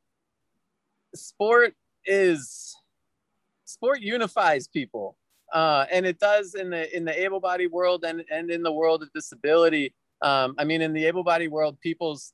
sport 1.13 1.73
is 2.05 2.75
sport 3.65 4.01
unifies 4.01 4.67
people 4.67 5.17
uh, 5.53 5.85
and 5.91 6.05
it 6.05 6.19
does 6.19 6.55
in 6.55 6.69
the 6.69 6.95
in 6.95 7.05
the 7.05 7.23
able-bodied 7.23 7.71
world 7.71 8.03
and, 8.03 8.23
and 8.31 8.49
in 8.49 8.63
the 8.63 8.71
world 8.71 9.03
of 9.03 9.11
disability 9.13 9.93
um, 10.21 10.55
i 10.57 10.63
mean 10.63 10.81
in 10.81 10.93
the 10.93 11.05
able-bodied 11.05 11.51
world 11.51 11.79
people's 11.81 12.33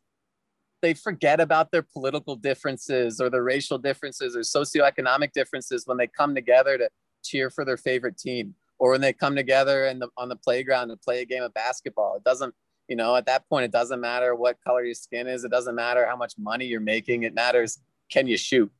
they 0.82 0.93
forget 0.93 1.39
about 1.39 1.72
their 1.72 1.84
political 1.84 2.36
differences 2.36 3.22
or 3.22 3.30
their 3.30 3.43
racial 3.43 3.78
differences 3.78 4.36
or 4.36 4.39
socioeconomic 4.39 5.32
differences 5.32 5.86
when 5.86 5.97
they 5.97 6.07
come 6.07 6.34
together 6.34 6.78
to 6.78 6.89
cheer 7.24 7.49
for 7.49 7.63
their 7.63 7.78
favorite 7.78 8.17
team 8.17 8.55
or 8.80 8.91
when 8.91 9.01
they 9.01 9.13
come 9.13 9.36
together 9.36 9.93
the, 9.93 10.09
on 10.17 10.28
the 10.28 10.36
playground 10.36 10.89
to 10.89 10.97
play 10.97 11.22
a 11.22 11.26
game 11.26 11.43
of 11.43 11.53
basketball. 11.53 12.15
It 12.15 12.24
doesn't, 12.24 12.53
you 12.88 12.95
know, 12.95 13.15
at 13.15 13.28
that 13.28 13.47
point, 13.47 13.65
it 13.65 13.72
doesn't 13.72 14.01
matter 14.01 14.34
what 14.36 14.57
color 14.65 14.84
your 14.84 14.95
skin 14.95 15.28
is. 15.28 15.43
It 15.43 15.51
doesn't 15.51 15.76
matter 15.76 16.05
how 16.07 16.15
much 16.15 16.34
money 16.38 16.65
you're 16.65 16.80
making. 16.80 17.24
It 17.24 17.36
matters, 17.36 17.80
can 18.09 18.28
you 18.28 18.38
shoot? 18.38 18.72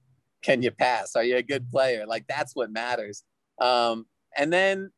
Can 0.42 0.62
you 0.62 0.72
pass? 0.72 1.16
Are 1.16 1.24
you 1.24 1.38
a 1.38 1.44
good 1.44 1.70
player? 1.70 2.06
Like 2.06 2.26
that's 2.28 2.56
what 2.56 2.72
matters. 2.72 3.24
Um, 3.60 4.06
and 4.38 4.52
then 4.52 4.92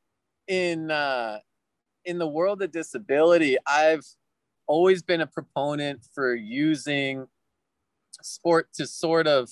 in, 0.47 0.91
uh, 0.91 1.39
in 2.05 2.17
the 2.17 2.27
world 2.27 2.61
of 2.61 2.71
disability, 2.71 3.57
I've 3.65 4.05
always 4.67 5.03
been 5.03 5.21
a 5.21 5.27
proponent 5.27 6.05
for 6.13 6.33
using 6.33 7.27
sport 8.21 8.69
to 8.75 8.87
sort 8.87 9.27
of 9.27 9.49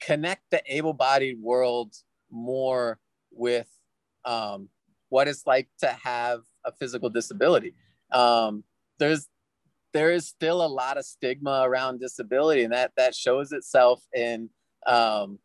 connect 0.00 0.42
the 0.50 0.62
able-bodied 0.66 1.40
world 1.40 1.94
more 2.30 2.98
with 3.30 3.68
um, 4.24 4.68
what 5.08 5.28
it's 5.28 5.46
like 5.46 5.68
to 5.80 5.88
have 5.88 6.40
a 6.64 6.72
physical 6.72 7.08
disability. 7.08 7.74
Um, 8.10 8.64
there's 8.98 9.28
there 9.92 10.10
is 10.10 10.26
still 10.26 10.64
a 10.64 10.66
lot 10.66 10.96
of 10.96 11.04
stigma 11.04 11.62
around 11.64 12.00
disability, 12.00 12.64
and 12.64 12.72
that 12.72 12.92
that 12.96 13.14
shows 13.14 13.52
itself 13.52 14.02
in 14.14 14.48
um, 14.86 15.38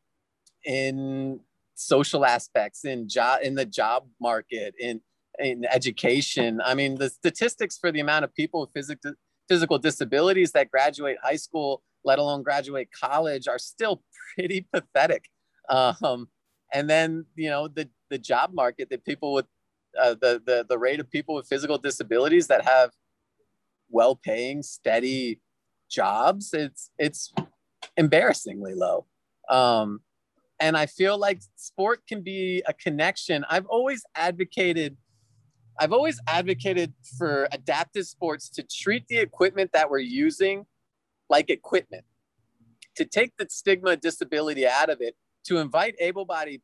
in 0.65 1.39
social 1.75 2.25
aspects, 2.25 2.85
in 2.85 3.07
job 3.07 3.39
in 3.43 3.55
the 3.55 3.65
job 3.65 4.07
market, 4.19 4.73
in 4.79 5.01
in 5.39 5.65
education. 5.65 6.61
I 6.63 6.73
mean, 6.73 6.95
the 6.95 7.09
statistics 7.09 7.77
for 7.77 7.91
the 7.91 7.99
amount 7.99 8.25
of 8.25 8.33
people 8.33 8.61
with 8.61 8.71
physical 8.73 9.13
physical 9.47 9.77
disabilities 9.77 10.51
that 10.51 10.69
graduate 10.69 11.17
high 11.23 11.35
school, 11.35 11.81
let 12.03 12.19
alone 12.19 12.43
graduate 12.43 12.89
college, 12.91 13.47
are 13.47 13.59
still 13.59 14.03
pretty 14.35 14.67
pathetic. 14.73 15.25
Um, 15.69 16.27
and 16.73 16.89
then 16.89 17.25
you 17.35 17.49
know 17.49 17.67
the 17.67 17.89
the 18.09 18.17
job 18.17 18.53
market 18.53 18.89
that 18.89 19.05
people 19.05 19.33
with 19.33 19.45
uh, 19.99 20.15
the, 20.21 20.41
the 20.45 20.65
the 20.67 20.77
rate 20.77 20.99
of 20.99 21.09
people 21.09 21.35
with 21.35 21.47
physical 21.47 21.77
disabilities 21.77 22.47
that 22.47 22.65
have 22.65 22.91
well-paying, 23.89 24.63
steady 24.63 25.39
jobs, 25.89 26.53
it's 26.53 26.91
it's 26.97 27.33
embarrassingly 27.95 28.73
low. 28.73 29.05
Um, 29.49 30.01
and 30.59 30.75
I 30.75 30.87
feel 30.87 31.17
like 31.17 31.41
sport 31.55 32.01
can 32.07 32.21
be 32.21 32.63
a 32.67 32.73
connection. 32.73 33.45
I've 33.49 33.67
always 33.67 34.03
advocated 34.15 34.97
I've 35.79 35.93
always 35.93 36.19
advocated 36.27 36.93
for 37.19 37.47
adaptive 37.51 38.07
sports 38.07 38.49
to 38.49 38.63
treat 38.63 39.07
the 39.09 39.17
equipment 39.17 39.69
that 39.73 39.91
we're 39.91 39.99
using 39.99 40.65
like 41.29 41.49
equipment, 41.49 42.03
to 42.95 43.05
take 43.05 43.33
the 43.37 43.45
stigma 43.49 43.91
of 43.91 44.01
disability 44.01 44.67
out 44.67 44.89
of 44.89 45.01
it, 45.01 45.15
to 45.45 45.57
invite 45.57 45.95
able-bodied 45.99 46.61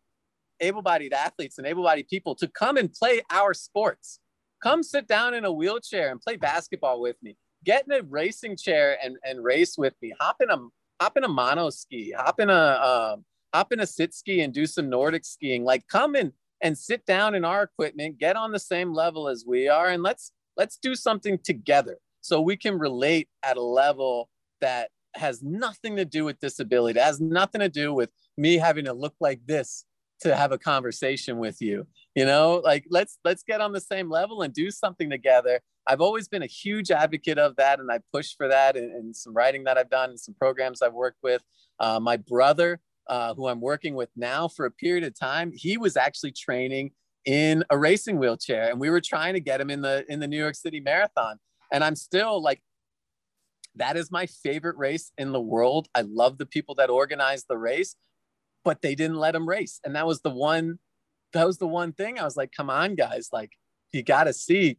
able-bodied 0.60 1.14
athletes 1.14 1.58
and 1.58 1.68
able-bodied 1.68 2.08
people 2.08 2.36
to 2.36 2.48
come 2.48 2.78
and 2.78 2.94
play 2.94 3.22
our 3.30 3.54
sports. 3.54 4.20
Come 4.62 4.82
sit 4.82 5.08
down 5.08 5.34
in 5.34 5.46
a 5.46 5.52
wheelchair 5.52 6.10
and 6.10 6.22
play 6.22 6.38
basketball 6.38 7.02
with 7.02 7.18
me. 7.22 7.36
Get 7.66 7.86
in 7.86 7.92
a 7.92 8.02
racing 8.04 8.56
chair 8.56 8.98
and, 9.04 9.18
and 9.26 9.44
race 9.44 9.78
with 9.78 9.94
me. 10.02 10.14
Hop 10.20 10.38
in 10.42 10.50
a 10.50 10.58
hop 11.02 11.18
in 11.18 11.24
a 11.24 11.28
mono 11.28 11.70
ski. 11.70 12.14
Hop 12.16 12.40
in 12.40 12.50
a 12.50 13.14
um, 13.14 13.26
hop 13.54 13.72
in 13.72 13.80
a 13.80 13.88
sit 13.88 14.14
ski 14.14 14.42
and 14.42 14.54
do 14.54 14.66
some 14.66 14.90
Nordic 14.90 15.26
skiing. 15.26 15.64
Like 15.64 15.88
come 15.88 16.16
in 16.16 16.34
and 16.62 16.78
sit 16.78 17.06
down 17.06 17.36
in 17.36 17.44
our 17.44 17.64
equipment, 17.64 18.18
get 18.18 18.36
on 18.36 18.52
the 18.52 18.60
same 18.60 18.94
level 18.94 19.28
as 19.28 19.44
we 19.48 19.68
are, 19.68 19.90
and 19.90 20.04
let's 20.04 20.32
let's 20.58 20.78
do 20.78 20.96
something 20.96 21.38
together 21.44 21.98
so 22.22 22.40
we 22.40 22.56
can 22.56 22.80
relate 22.80 23.28
at 23.44 23.58
a 23.58 23.62
level 23.62 24.30
that 24.62 24.90
has 25.16 25.44
nothing 25.44 25.96
to 25.98 26.06
do 26.06 26.26
with 26.26 26.40
disability. 26.40 27.00
It 27.00 27.04
has 27.04 27.22
nothing 27.22 27.62
to 27.62 27.70
do 27.70 27.94
with 27.94 28.10
me 28.38 28.58
having 28.58 28.86
to 28.86 28.94
look 28.94 29.16
like 29.20 29.42
this 29.46 29.86
to 30.22 30.36
have 30.36 30.52
a 30.52 30.58
conversation 30.58 31.38
with 31.38 31.62
you. 31.62 31.86
You 32.16 32.26
know, 32.26 32.62
like 32.64 32.86
let's 32.90 33.18
let's 33.24 33.44
get 33.44 33.60
on 33.60 33.72
the 33.72 33.82
same 33.82 34.10
level 34.10 34.44
and 34.44 34.54
do 34.54 34.70
something 34.70 35.10
together. 35.10 35.62
I've 35.88 36.02
always 36.02 36.28
been 36.28 36.44
a 36.44 36.48
huge 36.48 36.92
advocate 36.92 37.40
of 37.40 37.56
that, 37.56 37.80
and 37.80 37.92
I 37.92 38.00
push 38.14 38.36
for 38.36 38.48
that 38.48 38.76
in, 38.76 38.84
in 38.84 39.14
some 39.14 39.34
writing 39.34 39.64
that 39.64 39.78
I've 39.78 39.90
done 39.90 40.12
and 40.12 40.20
some 40.20 40.36
programs 40.36 40.82
I've 40.82 40.94
worked 40.94 41.20
with. 41.24 41.42
Uh, 41.80 42.00
my 42.00 42.18
brother, 42.18 42.80
uh, 43.08 43.34
who 43.34 43.48
I'm 43.48 43.62
working 43.62 43.96
with 43.96 44.10
now 44.16 44.48
for 44.48 44.66
a 44.66 44.72
period 44.72 45.04
of 45.04 45.18
time, 45.18 45.52
he 45.54 45.78
was 45.78 45.98
actually 45.98 46.34
training 46.34 46.92
in 47.26 47.64
a 47.70 47.78
racing 47.78 48.20
wheelchair, 48.20 48.70
and 48.70 48.80
we 48.80 48.90
were 48.90 49.02
trying 49.02 49.34
to 49.34 49.40
get 49.40 49.60
him 49.60 49.70
in 49.70 49.82
the 49.82 50.06
in 50.08 50.20
the 50.20 50.28
New 50.28 50.38
York 50.40 50.56
City 50.56 50.80
Marathon. 50.80 51.38
And 51.72 51.84
I'm 51.84 51.96
still 51.96 52.42
like 52.42 52.62
that 53.76 53.98
is 53.98 54.12
my 54.12 54.26
favorite 54.28 54.78
race 54.78 55.12
in 55.18 55.32
the 55.32 55.42
world. 55.42 55.88
I 55.96 56.02
love 56.02 56.38
the 56.38 56.46
people 56.46 56.76
that 56.76 56.90
organized 56.90 57.46
the 57.50 57.58
race, 57.58 57.96
but 58.64 58.82
they 58.82 58.96
didn't 58.96 59.18
let 59.18 59.36
him 59.36 59.48
race. 59.48 59.80
And 59.84 59.96
that 59.96 60.06
was 60.06 60.22
the 60.22 60.30
one, 60.30 60.80
that 61.34 61.48
was 61.48 61.58
the 61.58 61.68
one 61.68 61.94
thing 61.94 62.20
I 62.20 62.24
was 62.24 62.38
like, 62.38 62.52
come 62.52 62.70
on, 62.70 62.96
guys, 62.96 63.30
like 63.32 63.52
you 63.92 64.04
got 64.04 64.26
to 64.26 64.34
see 64.34 64.78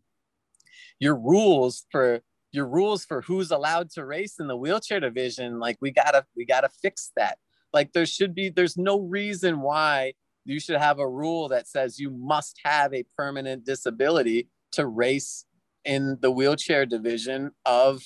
your 0.98 1.16
rules 1.16 1.86
for 1.90 2.20
your 2.52 2.66
rules 2.66 3.04
for 3.04 3.20
who's 3.22 3.50
allowed 3.50 3.90
to 3.90 4.04
race 4.04 4.38
in 4.38 4.46
the 4.46 4.56
wheelchair 4.56 5.00
division. 5.00 5.58
Like 5.58 5.76
we 5.80 5.90
gotta, 5.90 6.24
we 6.36 6.44
gotta 6.44 6.68
fix 6.68 7.10
that. 7.16 7.38
Like 7.72 7.92
there 7.92 8.06
should 8.06 8.32
be, 8.32 8.48
there's 8.48 8.76
no 8.76 9.00
reason 9.00 9.60
why 9.60 10.14
you 10.44 10.60
should 10.60 10.76
have 10.76 11.00
a 11.00 11.08
rule 11.08 11.48
that 11.48 11.66
says 11.66 11.98
you 11.98 12.10
must 12.10 12.60
have 12.64 12.94
a 12.94 13.04
permanent 13.16 13.64
disability 13.64 14.48
to 14.72 14.86
race 14.86 15.46
in 15.84 16.16
the 16.20 16.30
wheelchair 16.30 16.86
division 16.86 17.50
of 17.64 18.02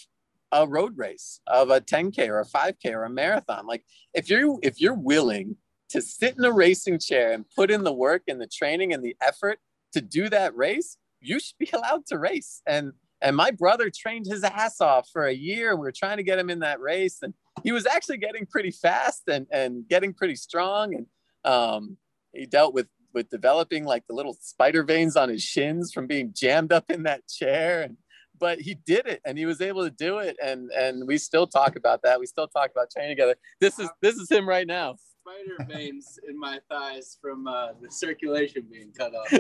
a 0.51 0.67
road 0.67 0.97
race 0.97 1.41
of 1.47 1.69
a 1.69 1.81
10k 1.81 2.27
or 2.29 2.41
a 2.41 2.47
5k 2.47 2.93
or 2.93 3.05
a 3.05 3.11
marathon 3.11 3.67
like 3.67 3.85
if 4.15 4.31
you're 4.31 4.59
if 4.63 4.81
you're 4.81 4.95
willing 4.95 5.57
to 5.91 6.01
sit 6.01 6.37
in 6.37 6.45
a 6.45 6.53
racing 6.53 6.99
chair 6.99 7.33
and 7.33 7.45
put 7.57 7.71
in 7.71 7.85
the 7.85 7.93
work 7.93 8.23
and 8.29 8.41
the 8.41 8.47
training 8.47 8.93
and 8.93 9.03
the 9.03 9.17
effort 9.21 9.59
to 9.93 10.01
do 10.01 10.29
that 10.29 10.55
race 10.55 10.99
you 11.21 11.41
should 11.41 11.59
be 11.59 11.71
allowed 11.73 12.07
to 12.07 12.19
race. 12.19 12.63
And 12.67 12.93
and 13.21 13.35
my 13.35 13.51
brother 13.51 13.91
trained 13.91 14.27
his 14.27 14.45
ass 14.45 14.81
off 14.81 15.09
for 15.13 15.27
a 15.27 15.33
year. 15.33 15.75
We 15.75 15.81
were 15.81 15.93
trying 15.93 16.19
to 16.19 16.23
get 16.23 16.39
him 16.39 16.51
in 16.51 16.61
that 16.61 16.81
race 16.81 17.19
and 17.23 17.35
he 17.65 17.73
was 17.73 17.85
actually 17.85 18.19
getting 18.19 18.47
pretty 18.47 18.71
fast 18.71 19.23
and 19.29 19.47
and 19.51 19.89
getting 19.89 20.15
pretty 20.15 20.37
strong. 20.37 20.95
And 20.95 21.07
um, 21.45 21.97
he 22.33 22.47
dealt 22.47 22.75
with 22.75 22.87
with 23.15 23.31
developing 23.31 23.85
like 23.85 24.07
the 24.07 24.15
little 24.15 24.37
spider 24.41 24.85
veins 24.85 25.17
on 25.17 25.31
his 25.31 25.43
shins 25.43 25.93
from 25.93 26.07
being 26.07 26.33
jammed 26.35 26.73
up 26.73 26.91
in 26.91 27.05
that 27.05 27.27
chair. 27.27 27.83
And 27.83 27.97
but 28.39 28.61
he 28.61 28.75
did 28.75 29.07
it 29.09 29.21
and 29.27 29.37
he 29.37 29.47
was 29.47 29.61
able 29.61 29.83
to 29.83 29.91
do 29.91 30.19
it. 30.19 30.37
And 30.41 30.71
and 30.71 31.05
we 31.09 31.19
still 31.19 31.49
talk 31.49 31.75
about 31.75 32.03
that. 32.03 32.21
We 32.21 32.27
still 32.27 32.47
talk 32.47 32.71
about 32.71 32.93
training 32.93 33.17
together. 33.17 33.35
This 33.61 33.81
is 33.81 33.89
this 34.01 34.15
is 34.15 34.31
him 34.31 34.49
right 34.49 34.67
now 34.67 34.95
spider 35.29 35.65
veins 35.73 36.19
in 36.29 36.39
my 36.39 36.61
thighs 36.69 37.19
from 37.21 37.47
uh, 37.47 37.69
the 37.81 37.91
circulation 37.91 38.67
being 38.71 38.93
cut 38.93 39.15
off 39.15 39.33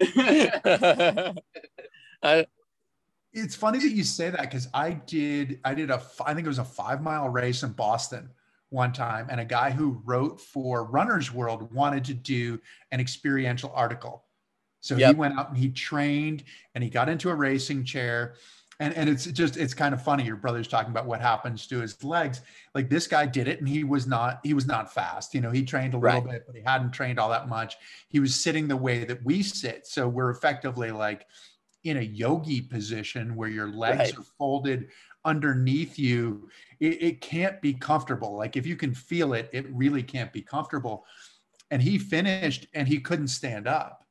I, 2.22 2.46
it's 3.32 3.54
funny 3.54 3.78
that 3.78 3.90
you 3.90 4.04
say 4.04 4.30
that 4.30 4.40
because 4.42 4.68
i 4.74 4.92
did 4.92 5.60
i 5.64 5.74
did 5.74 5.90
a 5.90 6.02
i 6.24 6.34
think 6.34 6.46
it 6.46 6.48
was 6.48 6.58
a 6.58 6.64
five 6.64 7.02
mile 7.02 7.28
race 7.28 7.62
in 7.62 7.72
boston 7.72 8.30
one 8.70 8.92
time 8.92 9.28
and 9.30 9.40
a 9.40 9.44
guy 9.44 9.70
who 9.70 10.02
wrote 10.04 10.40
for 10.40 10.84
runner's 10.84 11.32
world 11.32 11.72
wanted 11.72 12.04
to 12.06 12.14
do 12.14 12.60
an 12.90 13.00
experiential 13.00 13.72
article 13.74 14.24
so 14.80 14.96
yep. 14.96 15.14
he 15.14 15.18
went 15.18 15.38
out 15.38 15.48
and 15.50 15.58
he 15.58 15.70
trained 15.70 16.44
and 16.74 16.84
he 16.84 16.90
got 16.90 17.08
into 17.08 17.30
a 17.30 17.34
racing 17.34 17.84
chair. 17.84 18.34
And, 18.80 18.94
and 18.94 19.10
it's 19.10 19.24
just 19.26 19.56
it's 19.56 19.74
kind 19.74 19.92
of 19.92 20.02
funny. 20.02 20.24
Your 20.24 20.36
brother's 20.36 20.68
talking 20.68 20.90
about 20.92 21.06
what 21.06 21.20
happens 21.20 21.66
to 21.66 21.80
his 21.80 22.02
legs. 22.04 22.42
Like 22.74 22.88
this 22.88 23.08
guy 23.08 23.26
did 23.26 23.48
it, 23.48 23.58
and 23.58 23.68
he 23.68 23.82
was 23.82 24.06
not 24.06 24.40
he 24.44 24.54
was 24.54 24.66
not 24.66 24.92
fast. 24.92 25.34
You 25.34 25.40
know, 25.40 25.50
he 25.50 25.64
trained 25.64 25.94
a 25.94 25.98
little 25.98 26.20
right. 26.20 26.30
bit, 26.30 26.44
but 26.46 26.54
he 26.54 26.62
hadn't 26.62 26.92
trained 26.92 27.18
all 27.18 27.28
that 27.30 27.48
much. 27.48 27.76
He 28.08 28.20
was 28.20 28.34
sitting 28.34 28.68
the 28.68 28.76
way 28.76 29.04
that 29.04 29.24
we 29.24 29.42
sit, 29.42 29.86
so 29.86 30.06
we're 30.06 30.30
effectively 30.30 30.92
like 30.92 31.26
in 31.82 31.96
a 31.96 32.02
yogi 32.02 32.60
position 32.60 33.34
where 33.34 33.48
your 33.48 33.68
legs 33.68 33.98
right. 33.98 34.18
are 34.18 34.24
folded 34.38 34.88
underneath 35.24 35.98
you. 35.98 36.48
It, 36.78 37.02
it 37.02 37.20
can't 37.20 37.60
be 37.60 37.74
comfortable. 37.74 38.36
Like 38.36 38.56
if 38.56 38.64
you 38.64 38.76
can 38.76 38.94
feel 38.94 39.32
it, 39.32 39.50
it 39.52 39.66
really 39.70 40.04
can't 40.04 40.32
be 40.32 40.42
comfortable. 40.42 41.04
And 41.70 41.82
he 41.82 41.98
finished, 41.98 42.66
and 42.74 42.86
he 42.86 43.00
couldn't 43.00 43.28
stand 43.28 43.66
up 43.66 44.04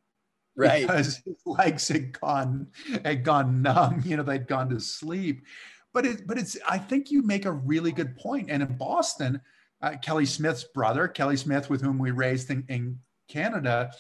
right. 0.60 0.82
because 0.82 1.18
his 1.18 1.36
legs 1.45 1.88
had 1.88 2.20
gone 2.20 2.68
had 3.05 3.24
gone 3.24 3.62
numb 3.62 4.01
you 4.03 4.18
know 4.18 4.24
they'd 4.24 4.47
gone 4.47 4.70
to 4.70 4.80
sleep. 4.80 5.45
But 5.93 6.05
it 6.05 6.28
but 6.28 6.38
it's 6.38 6.58
i 6.68 6.78
think 6.78 7.12
you 7.12 7.22
make 7.22 7.45
a 7.45 7.51
really 7.51 7.91
good 7.91 8.18
point. 8.18 8.49
And 8.49 8.64
in 8.64 8.78
boston 8.78 9.41
uh, 9.82 9.95
kelly 10.01 10.26
smith's 10.26 10.64
brother 10.64 11.08
kelly 11.08 11.38
smith 11.38 11.70
with 11.70 11.82
whom 11.82 11.99
we 11.99 12.12
raced 12.12 12.49
in, 12.49 12.66
in 12.68 12.99
canada 13.30 13.91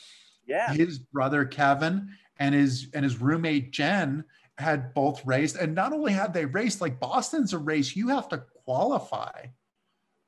yeah. 0.47 0.73
his 0.73 0.97
brother 0.97 1.45
kevin 1.45 2.09
and 2.39 2.55
his 2.55 2.87
and 2.93 3.03
his 3.03 3.21
roommate 3.21 3.71
jen 3.71 4.23
had 4.57 4.93
both 4.95 5.23
raced 5.25 5.55
and 5.55 5.75
not 5.75 5.93
only 5.93 6.11
had 6.11 6.33
they 6.33 6.45
raced 6.45 6.81
like 6.81 6.99
boston's 6.99 7.53
a 7.53 7.57
race 7.57 7.95
you 7.95 8.07
have 8.07 8.27
to 8.29 8.43
qualify 8.65 9.45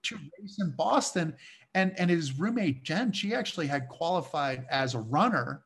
to 0.03 0.15
race 0.15 0.57
in 0.59 0.71
boston. 0.71 1.35
And 1.75 1.97
and 1.99 2.09
his 2.09 2.39
roommate 2.39 2.83
jen 2.83 3.11
she 3.11 3.35
actually 3.35 3.67
had 3.67 3.89
qualified 3.89 4.65
as 4.71 4.95
a 4.95 4.99
runner 4.99 5.63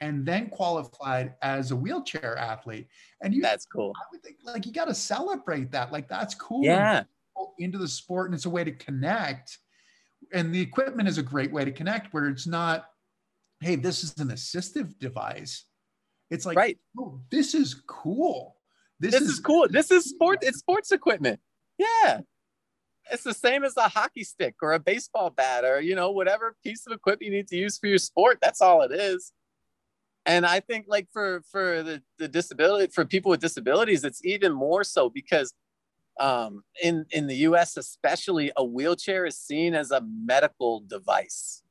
and 0.00 0.24
then 0.24 0.48
qualified 0.48 1.34
as 1.42 1.70
a 1.70 1.76
wheelchair 1.76 2.36
athlete. 2.36 2.88
And 3.22 3.34
you 3.34 3.42
that's 3.42 3.66
cool. 3.66 3.92
I 3.96 4.04
would 4.12 4.22
think 4.22 4.36
like 4.44 4.66
you 4.66 4.72
got 4.72 4.86
to 4.86 4.94
celebrate 4.94 5.72
that. 5.72 5.92
Like 5.92 6.08
that's 6.08 6.34
cool. 6.34 6.64
Yeah. 6.64 7.04
Into 7.58 7.78
the 7.78 7.88
sport, 7.88 8.26
and 8.26 8.34
it's 8.34 8.46
a 8.46 8.50
way 8.50 8.64
to 8.64 8.72
connect. 8.72 9.58
And 10.32 10.54
the 10.54 10.60
equipment 10.60 11.08
is 11.08 11.18
a 11.18 11.22
great 11.22 11.52
way 11.52 11.64
to 11.64 11.72
connect 11.72 12.12
where 12.12 12.26
it's 12.26 12.46
not, 12.46 12.86
hey, 13.60 13.76
this 13.76 14.02
is 14.02 14.18
an 14.18 14.28
assistive 14.28 14.98
device. 14.98 15.64
It's 16.30 16.44
like, 16.44 16.56
right. 16.56 16.78
oh, 16.98 17.20
this 17.30 17.54
is 17.54 17.82
cool. 17.86 18.56
This, 19.00 19.12
this 19.12 19.22
is, 19.22 19.28
is 19.30 19.40
cool. 19.40 19.66
This 19.70 19.90
is 19.90 20.04
sport. 20.04 20.40
It's 20.42 20.58
sports 20.58 20.90
equipment. 20.90 21.40
Yeah. 21.78 22.20
It's 23.10 23.22
the 23.22 23.32
same 23.32 23.64
as 23.64 23.76
a 23.76 23.88
hockey 23.88 24.24
stick 24.24 24.56
or 24.60 24.72
a 24.72 24.80
baseball 24.80 25.30
bat 25.30 25.64
or, 25.64 25.80
you 25.80 25.94
know, 25.94 26.10
whatever 26.10 26.56
piece 26.62 26.86
of 26.86 26.92
equipment 26.92 27.30
you 27.30 27.30
need 27.30 27.48
to 27.48 27.56
use 27.56 27.78
for 27.78 27.86
your 27.86 27.98
sport. 27.98 28.38
That's 28.42 28.60
all 28.60 28.82
it 28.82 28.92
is 28.92 29.32
and 30.28 30.46
i 30.46 30.60
think 30.60 30.86
like 30.88 31.08
for 31.12 31.42
for 31.50 31.82
the, 31.82 32.00
the 32.18 32.28
disability 32.28 32.92
for 32.92 33.04
people 33.04 33.30
with 33.30 33.40
disabilities 33.40 34.04
it's 34.04 34.24
even 34.24 34.52
more 34.52 34.84
so 34.84 35.10
because 35.10 35.52
um, 36.18 36.62
in 36.82 37.06
in 37.10 37.26
the 37.26 37.36
us 37.36 37.76
especially 37.76 38.50
a 38.56 38.64
wheelchair 38.64 39.24
is 39.24 39.38
seen 39.38 39.74
as 39.74 39.90
a 39.90 40.00
medical 40.00 40.80
device. 40.80 41.62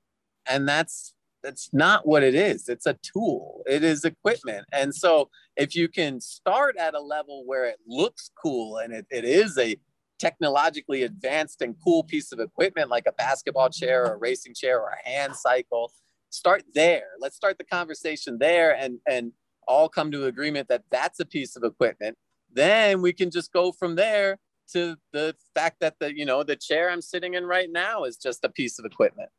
And 0.49 0.67
that's 0.67 1.13
that's 1.43 1.69
not 1.71 2.07
what 2.07 2.23
it 2.23 2.33
is. 2.33 2.67
It's 2.67 2.85
a 2.85 2.97
tool. 3.03 3.61
It 3.67 3.83
is 3.83 4.03
equipment. 4.03 4.65
And 4.73 4.93
so 4.93 5.29
if 5.55 5.75
you 5.75 5.87
can 5.87 6.19
start 6.19 6.75
at 6.77 6.93
a 6.93 6.99
level 6.99 7.45
where 7.45 7.65
it 7.65 7.77
looks 7.85 8.31
cool 8.41 8.77
and 8.77 8.91
it, 8.91 9.05
it 9.11 9.23
is 9.23 9.57
a 9.57 9.77
technologically 10.19 11.03
advanced 11.03 11.61
and 11.61 11.75
cool 11.83 12.03
piece 12.03 12.31
of 12.31 12.39
equipment 12.39 12.89
like 12.89 13.05
a 13.07 13.11
basketball 13.11 13.69
chair 13.69 14.05
or 14.05 14.13
a 14.13 14.17
racing 14.17 14.53
chair 14.55 14.79
or 14.79 14.89
a 14.89 15.07
hand 15.07 15.35
cycle 15.35 15.91
start 16.29 16.63
there. 16.73 17.09
Let's 17.19 17.35
start 17.35 17.57
the 17.57 17.63
conversation 17.63 18.37
there 18.39 18.75
and, 18.75 18.99
and 19.07 19.31
all 19.67 19.89
come 19.89 20.11
to 20.11 20.25
agreement 20.25 20.67
that 20.69 20.83
that's 20.91 21.19
a 21.19 21.25
piece 21.25 21.55
of 21.55 21.63
equipment. 21.63 22.17
Then 22.51 23.01
we 23.01 23.13
can 23.13 23.31
just 23.31 23.51
go 23.51 23.71
from 23.71 23.95
there 23.95 24.39
to 24.71 24.95
the 25.13 25.35
fact 25.55 25.77
that 25.81 25.95
the, 25.99 26.15
you 26.17 26.25
know, 26.25 26.43
the 26.43 26.55
chair 26.55 26.89
I'm 26.89 27.01
sitting 27.01 27.33
in 27.33 27.45
right 27.45 27.71
now 27.71 28.03
is 28.03 28.17
just 28.17 28.43
a 28.43 28.49
piece 28.49 28.79
of 28.79 28.85
equipment. 28.85 29.29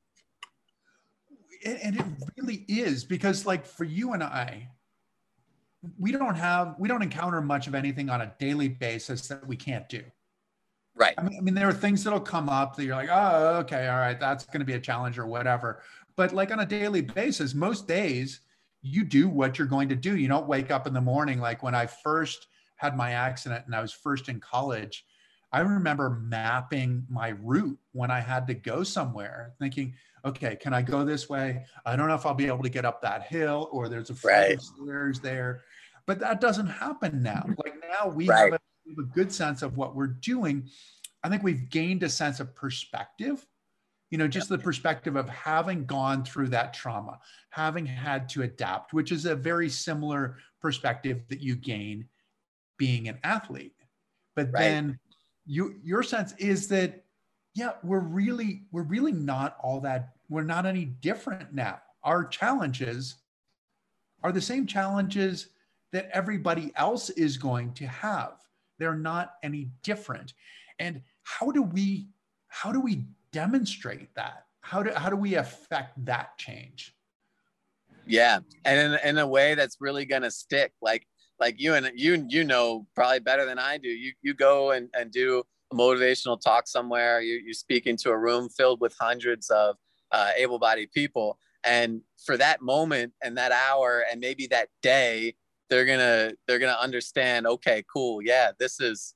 And 1.64 1.98
it 1.98 2.04
really 2.36 2.64
is 2.68 3.04
because 3.04 3.44
like 3.44 3.66
for 3.66 3.84
you 3.84 4.12
and 4.12 4.22
I, 4.22 4.68
we 5.98 6.12
don't 6.12 6.34
have, 6.34 6.76
we 6.78 6.88
don't 6.88 7.02
encounter 7.02 7.40
much 7.40 7.66
of 7.66 7.74
anything 7.74 8.10
on 8.10 8.20
a 8.20 8.32
daily 8.38 8.68
basis 8.68 9.28
that 9.28 9.46
we 9.46 9.56
can't 9.56 9.88
do. 9.88 10.02
Right. 10.94 11.14
I 11.16 11.22
mean, 11.22 11.38
I 11.38 11.40
mean, 11.40 11.54
there 11.54 11.68
are 11.68 11.72
things 11.72 12.02
that'll 12.02 12.20
come 12.20 12.48
up 12.48 12.76
that 12.76 12.84
you're 12.84 12.96
like, 12.96 13.08
oh, 13.10 13.58
okay, 13.60 13.86
all 13.86 13.98
right, 13.98 14.18
that's 14.18 14.44
going 14.46 14.60
to 14.60 14.66
be 14.66 14.72
a 14.72 14.80
challenge 14.80 15.18
or 15.18 15.26
whatever. 15.26 15.82
But 16.18 16.32
like 16.32 16.50
on 16.50 16.58
a 16.58 16.66
daily 16.66 17.00
basis, 17.00 17.54
most 17.54 17.86
days 17.86 18.40
you 18.82 19.04
do 19.04 19.28
what 19.28 19.56
you're 19.56 19.68
going 19.68 19.88
to 19.88 19.94
do. 19.94 20.16
You 20.16 20.26
don't 20.26 20.48
wake 20.48 20.72
up 20.72 20.88
in 20.88 20.92
the 20.92 21.00
morning 21.00 21.38
like 21.40 21.62
when 21.62 21.76
I 21.76 21.86
first 21.86 22.48
had 22.74 22.96
my 22.96 23.12
accident 23.12 23.66
and 23.66 23.74
I 23.74 23.80
was 23.80 23.92
first 23.92 24.28
in 24.28 24.40
college. 24.40 25.06
I 25.52 25.60
remember 25.60 26.18
mapping 26.20 27.06
my 27.08 27.28
route 27.40 27.78
when 27.92 28.10
I 28.10 28.18
had 28.18 28.48
to 28.48 28.54
go 28.54 28.82
somewhere, 28.82 29.52
thinking, 29.60 29.94
okay, 30.24 30.56
can 30.56 30.74
I 30.74 30.82
go 30.82 31.04
this 31.04 31.28
way? 31.28 31.64
I 31.86 31.94
don't 31.94 32.08
know 32.08 32.16
if 32.16 32.26
I'll 32.26 32.34
be 32.34 32.48
able 32.48 32.64
to 32.64 32.68
get 32.68 32.84
up 32.84 33.00
that 33.02 33.22
hill 33.22 33.68
or 33.70 33.88
there's 33.88 34.10
a 34.10 34.14
right. 34.26 34.56
of 34.56 34.62
stairs 34.62 35.20
there. 35.20 35.62
But 36.04 36.18
that 36.18 36.40
doesn't 36.40 36.66
happen 36.66 37.22
now. 37.22 37.44
Mm-hmm. 37.46 37.60
Like 37.64 37.74
now 37.88 38.08
we 38.08 38.26
right. 38.26 38.52
have, 38.52 38.54
a, 38.54 38.60
we 38.84 38.92
have 38.96 39.04
a 39.08 39.14
good 39.14 39.30
sense 39.30 39.62
of 39.62 39.76
what 39.76 39.94
we're 39.94 40.08
doing. 40.08 40.68
I 41.22 41.28
think 41.28 41.44
we've 41.44 41.70
gained 41.70 42.02
a 42.02 42.08
sense 42.08 42.40
of 42.40 42.56
perspective 42.56 43.46
you 44.10 44.18
know 44.18 44.28
just 44.28 44.48
the 44.48 44.58
perspective 44.58 45.16
of 45.16 45.28
having 45.28 45.84
gone 45.84 46.24
through 46.24 46.48
that 46.48 46.72
trauma 46.72 47.18
having 47.50 47.84
had 47.84 48.28
to 48.28 48.42
adapt 48.42 48.92
which 48.92 49.12
is 49.12 49.26
a 49.26 49.34
very 49.34 49.68
similar 49.68 50.38
perspective 50.60 51.22
that 51.28 51.40
you 51.40 51.54
gain 51.54 52.06
being 52.78 53.08
an 53.08 53.18
athlete. 53.24 53.74
But 54.34 54.50
right. 54.52 54.60
then 54.60 54.98
you 55.44 55.74
your 55.82 56.02
sense 56.02 56.34
is 56.38 56.68
that 56.68 57.04
yeah 57.54 57.72
we're 57.82 58.00
really 58.00 58.62
we're 58.70 58.82
really 58.82 59.12
not 59.12 59.56
all 59.62 59.80
that 59.80 60.10
we're 60.28 60.42
not 60.42 60.64
any 60.64 60.84
different 60.84 61.52
now. 61.52 61.80
Our 62.02 62.24
challenges 62.24 63.16
are 64.22 64.32
the 64.32 64.40
same 64.40 64.66
challenges 64.66 65.48
that 65.92 66.08
everybody 66.12 66.72
else 66.76 67.10
is 67.10 67.36
going 67.36 67.72
to 67.74 67.86
have. 67.86 68.34
They're 68.78 68.94
not 68.94 69.34
any 69.42 69.70
different. 69.82 70.34
And 70.78 71.02
how 71.24 71.50
do 71.50 71.62
we 71.62 72.08
how 72.48 72.72
do 72.72 72.80
we 72.80 73.04
demonstrate 73.32 74.14
that? 74.14 74.44
How 74.60 74.82
do, 74.82 74.90
how 74.92 75.10
do 75.10 75.16
we 75.16 75.34
affect 75.34 76.04
that 76.04 76.36
change? 76.38 76.94
Yeah. 78.06 78.40
And 78.64 78.94
in, 78.94 79.08
in 79.08 79.18
a 79.18 79.26
way 79.26 79.54
that's 79.54 79.76
really 79.80 80.04
going 80.04 80.22
to 80.22 80.30
stick. 80.30 80.72
Like, 80.80 81.06
like 81.40 81.60
you 81.60 81.74
and 81.74 81.90
you, 81.94 82.26
you 82.28 82.44
know, 82.44 82.86
probably 82.94 83.20
better 83.20 83.44
than 83.44 83.58
I 83.58 83.78
do. 83.78 83.88
You, 83.88 84.12
you 84.22 84.34
go 84.34 84.72
and, 84.72 84.88
and 84.94 85.10
do 85.10 85.42
a 85.72 85.74
motivational 85.74 86.40
talk 86.40 86.66
somewhere. 86.66 87.20
You, 87.20 87.40
you 87.44 87.54
speak 87.54 87.86
into 87.86 88.10
a 88.10 88.18
room 88.18 88.48
filled 88.48 88.80
with 88.80 88.94
hundreds 89.00 89.50
of 89.50 89.76
uh, 90.10 90.30
able-bodied 90.36 90.90
people. 90.92 91.38
And 91.64 92.00
for 92.24 92.36
that 92.36 92.62
moment 92.62 93.12
and 93.22 93.36
that 93.36 93.52
hour 93.52 94.04
and 94.10 94.20
maybe 94.20 94.46
that 94.48 94.68
day, 94.82 95.34
they're 95.68 95.84
gonna 95.84 96.32
they're 96.46 96.58
gonna 96.58 96.78
understand. 96.80 97.46
Okay, 97.46 97.84
cool. 97.92 98.22
Yeah, 98.22 98.52
this 98.58 98.80
is. 98.80 99.14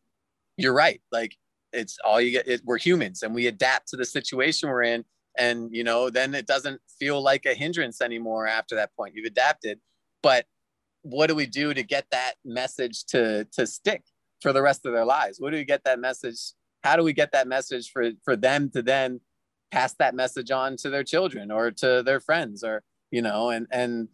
You're 0.58 0.74
right. 0.74 1.00
Like 1.10 1.34
it's 1.72 1.98
all 2.04 2.20
you 2.20 2.30
get. 2.32 2.48
It, 2.48 2.62
we're 2.64 2.78
humans 2.78 3.22
and 3.22 3.34
we 3.34 3.46
adapt 3.46 3.88
to 3.88 3.96
the 3.96 4.04
situation 4.04 4.68
we're 4.68 4.82
in. 4.82 5.04
And, 5.38 5.70
you 5.72 5.82
know, 5.82 6.10
then 6.10 6.34
it 6.34 6.46
doesn't 6.46 6.80
feel 6.98 7.22
like 7.22 7.46
a 7.46 7.54
hindrance 7.54 8.00
anymore 8.02 8.46
after 8.46 8.74
that 8.76 8.94
point. 8.96 9.14
You've 9.14 9.26
adapted. 9.26 9.80
But 10.22 10.46
what 11.02 11.28
do 11.28 11.34
we 11.34 11.46
do 11.46 11.72
to 11.72 11.82
get 11.82 12.06
that 12.10 12.34
message 12.44 13.06
to, 13.06 13.46
to 13.52 13.66
stick 13.66 14.02
for 14.40 14.52
the 14.52 14.62
rest 14.62 14.84
of 14.84 14.92
their 14.92 15.04
lives? 15.04 15.40
What 15.40 15.50
do 15.50 15.56
we 15.56 15.64
get 15.64 15.84
that 15.84 15.98
message? 15.98 16.38
How 16.84 16.96
do 16.96 17.02
we 17.02 17.12
get 17.12 17.32
that 17.32 17.48
message 17.48 17.90
for, 17.90 18.10
for 18.24 18.36
them 18.36 18.70
to 18.74 18.82
then 18.82 19.20
pass 19.70 19.94
that 19.94 20.14
message 20.14 20.50
on 20.50 20.76
to 20.76 20.90
their 20.90 21.04
children 21.04 21.50
or 21.50 21.70
to 21.70 22.02
their 22.02 22.20
friends 22.20 22.62
or, 22.62 22.82
you 23.10 23.22
know, 23.22 23.50
and, 23.50 23.66
and, 23.70 24.08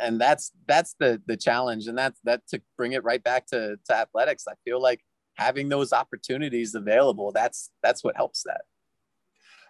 and 0.00 0.18
that's, 0.18 0.52
that's 0.66 0.94
the, 0.98 1.20
the 1.26 1.36
challenge. 1.36 1.86
And 1.86 1.98
that's, 1.98 2.18
that 2.24 2.40
to 2.48 2.62
bring 2.78 2.92
it 2.92 3.04
right 3.04 3.22
back 3.22 3.46
to, 3.48 3.76
to 3.86 3.94
athletics. 3.94 4.44
I 4.48 4.54
feel 4.64 4.80
like 4.80 5.00
having 5.34 5.68
those 5.68 5.92
opportunities 5.92 6.74
available 6.74 7.32
that's 7.32 7.70
that's 7.82 8.04
what 8.04 8.16
helps 8.16 8.42
that. 8.44 8.62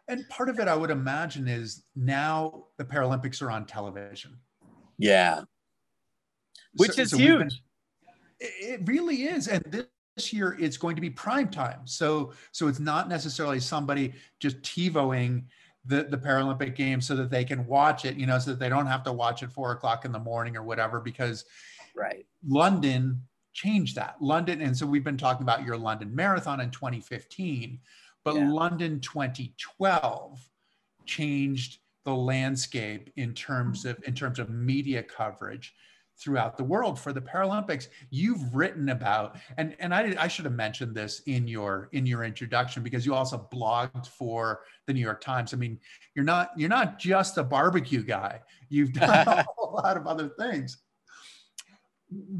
And 0.09 0.29
part 0.29 0.49
of 0.49 0.59
it 0.59 0.69
i 0.69 0.75
would 0.75 0.91
imagine 0.91 1.49
is 1.49 1.85
now 1.95 2.67
the 2.79 2.85
paralympics 2.85 3.43
are 3.43 3.51
on 3.51 3.67
television. 3.67 4.39
Yeah. 4.99 5.43
Which 6.75 6.93
so, 6.93 7.03
is 7.03 7.11
so 7.11 7.17
huge. 7.19 7.39
been, 7.39 7.51
it 8.41 8.81
really 8.85 9.25
is. 9.25 9.49
And 9.49 9.65
this 9.71 10.33
year 10.33 10.57
it's 10.59 10.77
going 10.77 10.97
to 10.97 11.03
be 11.03 11.11
prime 11.11 11.49
time. 11.49 11.81
So 11.87 12.33
so 12.53 12.69
it's 12.69 12.81
not 12.81 13.09
necessarily 13.09 13.61
somebody 13.61 14.15
just 14.41 14.61
tivoing 14.63 15.45
the, 15.85 16.05
the 16.05 16.17
Paralympic 16.17 16.77
Games 16.77 17.07
so 17.07 17.17
that 17.17 17.31
they 17.31 17.45
can 17.45 17.67
watch 17.67 18.05
it, 18.05 18.17
you 18.17 18.27
know, 18.27 18.39
so 18.39 18.51
that 18.51 18.61
they 18.61 18.69
don't 18.69 18.87
have 18.87 19.03
to 19.05 19.13
watch 19.13 19.43
at 19.43 19.51
four 19.51 19.73
o'clock 19.73 20.05
in 20.05 20.13
the 20.13 20.19
morning 20.19 20.57
or 20.57 20.63
whatever, 20.63 21.01
because 21.01 21.45
right. 21.97 22.25
London 22.47 23.23
change 23.53 23.95
that. 23.95 24.17
London, 24.21 24.61
and 24.61 24.77
so 24.77 24.87
we've 24.87 25.05
been 25.05 25.17
talking 25.17 25.43
about 25.43 25.65
your 25.65 25.77
London 25.77 26.15
Marathon 26.15 26.61
in 26.61 26.71
2015, 26.71 27.79
but 28.25 28.35
yeah. 28.35 28.51
London 28.51 29.01
2012 29.01 30.41
changed 31.07 31.79
the 32.05 32.15
landscape 32.15 33.11
in 33.17 33.35
terms 33.35 33.85
of 33.85 34.03
in 34.07 34.15
terms 34.15 34.39
of 34.39 34.51
media 34.51 35.03
coverage 35.03 35.75
throughout 36.19 36.57
the 36.57 36.65
world 36.65 36.99
for 36.99 37.13
the 37.13 37.21
Paralympics. 37.21 37.89
You've 38.11 38.55
written 38.55 38.89
about, 38.91 39.37
and 39.57 39.77
and 39.79 39.95
I 39.95 40.15
I 40.19 40.29
should 40.29 40.45
have 40.45 40.55
mentioned 40.55 40.95
this 40.95 41.21
in 41.27 41.47
your 41.47 41.89
in 41.93 42.07
your 42.07 42.25
introduction 42.25 42.83
because 42.83 43.07
you 43.07 43.15
also 43.15 43.49
blogged 43.53 44.07
for 44.07 44.63
the 44.87 44.93
New 44.93 45.01
York 45.01 45.21
Times. 45.21 45.55
I 45.55 45.57
mean, 45.57 45.79
you're 46.15 46.25
not 46.25 46.51
you're 46.57 46.69
not 46.69 46.99
just 46.99 47.39
a 47.39 47.45
barbecue 47.45 48.03
guy. 48.03 48.41
You've 48.69 48.93
done 48.93 49.11
a 49.29 49.45
whole 49.57 49.81
lot 49.83 49.97
of 49.97 50.07
other 50.07 50.31
things 50.39 50.82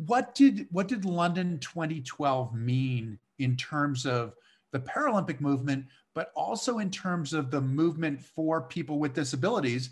what 0.07 0.35
did 0.35 0.67
what 0.71 0.89
did 0.89 1.05
London 1.05 1.59
2012 1.59 2.55
mean 2.55 3.19
in 3.39 3.57
terms 3.57 4.07
of 4.07 4.35
the 4.73 4.81
Paralympic 4.81 5.41
movement, 5.41 5.87
but 6.15 6.33
also 6.35 6.79
in 6.79 6.91
terms 6.91 7.33
of 7.33 7.51
the 7.51 7.61
movement 7.61 8.21
for 8.21 8.63
people 8.63 8.99
with 8.99 9.15
disabilities, 9.15 9.91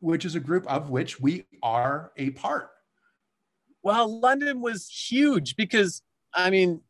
which 0.00 0.24
is 0.24 0.34
a 0.34 0.40
group 0.40 0.66
of 0.66 0.90
which 0.90 1.20
we 1.20 1.44
are 1.62 2.12
a 2.16 2.30
part? 2.30 2.70
Well, 3.82 4.20
London 4.20 4.60
was 4.60 4.88
huge 4.88 5.56
because 5.56 6.02
I 6.34 6.50
mean, 6.50 6.80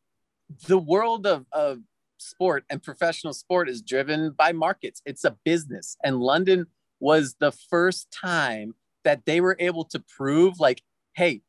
the 0.67 0.79
world 0.79 1.27
of, 1.27 1.47
of 1.53 1.79
sport 2.19 2.65
and 2.71 2.83
professional 2.83 3.33
sport 3.33 3.69
is 3.69 3.83
driven 3.83 4.31
by 4.31 4.53
markets. 4.53 5.03
It's 5.05 5.25
a 5.25 5.37
business. 5.45 5.97
And 6.03 6.21
London 6.21 6.67
was 7.01 7.37
the 7.39 7.53
first 7.53 8.11
time 8.11 8.75
that 9.05 9.25
they 9.27 9.41
were 9.41 9.57
able 9.61 9.85
to 9.85 10.01
prove 10.01 10.59
like, 10.59 10.83
hey, 11.15 11.43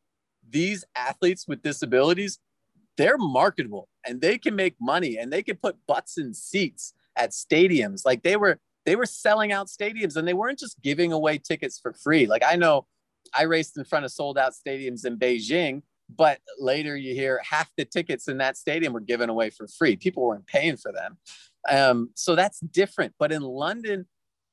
these 0.49 0.83
athletes 0.95 1.45
with 1.47 1.61
disabilities, 1.61 2.39
they're 2.97 3.17
marketable 3.17 3.87
and 4.05 4.21
they 4.21 4.37
can 4.37 4.55
make 4.55 4.75
money 4.81 5.17
and 5.17 5.31
they 5.31 5.43
can 5.43 5.55
put 5.57 5.77
butts 5.87 6.17
in 6.17 6.33
seats 6.33 6.93
at 7.15 7.31
stadiums. 7.31 8.01
Like 8.05 8.23
they 8.23 8.35
were 8.35 8.59
they 8.85 8.95
were 8.95 9.05
selling 9.05 9.51
out 9.51 9.67
stadiums 9.67 10.15
and 10.15 10.27
they 10.27 10.33
weren't 10.33 10.59
just 10.59 10.81
giving 10.81 11.11
away 11.11 11.37
tickets 11.37 11.79
for 11.79 11.93
free. 11.93 12.25
Like 12.25 12.43
I 12.45 12.55
know 12.55 12.85
I 13.37 13.43
raced 13.43 13.77
in 13.77 13.83
front 13.83 14.05
of 14.05 14.11
sold 14.11 14.37
out 14.37 14.53
stadiums 14.53 15.05
in 15.05 15.17
Beijing, 15.17 15.81
but 16.09 16.39
later 16.57 16.95
you 16.95 17.13
hear 17.13 17.41
half 17.43 17.69
the 17.75 17.85
tickets 17.85 18.27
in 18.27 18.37
that 18.37 18.57
stadium 18.57 18.93
were 18.93 19.01
given 19.01 19.29
away 19.29 19.49
for 19.49 19.67
free. 19.67 19.95
People 19.95 20.23
weren't 20.23 20.47
paying 20.47 20.77
for 20.77 20.91
them. 20.91 21.17
Um, 21.69 22.11
so 22.15 22.35
that's 22.35 22.61
different. 22.61 23.13
But 23.19 23.33
in 23.33 23.41
London, 23.41 24.05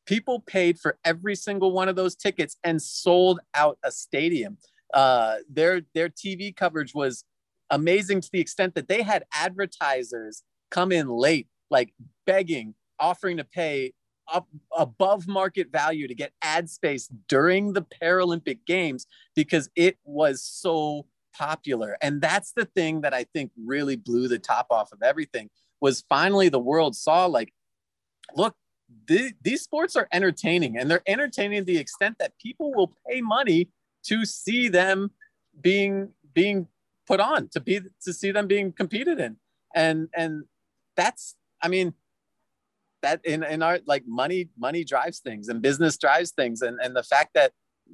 people 0.05 0.41
paid 0.41 0.79
for 0.79 0.99
every 1.05 1.37
single 1.37 1.73
one 1.73 1.89
of 1.89 1.97
those 1.97 2.17
tickets 2.17 2.57
and 2.65 2.83
sold 2.83 3.41
out 3.55 3.79
a 3.85 3.93
stadium 3.93 4.59
uh, 4.95 5.37
their 5.51 5.83
their 5.95 6.09
TV 6.09 6.55
coverage 6.55 6.95
was 6.95 7.25
amazing 7.71 8.21
to 8.21 8.29
the 8.33 8.41
extent 8.41 8.75
that 8.75 8.89
they 8.89 9.03
had 9.03 9.25
advertisers 9.35 10.43
come 10.71 10.93
in 10.93 11.09
late, 11.09 11.49
like 11.71 11.93
begging, 12.27 12.75
offering 12.99 13.37
to 13.37 13.45
pay 13.45 13.93
up 14.33 14.49
above 14.77 15.29
market 15.29 15.71
value 15.71 16.09
to 16.09 16.15
get 16.15 16.33
ad 16.41 16.71
space 16.71 17.09
during 17.29 17.73
the 17.73 17.85
Paralympic 18.03 18.61
Games 18.67 19.07
because 19.35 19.69
it 19.77 19.99
was 20.05 20.43
so 20.43 21.07
popular. 21.37 21.97
And 22.01 22.23
that's 22.23 22.53
the 22.53 22.65
thing 22.65 23.03
that 23.03 23.13
I 23.13 23.25
think 23.35 23.51
really 23.63 23.97
blew 23.97 24.29
the 24.29 24.39
top 24.39 24.69
off 24.71 24.93
of 24.93 25.03
everything 25.03 25.51
was 25.81 26.05
finally 26.09 26.49
the 26.49 26.59
world 26.59 26.97
saw 26.97 27.27
like, 27.27 27.53
look, 28.35 28.55
these 29.07 29.63
sports 29.63 29.97
are 29.97 30.09
entertaining 30.13 30.79
and 30.79 30.91
they're 30.91 31.03
entertaining 31.07 31.61
to 31.61 31.65
the 31.65 31.79
extent 31.79 32.17
that 32.19 32.39
people 32.39 32.73
will 32.73 32.93
pay 33.09 33.21
money 33.21 33.69
to 34.05 34.25
see 34.25 34.69
them 34.69 35.11
being 35.61 36.11
being 36.33 36.69
put 37.07 37.21
on 37.21 37.49
to 37.49 37.61
be 37.61 37.81
to 38.03 38.13
see 38.13 38.31
them 38.31 38.47
being 38.47 38.73
competed 38.73 39.21
in. 39.21 39.37
And 39.75 40.09
and 40.15 40.45
that's 40.97 41.35
i 41.63 41.69
mean 41.69 41.93
that 43.03 43.21
in 43.25 43.43
in 43.43 43.63
our 43.63 43.81
like 43.87 44.05
money 44.07 44.49
money 44.57 44.85
drives 44.85 45.19
things 45.19 45.49
and 45.49 45.61
business 45.61 45.97
drives 45.97 46.31
things. 46.31 46.63
And 46.63 46.79
and 46.83 46.95
the 46.97 47.03
fact 47.03 47.31
that 47.35 47.53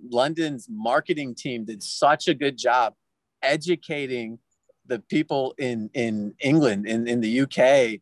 london's 0.09 0.69
marketing 0.71 1.35
team 1.35 1.65
did 1.65 1.83
such 1.83 2.29
a 2.29 2.35
good 2.35 2.57
job 2.57 2.95
educating 3.43 4.39
the 4.87 5.01
people 5.01 5.55
in 5.59 5.91
in 5.95 6.33
england 6.41 6.87
in 6.87 7.09
in 7.09 7.21
the 7.21 7.41
uk 7.41 8.01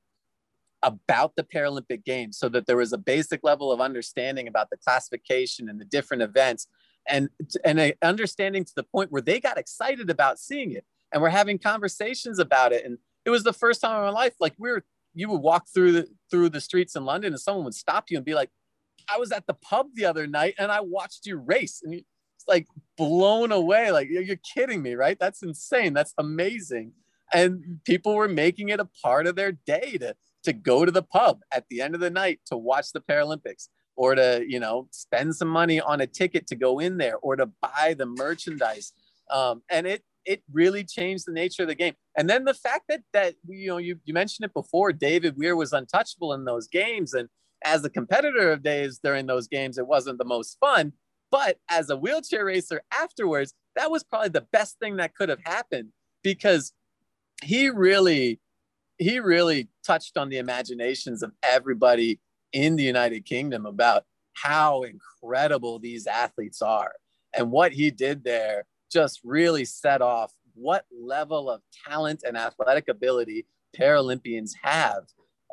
about 0.83 1.35
the 1.37 1.43
paralympic 1.43 2.05
games 2.05 2.39
so 2.39 2.49
that 2.49 2.67
there 2.67 2.77
was 2.77 2.93
a 2.93 2.99
basic 2.99 3.41
level 3.43 3.73
of 3.73 3.81
understanding 3.81 4.47
about 4.47 4.71
the 4.71 4.77
classification 4.77 5.69
and 5.69 5.81
the 5.81 5.85
different 5.85 6.23
events 6.23 6.67
and 7.09 7.29
and 7.65 7.95
understanding 8.03 8.65
to 8.65 8.73
the 8.75 8.83
point 8.83 9.11
where 9.11 9.23
they 9.23 9.41
got 9.41 9.59
excited 9.59 10.11
about 10.11 10.39
seeing 10.39 10.73
it 10.73 10.85
and 11.13 11.23
we're 11.23 11.29
having 11.31 11.59
conversations 11.59 12.39
about 12.39 12.73
it. 12.73 12.85
And 12.85 12.99
it 13.25 13.31
was 13.31 13.45
the 13.45 13.53
first 13.53 13.81
time 13.81 13.97
in 13.97 14.03
my 14.03 14.11
life 14.11 14.35
like 14.41 14.55
we 14.59 14.71
were 14.71 14.85
you 15.15 15.29
would 15.29 15.41
walk 15.41 15.67
through 15.73 15.93
the 15.93 16.09
through 16.31 16.49
the 16.49 16.61
streets 16.61 16.95
in 16.95 17.05
london 17.05 17.33
and 17.33 17.41
someone 17.41 17.65
would 17.65 17.75
stop 17.75 18.05
you 18.09 18.17
and 18.17 18.27
be 18.27 18.35
like 18.35 18.51
i 19.13 19.19
was 19.19 19.33
at 19.33 19.47
the 19.47 19.55
pub 19.55 19.87
the 19.95 20.05
other 20.05 20.27
night 20.27 20.55
and 20.59 20.71
i 20.71 20.81
watched 20.81 21.27
you 21.27 21.37
race. 21.37 21.81
And 21.83 22.03
it's 22.39 22.47
like 22.47 22.67
blown 22.97 23.51
away. 23.51 23.91
Like 23.91 24.09
you're 24.09 24.37
kidding 24.37 24.83
me 24.83 24.95
right? 24.95 25.19
That's 25.19 25.43
insane. 25.43 25.93
That's 25.93 26.15
amazing. 26.19 26.93
And 27.33 27.81
people 27.85 28.15
were 28.15 28.29
making 28.29 28.69
it 28.69 28.81
a 28.81 28.89
part 29.03 29.27
of 29.27 29.37
their 29.37 29.53
day 29.53 29.99
to 29.99 30.15
to 30.45 30.53
go 30.53 30.85
to 30.85 30.93
the 30.93 31.03
pub 31.03 31.41
at 31.53 31.65
the 31.69 31.83
end 31.83 31.95
of 31.95 32.01
the 32.01 32.11
night 32.11 32.41
to 32.47 32.57
watch 32.57 32.93
the 32.93 33.01
paralympics 33.01 33.69
or 33.99 34.15
to 34.15 34.45
you 34.47 34.61
know 34.61 34.87
spend 34.93 35.35
some 35.35 35.49
money 35.49 35.81
on 35.81 36.01
a 36.01 36.07
ticket 36.07 36.47
to 36.47 36.55
go 36.55 36.79
in 36.79 36.97
there 36.99 37.17
or 37.17 37.35
to 37.35 37.47
buy 37.61 37.95
the 37.99 38.07
merchandise. 38.07 38.93
Um, 39.31 39.63
and 39.69 39.87
it 39.87 40.05
it 40.25 40.43
really 40.53 40.85
changed 40.85 41.25
the 41.27 41.33
nature 41.33 41.63
of 41.63 41.69
the 41.69 41.75
game. 41.75 41.95
And 42.17 42.31
then 42.31 42.45
the 42.45 42.55
fact 42.55 42.85
that 42.89 43.03
that 43.13 43.35
you 43.47 43.67
know 43.67 43.79
you, 43.79 43.99
you 44.05 44.15
mentioned 44.15 44.47
it 44.47 44.55
before 44.55 44.93
david 44.93 45.37
weir 45.37 45.57
was 45.57 45.73
untouchable 45.73 46.33
in 46.33 46.45
those 46.45 46.69
games. 46.69 47.13
And 47.13 47.29
as 47.65 47.85
a 47.85 47.91
competitor 47.91 48.53
of 48.53 48.63
days 48.63 49.01
during 49.03 49.27
those 49.27 49.49
games, 49.49 49.79
it 49.79 49.87
wasn't 49.87 50.19
the 50.19 50.25
most 50.25 50.57
fun. 50.61 50.93
But 51.31 51.59
as 51.69 51.91
a 51.91 51.97
wheelchair 51.97 52.45
racer 52.45 52.83
afterwards, 52.97 53.53
that 53.75 53.91
was 53.91 54.05
probably 54.05 54.31
the 54.31 54.47
best 54.53 54.79
thing 54.79 54.97
that 54.97 55.15
could 55.17 55.29
have 55.29 55.43
happened 55.45 55.89
because 56.23 56.73
he 57.43 57.69
really, 57.69 58.41
he 58.97 59.19
really 59.19 59.69
touched 59.85 60.17
on 60.17 60.29
the 60.29 60.39
imaginations 60.39 61.23
of 61.23 61.33
everybody 61.43 62.21
in 62.53 62.77
the 62.77 62.83
United 62.83 63.25
Kingdom 63.25 63.67
about 63.67 64.05
how 64.35 64.83
incredible 64.83 65.79
these 65.79 66.07
athletes 66.07 66.63
are. 66.63 66.93
And 67.35 67.51
what 67.51 67.73
he 67.73 67.91
did 67.91 68.25
there 68.25 68.65
just 68.91 69.21
really 69.25 69.65
set 69.65 70.01
off 70.01 70.33
what 70.55 70.85
level 70.91 71.51
of 71.51 71.61
talent 71.87 72.23
and 72.27 72.37
athletic 72.37 72.89
ability 72.89 73.47
Paralympians 73.77 74.53
have. 74.63 75.05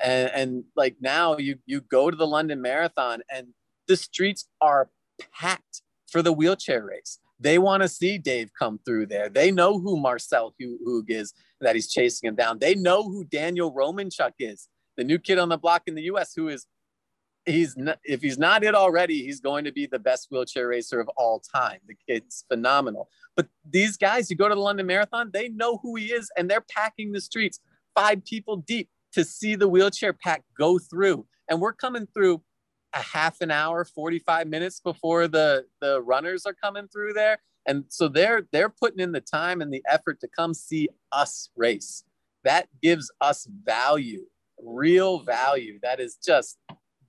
And, 0.02 0.32
and 0.34 0.64
like 0.76 0.96
now 1.00 1.38
you 1.38 1.58
you 1.66 1.82
go 1.82 2.10
to 2.12 2.18
the 2.18 2.28
London 2.28 2.62
Marathon 2.62 3.22
and 3.34 3.48
the 3.88 3.96
streets 3.96 4.48
are 4.60 4.90
packed 5.34 5.82
for 6.08 6.22
the 6.22 6.34
wheelchair 6.34 6.84
race. 6.84 7.20
They 7.40 7.58
want 7.60 7.84
to 7.84 7.90
see 7.90 8.18
Dave 8.18 8.52
come 8.58 8.80
through 8.86 9.08
there. 9.08 9.30
They 9.30 9.52
know 9.52 9.80
who 9.80 9.98
Marcel 9.98 10.54
Hug 10.62 11.06
is 11.10 11.34
that 11.62 11.76
he's 11.76 11.92
chasing 11.92 12.28
him 12.28 12.36
down. 12.36 12.60
They 12.60 12.76
know 12.76 13.04
who 13.04 13.26
Daniel 13.26 13.74
Romanchuk 13.74 14.34
is, 14.40 14.68
the 14.98 15.04
new 15.04 15.20
kid 15.20 15.38
on 15.38 15.50
the 15.50 15.58
block 15.58 15.84
in 15.88 15.96
the 15.96 16.04
US 16.04 16.34
who 16.36 16.48
is 16.48 16.66
he's 17.46 17.78
not, 17.78 18.00
if 18.04 18.22
he's 18.22 18.38
not 18.38 18.64
it 18.64 18.76
already, 18.76 19.24
he's 19.24 19.40
going 19.40 19.66
to 19.66 19.72
be 19.72 19.86
the 19.86 20.00
best 20.00 20.28
wheelchair 20.32 20.68
racer 20.68 21.00
of 21.00 21.08
all 21.18 21.40
time. 21.40 21.80
The 21.88 21.96
kid's 22.08 22.46
phenomenal. 22.48 23.10
But 23.36 23.48
these 23.70 23.98
guys, 23.98 24.30
you 24.30 24.36
go 24.36 24.50
to 24.50 24.56
the 24.56 24.62
London 24.62 24.86
Marathon, 24.86 25.30
they 25.34 25.50
know 25.50 25.78
who 25.78 25.96
he 25.96 26.08
is, 26.08 26.30
and 26.38 26.50
they're 26.50 26.66
packing 26.70 27.12
the 27.12 27.22
streets 27.22 27.60
five 27.96 28.24
people 28.26 28.58
deep 28.58 28.90
to 29.14 29.24
see 29.24 29.56
the 29.56 29.68
wheelchair 29.68 30.14
pack 30.14 30.44
go 30.58 30.78
through. 30.78 31.26
And 31.50 31.62
we're 31.62 31.74
coming 31.74 32.08
through 32.14 32.42
a 32.94 33.00
half 33.00 33.42
an 33.42 33.52
hour, 33.52 33.86
45 33.86 34.48
minutes 34.48 34.80
before 34.80 35.28
the 35.28 35.66
the 35.82 36.02
runners 36.02 36.46
are 36.46 36.54
coming 36.54 36.88
through 36.88 37.14
there. 37.14 37.40
And 37.66 37.86
so 37.90 38.08
they're 38.08 38.48
they're 38.52 38.70
putting 38.70 39.00
in 39.00 39.12
the 39.12 39.22
time 39.22 39.62
and 39.62 39.74
the 39.74 39.84
effort 39.90 40.20
to 40.22 40.28
come 40.28 40.54
see 40.54 40.90
us 41.12 41.50
race. 41.56 42.04
That 42.44 42.68
gives 42.82 43.12
us 43.22 43.48
value, 43.64 44.26
real 44.62 45.20
value. 45.20 45.80
That 45.82 46.00
is 46.00 46.18
just 46.24 46.58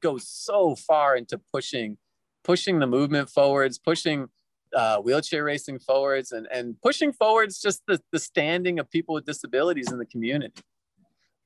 goes 0.01 0.29
so 0.29 0.75
far 0.75 1.17
into 1.17 1.39
pushing 1.53 1.99
pushing 2.45 2.79
the 2.79 2.87
movement 2.87 3.29
forwards, 3.29 3.77
pushing 3.77 4.29
uh, 4.75 4.99
wheelchair 4.99 5.45
racing 5.45 5.79
forwards, 5.79 6.33
and 6.33 6.47
and 6.53 6.81
pushing 6.81 7.13
forwards 7.13 7.61
just 7.61 7.83
the, 7.87 8.01
the 8.13 8.19
standing 8.19 8.79
of 8.79 8.91
people 8.91 9.15
with 9.15 9.25
disabilities 9.25 9.91
in 9.91 9.99
the 9.99 10.07
community. 10.07 10.63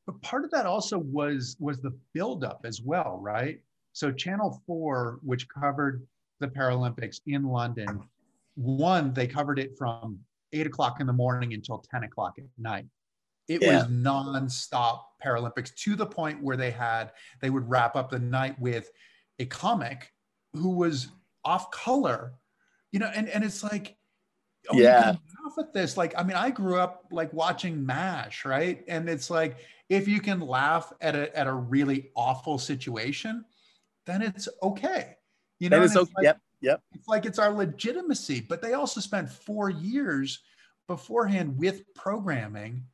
But 0.06 0.20
part 0.22 0.44
of 0.44 0.50
that 0.50 0.66
also 0.66 0.98
was 0.98 1.56
was 1.58 1.80
the 1.80 1.96
buildup 2.12 2.60
as 2.64 2.82
well, 2.82 3.18
right? 3.22 3.60
So 3.92 4.12
Channel 4.12 4.62
Four, 4.66 5.20
which 5.22 5.48
covered 5.48 6.06
the 6.38 6.48
Paralympics 6.48 7.20
in 7.26 7.44
London, 7.44 8.02
one 8.54 9.12
they 9.12 9.26
covered 9.26 9.58
it 9.58 9.76
from 9.76 10.18
eight 10.52 10.66
o'clock 10.66 11.00
in 11.00 11.06
the 11.06 11.12
morning 11.12 11.54
until 11.54 11.78
ten 11.78 12.04
o'clock 12.04 12.34
at 12.38 12.44
night. 12.58 12.86
It 13.50 13.62
yeah. 13.62 13.78
was 13.78 13.86
nonstop 13.88 15.00
Paralympics 15.20 15.74
to 15.74 15.96
the 15.96 16.06
point 16.06 16.40
where 16.40 16.56
they 16.56 16.70
had 16.70 17.10
they 17.40 17.50
would 17.50 17.68
wrap 17.68 17.96
up 17.96 18.08
the 18.08 18.20
night 18.20 18.56
with 18.60 18.88
a 19.40 19.44
comic 19.44 20.12
who 20.52 20.76
was 20.76 21.08
off 21.44 21.68
color, 21.72 22.34
you 22.92 23.00
know, 23.00 23.10
and 23.12 23.28
and 23.28 23.42
it's 23.42 23.64
like, 23.64 23.96
oh, 24.70 24.78
yeah, 24.78 25.16
laugh 25.44 25.58
at 25.58 25.74
this. 25.74 25.96
Like, 25.96 26.14
I 26.16 26.22
mean, 26.22 26.36
I 26.36 26.50
grew 26.50 26.78
up 26.78 27.06
like 27.10 27.32
watching 27.32 27.84
MASH, 27.84 28.44
right? 28.44 28.84
And 28.86 29.08
it's 29.08 29.30
like 29.30 29.56
if 29.88 30.06
you 30.06 30.20
can 30.20 30.38
laugh 30.38 30.92
at 31.00 31.16
a 31.16 31.36
at 31.36 31.48
a 31.48 31.52
really 31.52 32.12
awful 32.14 32.56
situation, 32.56 33.44
then 34.06 34.22
it's 34.22 34.48
okay. 34.62 35.16
You 35.58 35.70
know, 35.70 35.82
it's 35.82 35.96
okay. 35.96 36.12
Like, 36.18 36.24
yep, 36.24 36.40
yep. 36.60 36.82
It's 36.94 37.08
like 37.08 37.26
it's 37.26 37.40
our 37.40 37.50
legitimacy. 37.50 38.42
But 38.42 38.62
they 38.62 38.74
also 38.74 39.00
spent 39.00 39.28
four 39.28 39.70
years 39.70 40.38
beforehand 40.86 41.58
with 41.58 41.82
programming 41.94 42.84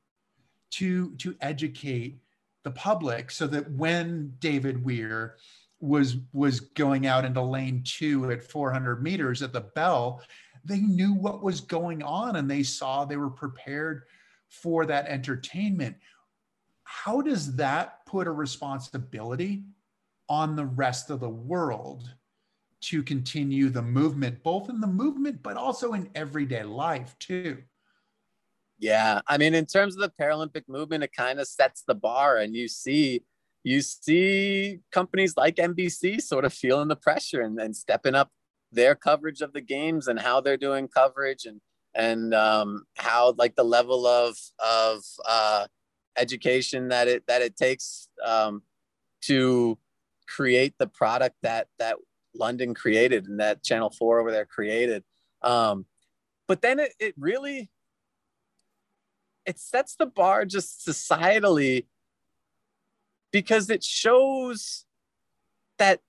to 0.72 1.14
to 1.16 1.36
educate 1.40 2.18
the 2.64 2.70
public 2.70 3.30
so 3.30 3.46
that 3.46 3.70
when 3.70 4.34
David 4.40 4.84
Weir 4.84 5.36
was 5.80 6.16
was 6.32 6.60
going 6.60 7.06
out 7.06 7.24
into 7.24 7.40
lane 7.40 7.82
two 7.84 8.30
at 8.30 8.42
400 8.42 9.02
meters 9.02 9.42
at 9.42 9.52
the 9.52 9.60
bell, 9.60 10.22
they 10.64 10.80
knew 10.80 11.14
what 11.14 11.42
was 11.42 11.60
going 11.60 12.02
on 12.02 12.36
and 12.36 12.50
they 12.50 12.62
saw 12.62 13.04
they 13.04 13.16
were 13.16 13.30
prepared 13.30 14.02
for 14.48 14.86
that 14.86 15.06
entertainment. 15.06 15.96
How 16.84 17.20
does 17.20 17.56
that 17.56 18.04
put 18.06 18.26
a 18.26 18.32
responsibility 18.32 19.64
on 20.28 20.56
the 20.56 20.66
rest 20.66 21.10
of 21.10 21.20
the 21.20 21.28
world 21.28 22.12
to 22.82 23.02
continue 23.02 23.70
the 23.70 23.82
movement, 23.82 24.42
both 24.42 24.68
in 24.68 24.80
the 24.80 24.86
movement, 24.86 25.42
but 25.42 25.56
also 25.56 25.92
in 25.92 26.10
everyday 26.14 26.62
life 26.62 27.14
too? 27.18 27.62
Yeah, 28.79 29.20
I 29.27 29.39
mean, 29.39 29.55
in 29.55 29.66
terms 29.66 29.97
of 29.97 30.03
the 30.03 30.12
Paralympic 30.20 30.64
movement, 30.68 31.03
it 31.05 31.12
kind 31.12 31.41
of 31.41 31.49
sets 31.49 31.83
the 31.87 31.95
bar, 31.95 32.37
and 32.37 32.55
you 32.55 32.68
see, 32.68 33.22
you 33.64 33.81
see 33.81 34.81
companies 34.93 35.35
like 35.37 35.57
NBC 35.57 36.20
sort 36.20 36.45
of 36.45 36.53
feeling 36.53 36.89
the 36.89 36.97
pressure 36.97 37.41
and, 37.41 37.59
and 37.59 37.74
stepping 37.74 38.14
up 38.14 38.31
their 38.72 38.95
coverage 38.95 39.41
of 39.41 39.53
the 39.53 39.61
games 39.61 40.09
and 40.09 40.20
how 40.20 40.41
they're 40.41 40.57
doing 40.57 40.89
coverage 40.89 41.47
and 41.47 41.61
and 41.95 42.35
um, 42.35 42.85
how 42.97 43.35
like 43.39 43.57
the 43.57 43.64
level 43.64 44.07
of 44.07 44.37
of 44.64 45.03
uh, 45.27 45.66
education 46.16 46.89
that 46.89 47.09
it 47.09 47.24
that 47.27 47.43
it 47.43 47.57
takes 47.57 48.09
um, 48.24 48.62
to 49.22 49.79
create 50.29 50.74
the 50.79 50.87
product 50.87 51.37
that 51.43 51.68
that 51.79 51.97
London 52.35 52.74
created 52.74 53.27
and 53.27 53.41
that 53.41 53.64
Channel 53.64 53.91
Four 53.99 54.20
over 54.20 54.31
there 54.31 54.47
created. 54.47 55.03
Um, 55.43 55.87
but 56.47 56.62
then 56.62 56.79
it, 56.79 56.93
it 57.01 57.14
really 57.16 57.70
it 59.47 59.59
sets 59.59 59.97
the 59.97 60.07
bar 60.07 60.44
just 60.44 60.86
societally 60.86 61.86
because 63.32 63.70
it 63.70 63.84
shows 63.84 64.84
that 65.78 66.01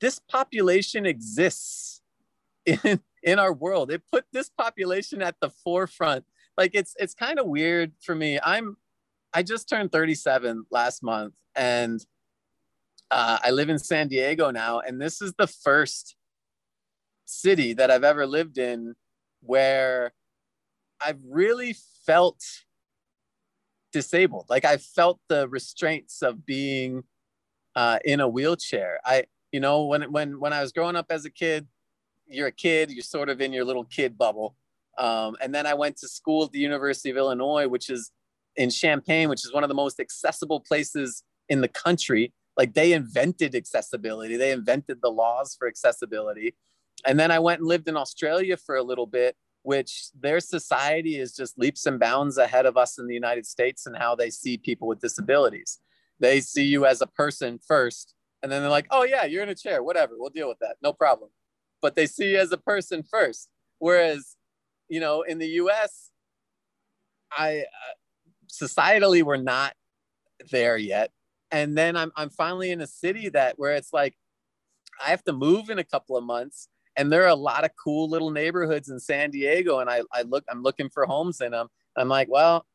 this 0.00 0.18
population 0.18 1.06
exists 1.06 2.02
in 2.66 3.00
in 3.22 3.38
our 3.38 3.52
world. 3.52 3.90
It 3.90 4.02
put 4.10 4.24
this 4.32 4.50
population 4.50 5.22
at 5.22 5.36
the 5.40 5.50
forefront. 5.50 6.24
Like 6.58 6.72
it's 6.74 6.94
it's 6.98 7.14
kind 7.14 7.38
of 7.38 7.46
weird 7.46 7.92
for 8.02 8.14
me. 8.14 8.38
I'm 8.42 8.76
i 9.34 9.42
just 9.42 9.68
turned 9.68 9.90
37 9.92 10.66
last 10.70 11.02
month 11.02 11.34
and 11.54 12.04
uh, 13.10 13.38
i 13.42 13.50
live 13.50 13.68
in 13.68 13.78
san 13.78 14.08
diego 14.08 14.50
now 14.50 14.80
and 14.80 15.00
this 15.00 15.22
is 15.22 15.32
the 15.38 15.46
first 15.46 16.16
city 17.24 17.72
that 17.72 17.90
i've 17.90 18.04
ever 18.04 18.26
lived 18.26 18.58
in 18.58 18.94
where 19.40 20.12
i've 21.04 21.20
really 21.28 21.76
felt 22.06 22.42
disabled. 23.92 24.46
Like 24.48 24.64
I 24.64 24.76
felt 24.76 25.20
the 25.28 25.48
restraints 25.48 26.22
of 26.22 26.44
being 26.44 27.04
uh, 27.76 27.98
in 28.04 28.20
a 28.20 28.28
wheelchair. 28.28 29.00
I, 29.04 29.24
you 29.52 29.60
know, 29.60 29.86
when 29.86 30.10
when 30.12 30.40
when 30.40 30.52
I 30.52 30.62
was 30.62 30.72
growing 30.72 30.96
up 30.96 31.06
as 31.10 31.24
a 31.24 31.30
kid, 31.30 31.66
you're 32.26 32.48
a 32.48 32.52
kid, 32.52 32.90
you're 32.90 33.02
sort 33.02 33.28
of 33.28 33.40
in 33.40 33.52
your 33.52 33.64
little 33.64 33.84
kid 33.84 34.16
bubble. 34.16 34.56
Um, 34.98 35.36
and 35.40 35.54
then 35.54 35.66
I 35.66 35.74
went 35.74 35.96
to 35.98 36.08
school 36.08 36.44
at 36.44 36.52
the 36.52 36.58
University 36.58 37.10
of 37.10 37.16
Illinois, 37.16 37.68
which 37.68 37.88
is 37.88 38.10
in 38.56 38.70
Champaign, 38.70 39.28
which 39.28 39.44
is 39.44 39.52
one 39.52 39.64
of 39.64 39.68
the 39.68 39.74
most 39.74 39.98
accessible 39.98 40.60
places 40.60 41.22
in 41.48 41.60
the 41.60 41.68
country. 41.68 42.32
Like 42.56 42.74
they 42.74 42.92
invented 42.92 43.54
accessibility, 43.54 44.36
they 44.36 44.52
invented 44.52 44.98
the 45.02 45.10
laws 45.10 45.56
for 45.58 45.66
accessibility. 45.66 46.54
And 47.06 47.18
then 47.18 47.30
I 47.30 47.38
went 47.38 47.60
and 47.60 47.68
lived 47.68 47.88
in 47.88 47.96
Australia 47.96 48.56
for 48.56 48.76
a 48.76 48.82
little 48.82 49.06
bit, 49.06 49.36
which 49.62 50.08
their 50.18 50.40
society 50.40 51.16
is 51.16 51.34
just 51.34 51.58
leaps 51.58 51.86
and 51.86 52.00
bounds 52.00 52.36
ahead 52.36 52.66
of 52.66 52.76
us 52.76 52.98
in 52.98 53.06
the 53.06 53.14
United 53.14 53.46
States 53.46 53.86
and 53.86 53.96
how 53.96 54.14
they 54.14 54.30
see 54.30 54.56
people 54.56 54.88
with 54.88 55.00
disabilities. 55.00 55.78
They 56.18 56.40
see 56.40 56.64
you 56.64 56.84
as 56.84 57.00
a 57.00 57.06
person 57.06 57.58
first, 57.66 58.14
and 58.42 58.50
then 58.50 58.62
they're 58.62 58.70
like, 58.70 58.88
oh, 58.90 59.04
yeah, 59.04 59.24
you're 59.24 59.42
in 59.42 59.48
a 59.48 59.54
chair, 59.54 59.82
whatever, 59.82 60.14
we'll 60.16 60.30
deal 60.30 60.48
with 60.48 60.58
that, 60.60 60.76
no 60.82 60.92
problem. 60.92 61.30
But 61.80 61.94
they 61.94 62.06
see 62.06 62.32
you 62.32 62.38
as 62.38 62.52
a 62.52 62.58
person 62.58 63.02
first. 63.02 63.48
Whereas, 63.78 64.36
you 64.88 65.00
know, 65.00 65.22
in 65.22 65.38
the 65.38 65.48
US, 65.48 66.10
I 67.36 67.60
uh, 67.60 67.94
societally, 68.52 69.22
we're 69.22 69.36
not 69.36 69.74
there 70.50 70.76
yet. 70.76 71.10
And 71.50 71.76
then 71.76 71.96
I'm, 71.96 72.12
I'm 72.16 72.30
finally 72.30 72.70
in 72.70 72.80
a 72.80 72.86
city 72.86 73.28
that 73.30 73.58
where 73.58 73.74
it's 73.74 73.92
like, 73.92 74.14
I 75.04 75.10
have 75.10 75.24
to 75.24 75.32
move 75.32 75.70
in 75.70 75.78
a 75.78 75.84
couple 75.84 76.16
of 76.16 76.24
months 76.24 76.68
and 76.96 77.10
there 77.10 77.24
are 77.24 77.28
a 77.28 77.34
lot 77.34 77.64
of 77.64 77.70
cool 77.82 78.08
little 78.08 78.30
neighborhoods 78.30 78.88
in 78.88 79.00
San 79.00 79.30
Diego. 79.30 79.78
And 79.78 79.88
I, 79.88 80.02
I 80.12 80.22
look, 80.22 80.44
I'm 80.50 80.62
looking 80.62 80.90
for 80.90 81.06
homes 81.06 81.40
in 81.40 81.52
them. 81.52 81.68
I'm 81.96 82.08
like, 82.08 82.28
well, 82.30 82.66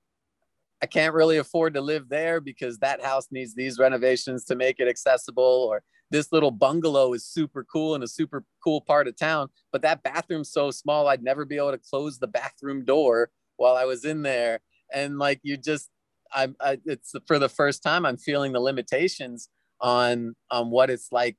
I 0.82 0.86
can't 0.86 1.14
really 1.14 1.38
afford 1.38 1.74
to 1.74 1.82
live 1.82 2.10
there 2.10 2.40
because 2.40 2.78
that 2.80 3.04
house 3.04 3.28
needs 3.32 3.56
these 3.56 3.80
renovations 3.80 4.46
to 4.46 4.56
make 4.56 4.80
it 4.80 4.88
accessible. 4.88 5.44
Or 5.44 5.84
this 6.12 6.32
little 6.32 6.52
bungalow 6.52 7.14
is 7.14 7.26
super 7.26 7.66
cool 7.72 7.96
in 7.96 8.04
a 8.04 8.08
super 8.08 8.44
cool 8.64 8.82
part 8.82 9.08
of 9.08 9.18
town, 9.18 9.50
but 9.72 9.82
that 9.82 10.04
bathroom's 10.04 10.52
so 10.52 10.72
small, 10.72 11.08
I'd 11.08 11.24
never 11.24 11.46
be 11.46 11.58
able 11.58 11.72
to 11.72 11.78
close 11.80 12.18
the 12.18 12.28
bathroom 12.28 12.86
door 12.86 13.30
while 13.58 13.76
I 13.76 13.86
was 13.86 14.06
in 14.06 14.22
there. 14.22 14.60
And 14.94 15.18
like, 15.18 15.40
you 15.44 15.58
just, 15.58 15.90
I'm, 16.34 16.56
I, 16.62 16.80
it's 16.86 17.14
for 17.26 17.40
the 17.40 17.50
first 17.50 17.84
time 17.84 18.06
I'm 18.06 18.18
feeling 18.18 18.52
the 18.52 18.60
limitations 18.60 19.50
on 19.80 20.36
on 20.50 20.72
what 20.72 20.90
it's 20.90 21.12
like 21.12 21.38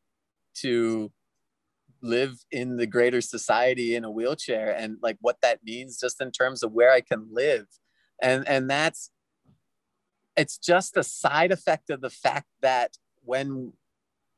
to 0.54 1.10
live 2.02 2.44
in 2.50 2.76
the 2.76 2.86
greater 2.86 3.20
society 3.20 3.94
in 3.94 4.04
a 4.04 4.10
wheelchair 4.10 4.74
and 4.76 4.96
like 5.02 5.16
what 5.20 5.40
that 5.42 5.60
means 5.64 5.98
just 5.98 6.20
in 6.20 6.30
terms 6.30 6.62
of 6.62 6.72
where 6.72 6.92
I 6.92 7.00
can 7.00 7.26
live. 7.30 7.66
And 8.22 8.46
and 8.48 8.68
that's 8.68 9.10
it's 10.36 10.56
just 10.56 10.96
a 10.96 11.02
side 11.02 11.50
effect 11.50 11.90
of 11.90 12.00
the 12.00 12.10
fact 12.10 12.46
that 12.62 12.96
when 13.24 13.72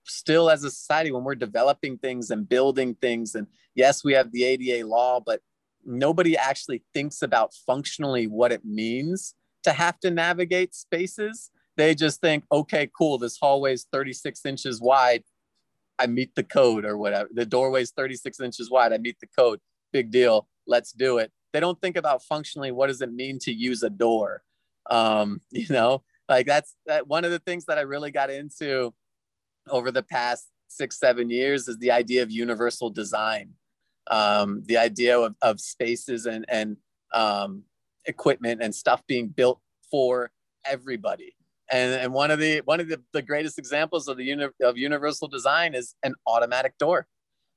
still 0.05 0.51
as 0.51 0.65
a 0.65 0.71
society 0.71 1.13
when 1.13 1.25
we're 1.25 1.35
developing 1.35 1.99
things 1.99 2.31
and 2.31 2.49
building 2.49 2.95
things 2.95 3.35
and 3.35 3.47
yes 3.75 4.03
we 4.03 4.13
have 4.13 4.33
the 4.33 4.45
ADA 4.45 4.87
law 4.87 5.21
but 5.21 5.41
nobody 5.85 6.37
actually 6.37 6.83
thinks 6.95 7.23
about 7.23 7.55
functionally 7.67 8.27
what 8.27 8.51
it 8.51 8.65
means 8.65 9.35
to 9.63 9.73
have 9.73 10.01
to 10.01 10.11
navigate 10.11 10.75
spaces 10.75 11.51
they 11.77 11.95
just 11.95 12.21
think 12.21 12.45
okay 12.51 12.91
cool 12.97 13.19
this 13.19 13.39
hallway 13.39 13.75
is 13.75 13.87
36 13.93 14.45
inches 14.47 14.81
wide 14.81 15.23
I 16.01 16.07
meet 16.07 16.34
the 16.34 16.42
code 16.42 16.84
or 16.86 16.96
whatever. 16.96 17.28
The 17.32 17.44
doorway 17.44 17.82
is 17.82 17.90
36 17.90 18.40
inches 18.40 18.70
wide. 18.70 18.92
I 18.92 18.98
meet 18.98 19.20
the 19.20 19.28
code. 19.38 19.61
Big 19.92 20.11
deal. 20.11 20.48
Let's 20.66 20.92
do 20.92 21.18
it. 21.18 21.30
They 21.53 21.61
don't 21.61 21.80
think 21.80 21.96
about 21.96 22.22
functionally 22.22 22.72
what 22.72 22.86
does 22.86 23.03
it 23.03 23.12
mean 23.12 23.38
to 23.40 23.53
use 23.53 23.82
a 23.82 23.90
door. 23.90 24.42
Um, 24.90 25.40
you 25.51 25.66
know, 25.68 26.03
like 26.28 26.46
that's 26.46 26.74
that 26.86 27.07
one 27.07 27.24
of 27.24 27.30
the 27.30 27.38
things 27.40 27.66
that 27.66 27.76
I 27.76 27.82
really 27.82 28.11
got 28.11 28.30
into 28.30 28.94
over 29.68 29.90
the 29.90 30.03
past 30.03 30.48
six, 30.68 30.98
seven 30.98 31.28
years 31.28 31.68
is 31.68 31.76
the 31.78 31.90
idea 31.90 32.22
of 32.22 32.30
universal 32.30 32.88
design. 32.88 33.51
Um, 34.07 34.62
the 34.66 34.78
idea 34.78 35.18
of, 35.18 35.36
of 35.42 35.61
spaces 35.61 36.26
and, 36.26 36.44
and 36.48 36.76
um, 37.12 37.64
equipment 38.07 38.62
and 38.62 38.74
stuff 38.74 39.07
being 39.07 39.28
built 39.28 39.61
for 39.90 40.30
everybody 40.64 41.34
and, 41.71 41.93
and 41.95 42.12
one 42.12 42.31
of 42.31 42.39
the 42.39 42.61
one 42.64 42.81
of 42.81 42.89
the, 42.89 43.01
the 43.12 43.23
greatest 43.23 43.59
examples 43.59 44.09
of 44.09 44.16
the 44.16 44.25
uni- 44.25 44.49
of 44.62 44.77
universal 44.77 45.29
design 45.29 45.75
is 45.75 45.95
an 46.03 46.14
automatic 46.27 46.77
door 46.79 47.07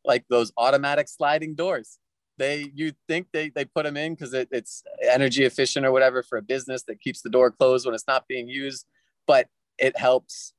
like 0.06 0.26
those 0.30 0.52
automatic 0.58 1.08
sliding 1.08 1.56
doors. 1.56 1.98
They 2.38 2.72
you 2.74 2.94
think 3.08 3.28
they, 3.32 3.50
they 3.50 3.66
put 3.66 3.84
them 3.84 3.96
in 3.96 4.14
because 4.16 4.34
it, 4.34 4.50
it's 4.52 4.84
energy 5.02 5.46
efficient 5.46 5.86
or 5.86 5.92
whatever 5.92 6.24
for 6.24 6.38
a 6.38 6.42
business 6.42 6.84
that 6.88 7.00
keeps 7.00 7.22
the 7.22 7.30
door 7.30 7.52
closed 7.52 7.86
when 7.86 7.94
it's 7.96 8.08
not 8.08 8.28
being 8.28 8.48
used 8.48 8.86
but 9.28 9.48
it 9.78 9.98
helps 9.98 10.54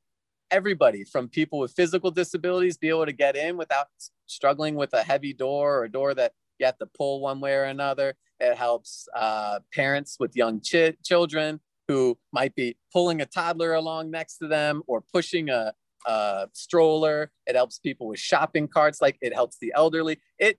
everybody 0.51 1.05
from 1.05 1.29
people 1.29 1.59
with 1.59 1.73
physical 1.73 2.11
disabilities 2.11 2.77
be 2.77 2.89
able 2.89 3.07
to 3.07 3.13
get 3.13 3.37
in 3.37 3.57
without 3.57 3.89
struggling 4.27 4.75
with 4.75 4.93
a 4.93 5.03
heavy 5.03 5.33
door 5.33 5.79
or 5.79 5.85
a 5.85 5.91
door 5.91 6.15
that 6.15 6.33
you 6.59 6.67
have 6.67 6.79
to 6.79 6.87
pull 6.87 7.21
one 7.21 7.41
way 7.41 7.55
or 7.55 7.65
another. 7.65 8.15
It 8.41 8.57
helps 8.57 9.09
uh, 9.15 9.61
parents 9.73 10.17
with 10.21 10.37
young 10.37 10.61
ch- 10.61 10.97
children 11.05 11.61
who 11.89 12.19
might 12.33 12.55
be 12.55 12.77
pulling 12.93 13.21
a 13.21 13.27
toddler 13.27 13.75
along 13.75 14.11
next 14.11 14.39
to 14.39 14.49
them 14.49 14.83
or 14.87 15.03
pushing 15.13 15.51
a, 15.51 15.73
a 16.07 16.49
stroller. 16.53 17.31
It 17.47 17.57
helps 17.57 17.79
people 17.79 18.09
with 18.09 18.19
shopping 18.19 18.69
carts, 18.69 19.01
like 19.01 19.19
it 19.21 19.35
helps 19.35 19.59
the 19.61 19.73
elderly. 19.75 20.19
It 20.39 20.59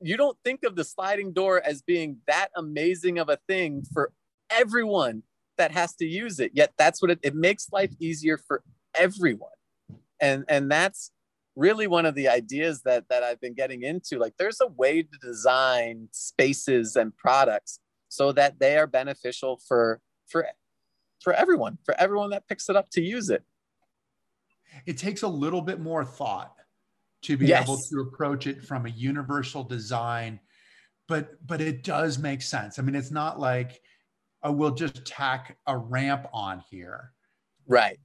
you 0.00 0.16
don't 0.16 0.36
think 0.44 0.60
of 0.64 0.76
the 0.76 0.84
sliding 0.84 1.32
door 1.32 1.62
as 1.64 1.80
being 1.80 2.18
that 2.26 2.48
amazing 2.54 3.18
of 3.18 3.30
a 3.30 3.38
thing 3.48 3.82
for 3.92 4.12
everyone 4.50 5.22
that 5.56 5.72
has 5.72 5.94
to 5.96 6.04
use 6.04 6.38
it. 6.38 6.52
Yet 6.54 6.74
that's 6.76 7.00
what 7.00 7.10
it, 7.10 7.18
it 7.22 7.34
makes 7.34 7.72
life 7.72 7.94
easier 7.98 8.38
for 8.38 8.62
everyone. 8.94 9.50
And 10.20 10.44
and 10.48 10.70
that's 10.70 11.10
really 11.54 11.86
one 11.86 12.04
of 12.04 12.14
the 12.14 12.28
ideas 12.28 12.82
that 12.82 13.08
that 13.08 13.22
I've 13.22 13.40
been 13.40 13.54
getting 13.54 13.82
into. 13.82 14.18
Like 14.18 14.34
there's 14.38 14.60
a 14.60 14.66
way 14.66 15.02
to 15.02 15.18
design 15.22 16.08
spaces 16.12 16.96
and 16.96 17.16
products 17.16 17.80
so 18.08 18.32
that 18.32 18.58
they 18.60 18.76
are 18.76 18.86
beneficial 18.86 19.60
for 19.66 20.00
for 20.26 20.46
for 21.22 21.32
everyone, 21.32 21.78
for 21.84 21.94
everyone 21.98 22.30
that 22.30 22.46
picks 22.46 22.68
it 22.68 22.76
up 22.76 22.88
to 22.90 23.00
use 23.00 23.30
it. 23.30 23.42
It 24.84 24.98
takes 24.98 25.22
a 25.22 25.28
little 25.28 25.62
bit 25.62 25.80
more 25.80 26.04
thought 26.04 26.54
to 27.22 27.36
be 27.36 27.46
yes. 27.46 27.64
able 27.64 27.78
to 27.78 28.00
approach 28.00 28.46
it 28.46 28.62
from 28.62 28.86
a 28.86 28.90
universal 28.90 29.64
design, 29.64 30.38
but 31.08 31.46
but 31.46 31.60
it 31.60 31.82
does 31.82 32.18
make 32.18 32.42
sense. 32.42 32.78
I 32.78 32.82
mean, 32.82 32.94
it's 32.94 33.10
not 33.10 33.40
like 33.40 33.80
oh, 34.42 34.52
we'll 34.52 34.74
just 34.74 35.04
tack 35.04 35.56
a 35.66 35.76
ramp 35.76 36.26
on 36.32 36.62
here. 36.70 37.12
Right. 37.66 37.98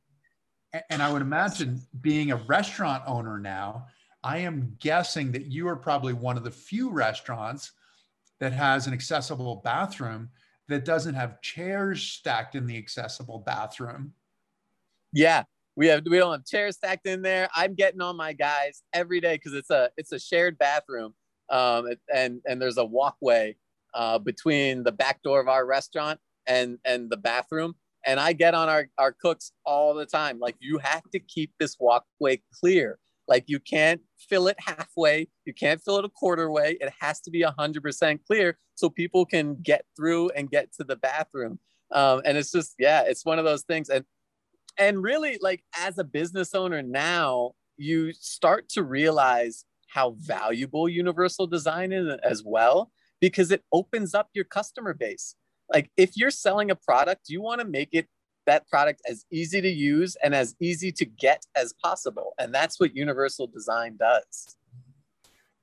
And 0.89 1.03
I 1.03 1.11
would 1.11 1.21
imagine 1.21 1.81
being 1.99 2.31
a 2.31 2.37
restaurant 2.37 3.03
owner 3.05 3.37
now, 3.37 3.87
I 4.23 4.39
am 4.39 4.75
guessing 4.79 5.31
that 5.33 5.47
you 5.47 5.67
are 5.67 5.75
probably 5.75 6.13
one 6.13 6.37
of 6.37 6.43
the 6.43 6.51
few 6.51 6.89
restaurants 6.89 7.73
that 8.39 8.53
has 8.53 8.87
an 8.87 8.93
accessible 8.93 9.61
bathroom 9.63 10.29
that 10.71 10.85
doesn't 10.85 11.15
have 11.15 11.41
chairs 11.41 12.01
stacked 12.01 12.55
in 12.55 12.65
the 12.65 12.77
accessible 12.77 13.39
bathroom. 13.39 14.13
Yeah, 15.13 15.43
we 15.75 15.87
have 15.87 16.03
we 16.09 16.17
don't 16.17 16.31
have 16.31 16.45
chairs 16.45 16.75
stacked 16.75 17.05
in 17.05 17.21
there. 17.21 17.49
I'm 17.55 17.75
getting 17.75 18.01
on 18.01 18.15
my 18.15 18.33
guys 18.33 18.81
every 18.93 19.19
day 19.19 19.35
because 19.35 19.53
it's 19.53 19.69
a 19.69 19.89
it's 19.97 20.11
a 20.11 20.19
shared 20.19 20.57
bathroom, 20.57 21.13
um, 21.49 21.89
and 22.13 22.41
and 22.45 22.61
there's 22.61 22.77
a 22.77 22.85
walkway 22.85 23.55
uh, 23.93 24.19
between 24.19 24.83
the 24.83 24.91
back 24.91 25.21
door 25.21 25.39
of 25.39 25.47
our 25.47 25.65
restaurant 25.65 26.19
and 26.47 26.79
and 26.85 27.09
the 27.09 27.17
bathroom. 27.17 27.75
And 28.05 28.19
I 28.19 28.33
get 28.33 28.53
on 28.53 28.69
our 28.69 28.87
our 28.97 29.11
cooks 29.11 29.51
all 29.65 29.93
the 29.93 30.05
time. 30.05 30.39
Like 30.39 30.55
you 30.59 30.77
have 30.79 31.03
to 31.11 31.19
keep 31.19 31.51
this 31.59 31.77
walkway 31.79 32.41
clear. 32.59 32.97
Like 33.31 33.45
you 33.47 33.61
can't 33.61 34.01
fill 34.19 34.49
it 34.49 34.57
halfway, 34.59 35.29
you 35.45 35.53
can't 35.53 35.81
fill 35.81 35.99
it 35.99 36.03
a 36.03 36.09
quarter 36.09 36.51
way. 36.51 36.77
It 36.81 36.91
has 36.99 37.21
to 37.21 37.31
be 37.31 37.43
100% 37.43 38.19
clear 38.27 38.57
so 38.75 38.89
people 38.89 39.25
can 39.25 39.55
get 39.63 39.85
through 39.95 40.31
and 40.31 40.51
get 40.51 40.73
to 40.73 40.83
the 40.83 40.97
bathroom. 40.97 41.57
Um, 41.93 42.21
and 42.25 42.37
it's 42.37 42.51
just, 42.51 42.75
yeah, 42.77 43.03
it's 43.07 43.23
one 43.23 43.39
of 43.39 43.45
those 43.45 43.61
things. 43.63 43.87
And 43.87 44.03
and 44.77 45.01
really, 45.01 45.37
like 45.41 45.63
as 45.77 45.97
a 45.97 46.03
business 46.03 46.53
owner 46.53 46.81
now, 46.81 47.51
you 47.77 48.11
start 48.11 48.67
to 48.71 48.83
realize 48.83 49.63
how 49.87 50.15
valuable 50.17 50.89
universal 50.89 51.47
design 51.47 51.93
is 51.93 52.13
as 52.23 52.43
well 52.45 52.91
because 53.21 53.49
it 53.49 53.63
opens 53.71 54.13
up 54.13 54.27
your 54.33 54.45
customer 54.45 54.93
base. 54.93 55.35
Like 55.71 55.89
if 55.95 56.17
you're 56.17 56.31
selling 56.31 56.69
a 56.69 56.75
product, 56.75 57.29
you 57.29 57.41
want 57.41 57.61
to 57.61 57.67
make 57.67 57.89
it 57.93 58.09
that 58.45 58.67
product 58.69 59.01
as 59.07 59.25
easy 59.31 59.61
to 59.61 59.69
use 59.69 60.15
and 60.23 60.33
as 60.33 60.55
easy 60.59 60.91
to 60.91 61.05
get 61.05 61.45
as 61.55 61.73
possible. 61.73 62.33
And 62.39 62.53
that's 62.53 62.79
what 62.79 62.95
universal 62.95 63.47
design 63.47 63.97
does. 63.97 64.57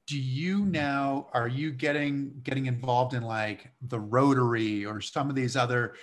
Do 0.06 0.18
you 0.18 0.64
now 0.64 1.28
are 1.34 1.48
you 1.48 1.70
getting 1.70 2.40
getting 2.42 2.66
involved 2.66 3.12
in 3.12 3.22
like 3.22 3.70
the 3.82 4.00
Rotary 4.00 4.86
or 4.86 5.00
some 5.00 5.28
of 5.28 5.36
these 5.36 5.54
other 5.54 5.94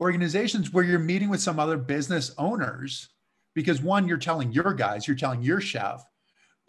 organizations 0.00 0.72
where 0.72 0.84
you're 0.84 1.00
meeting 1.00 1.28
with 1.28 1.40
some 1.40 1.58
other 1.58 1.76
business 1.76 2.32
owners? 2.38 3.08
Because 3.54 3.82
one, 3.82 4.06
you're 4.06 4.18
telling 4.18 4.52
your 4.52 4.72
guys, 4.74 5.08
you're 5.08 5.16
telling 5.16 5.42
your 5.42 5.60
chef, 5.60 6.04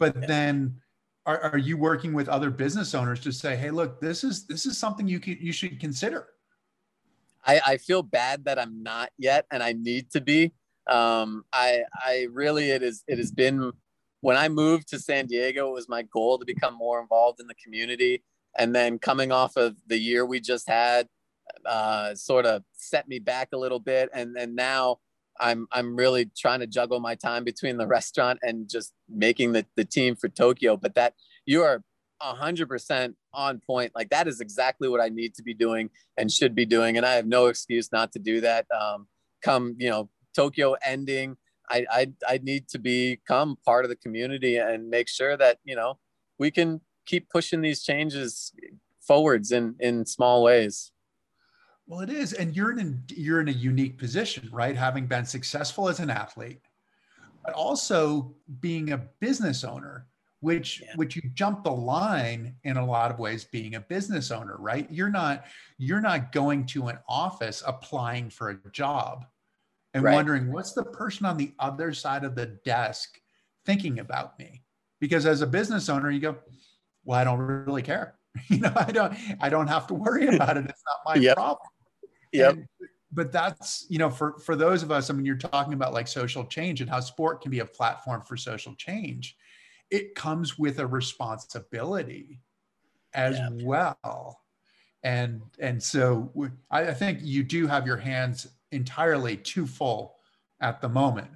but 0.00 0.16
yeah. 0.16 0.26
then 0.26 0.80
are, 1.26 1.38
are 1.52 1.58
you 1.58 1.76
working 1.76 2.12
with 2.12 2.28
other 2.28 2.50
business 2.50 2.92
owners 2.94 3.20
to 3.20 3.32
say, 3.32 3.54
hey, 3.54 3.70
look, 3.70 4.00
this 4.00 4.24
is 4.24 4.46
this 4.46 4.66
is 4.66 4.76
something 4.76 5.06
you 5.06 5.20
can 5.20 5.38
you 5.40 5.52
should 5.52 5.78
consider? 5.78 6.26
I, 7.44 7.60
I 7.66 7.76
feel 7.78 8.02
bad 8.02 8.44
that 8.44 8.58
I'm 8.58 8.82
not 8.82 9.10
yet, 9.18 9.46
and 9.50 9.62
I 9.62 9.72
need 9.72 10.10
to 10.12 10.20
be. 10.20 10.52
Um, 10.86 11.44
I 11.52 11.82
I 11.94 12.26
really 12.30 12.70
it 12.70 12.82
is 12.82 13.04
it 13.06 13.18
has 13.18 13.30
been 13.30 13.72
when 14.20 14.36
I 14.36 14.48
moved 14.48 14.88
to 14.88 14.98
San 14.98 15.26
Diego, 15.26 15.68
it 15.68 15.72
was 15.72 15.88
my 15.88 16.02
goal 16.02 16.38
to 16.38 16.44
become 16.44 16.74
more 16.74 17.00
involved 17.00 17.40
in 17.40 17.46
the 17.46 17.54
community. 17.54 18.22
And 18.58 18.74
then 18.74 18.98
coming 18.98 19.32
off 19.32 19.56
of 19.56 19.76
the 19.86 19.98
year 19.98 20.26
we 20.26 20.40
just 20.40 20.68
had, 20.68 21.08
uh, 21.64 22.14
sort 22.14 22.46
of 22.46 22.62
set 22.74 23.08
me 23.08 23.18
back 23.18 23.48
a 23.52 23.56
little 23.56 23.80
bit. 23.80 24.10
And 24.12 24.36
and 24.36 24.54
now 24.54 24.98
I'm 25.38 25.66
I'm 25.72 25.96
really 25.96 26.30
trying 26.36 26.60
to 26.60 26.66
juggle 26.66 27.00
my 27.00 27.14
time 27.14 27.44
between 27.44 27.76
the 27.76 27.86
restaurant 27.86 28.40
and 28.42 28.68
just 28.68 28.92
making 29.08 29.52
the, 29.52 29.66
the 29.76 29.84
team 29.84 30.16
for 30.16 30.28
Tokyo. 30.28 30.76
But 30.76 30.94
that 30.94 31.14
you 31.46 31.62
are 31.62 31.82
100% 32.22 33.14
on 33.32 33.60
point. 33.60 33.92
Like 33.94 34.10
that 34.10 34.28
is 34.28 34.40
exactly 34.40 34.88
what 34.88 35.00
I 35.00 35.08
need 35.08 35.34
to 35.34 35.42
be 35.42 35.54
doing 35.54 35.90
and 36.16 36.30
should 36.30 36.54
be 36.54 36.66
doing. 36.66 36.96
And 36.96 37.06
I 37.06 37.14
have 37.14 37.26
no 37.26 37.46
excuse 37.46 37.92
not 37.92 38.12
to 38.12 38.18
do 38.18 38.40
that. 38.40 38.66
Um, 38.70 39.06
come, 39.42 39.76
you 39.78 39.90
know, 39.90 40.08
Tokyo 40.34 40.76
ending, 40.84 41.36
I, 41.68 41.86
I, 41.90 42.12
I 42.28 42.40
need 42.42 42.68
to 42.68 42.78
become 42.78 43.56
part 43.64 43.84
of 43.84 43.88
the 43.88 43.96
community 43.96 44.56
and 44.56 44.90
make 44.90 45.08
sure 45.08 45.36
that, 45.36 45.58
you 45.64 45.76
know, 45.76 45.98
we 46.38 46.50
can 46.50 46.80
keep 47.06 47.28
pushing 47.30 47.60
these 47.60 47.82
changes 47.82 48.52
forwards 49.00 49.52
in, 49.52 49.76
in 49.80 50.04
small 50.06 50.42
ways. 50.42 50.92
Well, 51.86 52.00
it 52.00 52.10
is. 52.10 52.32
And 52.32 52.54
you're 52.54 52.78
in, 52.78 53.02
you're 53.08 53.40
in 53.40 53.48
a 53.48 53.52
unique 53.52 53.98
position, 53.98 54.48
right? 54.52 54.76
Having 54.76 55.06
been 55.06 55.24
successful 55.24 55.88
as 55.88 55.98
an 56.00 56.10
athlete, 56.10 56.60
but 57.44 57.54
also 57.54 58.34
being 58.60 58.92
a 58.92 58.98
business 59.18 59.64
owner 59.64 60.06
which 60.40 60.80
yeah. 60.80 60.92
which 60.96 61.16
you 61.16 61.22
jump 61.34 61.64
the 61.64 61.70
line 61.70 62.54
in 62.64 62.76
a 62.76 62.84
lot 62.84 63.10
of 63.10 63.18
ways 63.18 63.44
being 63.44 63.74
a 63.74 63.80
business 63.80 64.30
owner 64.30 64.56
right 64.58 64.90
you're 64.90 65.10
not 65.10 65.44
you're 65.78 66.00
not 66.00 66.32
going 66.32 66.64
to 66.64 66.88
an 66.88 66.98
office 67.08 67.62
applying 67.66 68.30
for 68.30 68.50
a 68.50 68.70
job 68.70 69.26
and 69.94 70.02
right. 70.02 70.14
wondering 70.14 70.52
what's 70.52 70.72
the 70.72 70.84
person 70.84 71.26
on 71.26 71.36
the 71.36 71.52
other 71.58 71.92
side 71.92 72.24
of 72.24 72.34
the 72.34 72.46
desk 72.64 73.20
thinking 73.66 73.98
about 73.98 74.38
me 74.38 74.62
because 75.00 75.26
as 75.26 75.42
a 75.42 75.46
business 75.46 75.88
owner 75.88 76.10
you 76.10 76.20
go 76.20 76.36
well 77.04 77.18
i 77.18 77.24
don't 77.24 77.38
really 77.38 77.82
care 77.82 78.14
you 78.48 78.58
know 78.58 78.72
i 78.76 78.90
don't 78.90 79.14
i 79.40 79.48
don't 79.48 79.68
have 79.68 79.86
to 79.86 79.94
worry 79.94 80.26
about 80.34 80.56
it 80.56 80.64
it's 80.64 80.82
not 80.86 81.14
my 81.14 81.14
yep. 81.20 81.36
problem 81.36 81.68
yep. 82.32 82.54
And 82.54 82.66
but 83.12 83.32
that's 83.32 83.86
you 83.88 83.98
know 83.98 84.08
for 84.08 84.38
for 84.38 84.56
those 84.56 84.82
of 84.82 84.90
us 84.90 85.10
i 85.10 85.12
mean 85.12 85.26
you're 85.26 85.36
talking 85.36 85.72
about 85.72 85.92
like 85.92 86.08
social 86.08 86.44
change 86.44 86.80
and 86.80 86.88
how 86.88 87.00
sport 87.00 87.42
can 87.42 87.50
be 87.50 87.58
a 87.58 87.64
platform 87.64 88.22
for 88.22 88.36
social 88.36 88.74
change 88.76 89.36
it 89.90 90.14
comes 90.14 90.58
with 90.58 90.78
a 90.78 90.86
responsibility 90.86 92.40
as 93.14 93.36
yeah. 93.36 93.48
well. 93.64 94.40
And 95.02 95.40
and 95.58 95.82
so 95.82 96.30
I, 96.70 96.88
I 96.88 96.94
think 96.94 97.20
you 97.22 97.42
do 97.42 97.66
have 97.66 97.86
your 97.86 97.96
hands 97.96 98.46
entirely 98.72 99.36
too 99.36 99.66
full 99.66 100.16
at 100.60 100.80
the 100.80 100.88
moment. 100.88 101.30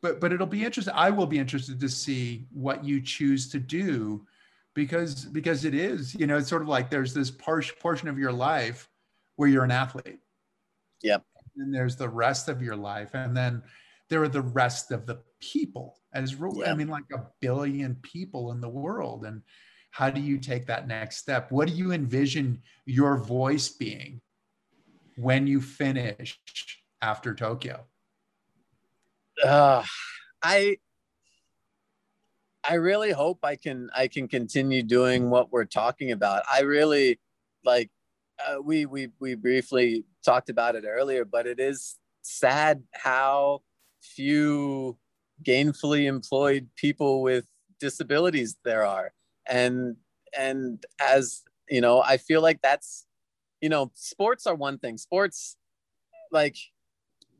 But 0.00 0.20
but 0.20 0.32
it'll 0.32 0.48
be 0.48 0.64
interesting 0.64 0.94
i 0.96 1.10
will 1.10 1.28
be 1.28 1.38
interested 1.38 1.78
to 1.78 1.88
see 1.88 2.48
what 2.52 2.84
you 2.84 3.00
choose 3.00 3.48
to 3.50 3.60
do 3.60 4.26
because 4.74 5.26
because 5.26 5.64
it 5.64 5.74
is 5.74 6.12
you 6.16 6.26
know 6.26 6.38
it's 6.38 6.48
sort 6.48 6.62
of 6.62 6.66
like 6.66 6.90
there's 6.90 7.14
this 7.14 7.30
par- 7.30 7.62
portion 7.80 8.08
of 8.08 8.18
your 8.18 8.32
life 8.32 8.88
where 9.36 9.48
you're 9.48 9.64
an 9.64 9.70
athlete. 9.70 10.20
Yep. 11.02 11.24
And 11.56 11.74
there's 11.74 11.96
the 11.96 12.08
rest 12.08 12.48
of 12.48 12.62
your 12.62 12.76
life. 12.76 13.10
And 13.14 13.36
then 13.36 13.62
there 14.08 14.22
are 14.22 14.28
the 14.28 14.42
rest 14.42 14.90
of 14.90 15.06
the 15.06 15.20
people 15.40 15.98
as 16.14 16.32
yep. 16.32 16.68
i 16.68 16.74
mean 16.74 16.88
like 16.88 17.04
a 17.12 17.22
billion 17.40 17.94
people 17.96 18.52
in 18.52 18.60
the 18.60 18.68
world 18.68 19.24
and 19.24 19.42
how 19.90 20.08
do 20.08 20.20
you 20.20 20.38
take 20.38 20.66
that 20.66 20.86
next 20.86 21.18
step 21.18 21.50
what 21.50 21.68
do 21.68 21.74
you 21.74 21.92
envision 21.92 22.60
your 22.86 23.16
voice 23.16 23.68
being 23.68 24.20
when 25.16 25.46
you 25.46 25.60
finish 25.60 26.38
after 27.00 27.34
tokyo 27.34 27.84
uh, 29.44 29.82
i 30.42 30.76
I 32.64 32.74
really 32.74 33.10
hope 33.10 33.40
I 33.42 33.56
can 33.56 33.90
I 33.94 34.06
can 34.06 34.28
continue 34.28 34.82
doing 34.82 35.30
what 35.30 35.50
we're 35.52 35.64
talking 35.64 36.12
about. 36.12 36.44
I 36.50 36.60
really 36.60 37.18
like 37.64 37.90
uh, 38.46 38.62
we 38.62 38.86
we 38.86 39.08
we 39.20 39.34
briefly 39.34 40.04
talked 40.24 40.48
about 40.48 40.76
it 40.76 40.84
earlier, 40.86 41.24
but 41.24 41.46
it 41.46 41.58
is 41.58 41.96
sad 42.22 42.82
how 42.92 43.62
few 44.00 44.96
gainfully 45.42 46.06
employed 46.06 46.68
people 46.76 47.22
with 47.22 47.46
disabilities 47.80 48.56
there 48.64 48.84
are, 48.84 49.12
and 49.46 49.96
and 50.36 50.84
as 51.00 51.42
you 51.68 51.80
know, 51.80 52.02
I 52.02 52.16
feel 52.16 52.42
like 52.42 52.60
that's 52.62 53.06
you 53.62 53.68
know, 53.68 53.92
sports 53.94 54.46
are 54.46 54.56
one 54.56 54.78
thing. 54.78 54.98
Sports 54.98 55.56
like 56.32 56.56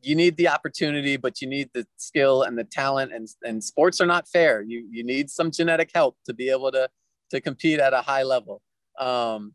you 0.03 0.15
need 0.15 0.37
the 0.37 0.49
opportunity, 0.49 1.17
but 1.17 1.41
you 1.43 1.49
need 1.49 1.71
the 1.75 1.87
skill 1.97 2.43
and 2.43 2.57
the 2.57 2.65
talent. 2.65 3.13
And, 3.13 3.29
and 3.43 3.63
sports 3.63 4.01
are 4.01 4.07
not 4.07 4.29
fair. 4.29 4.63
You 4.63 4.87
you 4.91 5.05
need 5.05 5.31
some 5.31 5.51
genetic 5.51 5.91
help 5.95 6.17
to 6.27 6.33
be 6.33 6.49
able 6.49 6.73
to 6.73 6.89
to 7.31 7.41
compete 7.41 7.81
at 7.81 7.93
a 7.93 8.03
high 8.03 8.23
level. 8.23 8.63
Um, 8.99 9.55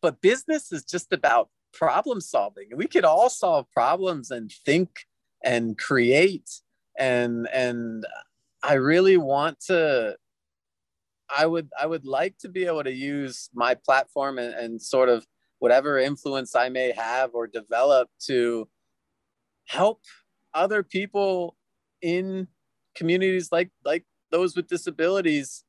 but 0.00 0.20
business 0.20 0.72
is 0.72 0.84
just 0.84 1.12
about 1.12 1.48
problem 1.72 2.20
solving. 2.20 2.68
We 2.74 2.86
could 2.86 3.04
all 3.04 3.28
solve 3.28 3.70
problems 3.72 4.30
and 4.30 4.50
think 4.64 4.90
and 5.44 5.76
create. 5.76 6.62
And 6.98 7.48
and 7.52 8.04
I 8.62 8.74
really 8.74 9.16
want 9.16 9.60
to. 9.66 10.16
I 11.36 11.46
would 11.46 11.68
I 11.80 11.86
would 11.86 12.06
like 12.06 12.38
to 12.38 12.48
be 12.48 12.66
able 12.66 12.84
to 12.84 12.92
use 12.92 13.50
my 13.52 13.74
platform 13.74 14.38
and, 14.38 14.54
and 14.54 14.80
sort 14.80 15.08
of 15.08 15.26
whatever 15.58 15.98
influence 15.98 16.54
I 16.54 16.68
may 16.68 16.92
have 16.92 17.34
or 17.34 17.46
develop 17.46 18.08
to 18.26 18.68
help 19.66 20.02
other 20.54 20.82
people 20.82 21.56
in 22.02 22.46
communities 22.94 23.50
like 23.52 23.70
like 23.84 24.04
those 24.30 24.56
with 24.56 24.68
disabilities 24.68 25.64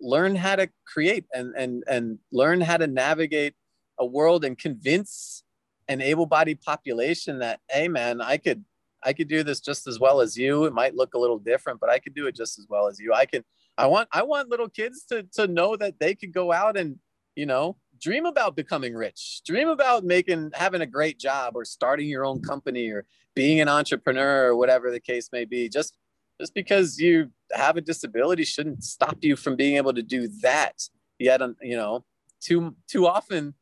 learn 0.00 0.34
how 0.36 0.56
to 0.56 0.68
create 0.86 1.24
and 1.32 1.54
and 1.56 1.82
and 1.88 2.18
learn 2.30 2.60
how 2.60 2.76
to 2.76 2.86
navigate 2.86 3.54
a 3.98 4.06
world 4.06 4.44
and 4.44 4.58
convince 4.58 5.42
an 5.88 6.00
able-bodied 6.00 6.60
population 6.60 7.38
that 7.38 7.60
hey 7.70 7.88
man 7.88 8.20
i 8.20 8.36
could 8.36 8.64
i 9.04 9.12
could 9.12 9.28
do 9.28 9.42
this 9.42 9.60
just 9.60 9.86
as 9.86 9.98
well 10.00 10.20
as 10.20 10.36
you. 10.36 10.64
It 10.64 10.72
might 10.72 10.94
look 10.94 11.14
a 11.14 11.18
little 11.18 11.38
different 11.38 11.80
but 11.80 11.90
i 11.90 11.98
could 11.98 12.14
do 12.14 12.26
it 12.26 12.36
just 12.36 12.58
as 12.58 12.66
well 12.68 12.86
as 12.86 12.98
you. 12.98 13.12
I 13.12 13.26
can 13.26 13.44
i 13.76 13.86
want 13.86 14.08
i 14.12 14.22
want 14.22 14.48
little 14.48 14.68
kids 14.68 15.04
to 15.10 15.24
to 15.34 15.46
know 15.46 15.76
that 15.76 15.98
they 16.00 16.14
could 16.14 16.32
go 16.32 16.52
out 16.52 16.76
and 16.76 16.96
you 17.36 17.46
know 17.46 17.76
dream 18.00 18.26
about 18.26 18.54
becoming 18.54 18.94
rich 18.94 19.40
dream 19.44 19.68
about 19.68 20.04
making 20.04 20.50
having 20.54 20.80
a 20.82 20.86
great 20.86 21.18
job 21.18 21.56
or 21.56 21.64
starting 21.64 22.08
your 22.08 22.24
own 22.24 22.40
company 22.40 22.88
or 22.90 23.04
being 23.38 23.60
an 23.60 23.68
entrepreneur 23.68 24.48
or 24.48 24.56
whatever 24.56 24.90
the 24.90 24.98
case 24.98 25.28
may 25.32 25.44
be. 25.44 25.68
Just 25.68 25.96
just 26.40 26.54
because 26.54 26.98
you 26.98 27.30
have 27.52 27.76
a 27.76 27.80
disability 27.80 28.44
shouldn't 28.44 28.82
stop 28.82 29.18
you 29.20 29.36
from 29.36 29.54
being 29.54 29.76
able 29.76 29.92
to 29.92 30.02
do 30.02 30.26
that 30.42 30.74
yet 31.20 31.40
you 31.62 31.76
know 31.76 32.04
too 32.40 32.74
too 32.88 33.06
often 33.06 33.54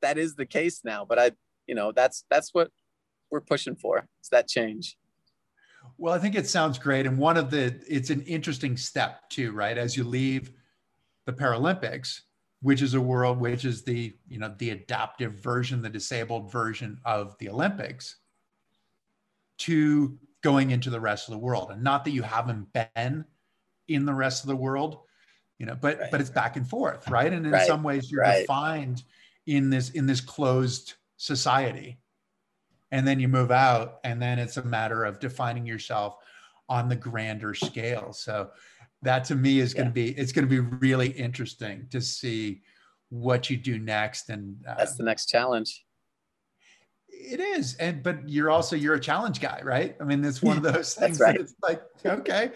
that 0.00 0.16
is 0.18 0.34
the 0.34 0.46
case 0.46 0.80
now 0.82 1.04
but 1.04 1.18
i 1.18 1.30
you 1.66 1.74
know 1.74 1.92
that's 1.92 2.24
that's 2.30 2.54
what 2.54 2.70
we're 3.30 3.40
pushing 3.40 3.76
for. 3.76 4.06
It's 4.20 4.28
that 4.30 4.48
change. 4.48 4.96
Well 5.96 6.14
i 6.14 6.18
think 6.18 6.34
it 6.34 6.48
sounds 6.48 6.78
great. 6.78 7.06
And 7.06 7.18
one 7.18 7.36
of 7.36 7.50
the 7.50 7.80
it's 7.88 8.10
an 8.10 8.22
interesting 8.22 8.76
step 8.76 9.28
too 9.30 9.52
right? 9.52 9.76
As 9.76 9.96
you 9.96 10.04
leave 10.04 10.52
the 11.24 11.32
paralympics 11.32 12.22
which 12.60 12.82
is 12.82 12.94
a 12.94 13.00
world 13.00 13.38
which 13.38 13.64
is 13.64 13.82
the 13.82 14.14
you 14.28 14.38
know 14.38 14.54
the 14.58 14.70
adaptive 14.70 15.34
version 15.34 15.82
the 15.82 15.88
disabled 15.88 16.50
version 16.50 16.98
of 17.04 17.36
the 17.38 17.48
olympics 17.48 18.16
to 19.58 20.18
going 20.42 20.70
into 20.70 20.90
the 20.90 21.00
rest 21.00 21.28
of 21.28 21.32
the 21.32 21.38
world. 21.38 21.70
And 21.70 21.82
not 21.82 22.04
that 22.04 22.12
you 22.12 22.22
haven't 22.22 22.68
been 22.72 23.24
in 23.88 24.06
the 24.06 24.14
rest 24.14 24.44
of 24.44 24.48
the 24.48 24.56
world 24.56 25.00
you 25.58 25.66
know 25.66 25.76
but 25.80 25.98
right. 25.98 26.10
but 26.10 26.20
it's 26.20 26.30
back 26.30 26.56
and 26.56 26.68
forth 26.68 27.08
right? 27.08 27.32
And 27.32 27.46
in 27.46 27.52
right. 27.52 27.66
some 27.66 27.82
ways 27.82 28.10
you're 28.10 28.22
right. 28.22 28.40
defined 28.40 29.02
in 29.46 29.70
this 29.70 29.90
in 29.90 30.06
this 30.06 30.20
closed 30.20 30.94
society 31.16 31.98
and 32.90 33.06
then 33.06 33.20
you 33.20 33.28
move 33.28 33.50
out 33.50 33.98
and 34.04 34.20
then 34.20 34.38
it's 34.38 34.56
a 34.56 34.62
matter 34.62 35.04
of 35.04 35.18
defining 35.18 35.66
yourself 35.66 36.16
on 36.68 36.88
the 36.88 36.96
grander 36.96 37.54
scale 37.54 38.12
so 38.12 38.50
that 39.02 39.24
to 39.24 39.34
me 39.34 39.60
is 39.60 39.72
yeah. 39.72 39.78
going 39.78 39.88
to 39.88 39.94
be 39.94 40.10
it's 40.10 40.32
going 40.32 40.46
to 40.46 40.50
be 40.50 40.60
really 40.60 41.08
interesting 41.08 41.86
to 41.90 42.00
see 42.00 42.62
what 43.10 43.48
you 43.48 43.56
do 43.56 43.78
next 43.78 44.28
and 44.28 44.56
uh, 44.66 44.74
that's 44.76 44.96
the 44.96 45.04
next 45.04 45.26
challenge 45.26 45.84
it 47.20 47.40
is, 47.40 47.74
and 47.76 48.02
but 48.02 48.28
you're 48.28 48.50
also 48.50 48.76
you're 48.76 48.94
a 48.94 49.00
challenge 49.00 49.40
guy, 49.40 49.60
right? 49.64 49.96
I 50.00 50.04
mean, 50.04 50.24
it's 50.24 50.42
one 50.42 50.56
of 50.56 50.62
those 50.74 50.94
things 50.94 51.20
right. 51.20 51.36
that 51.36 51.42
it's 51.42 51.54
like, 51.62 51.82
okay, 52.04 52.52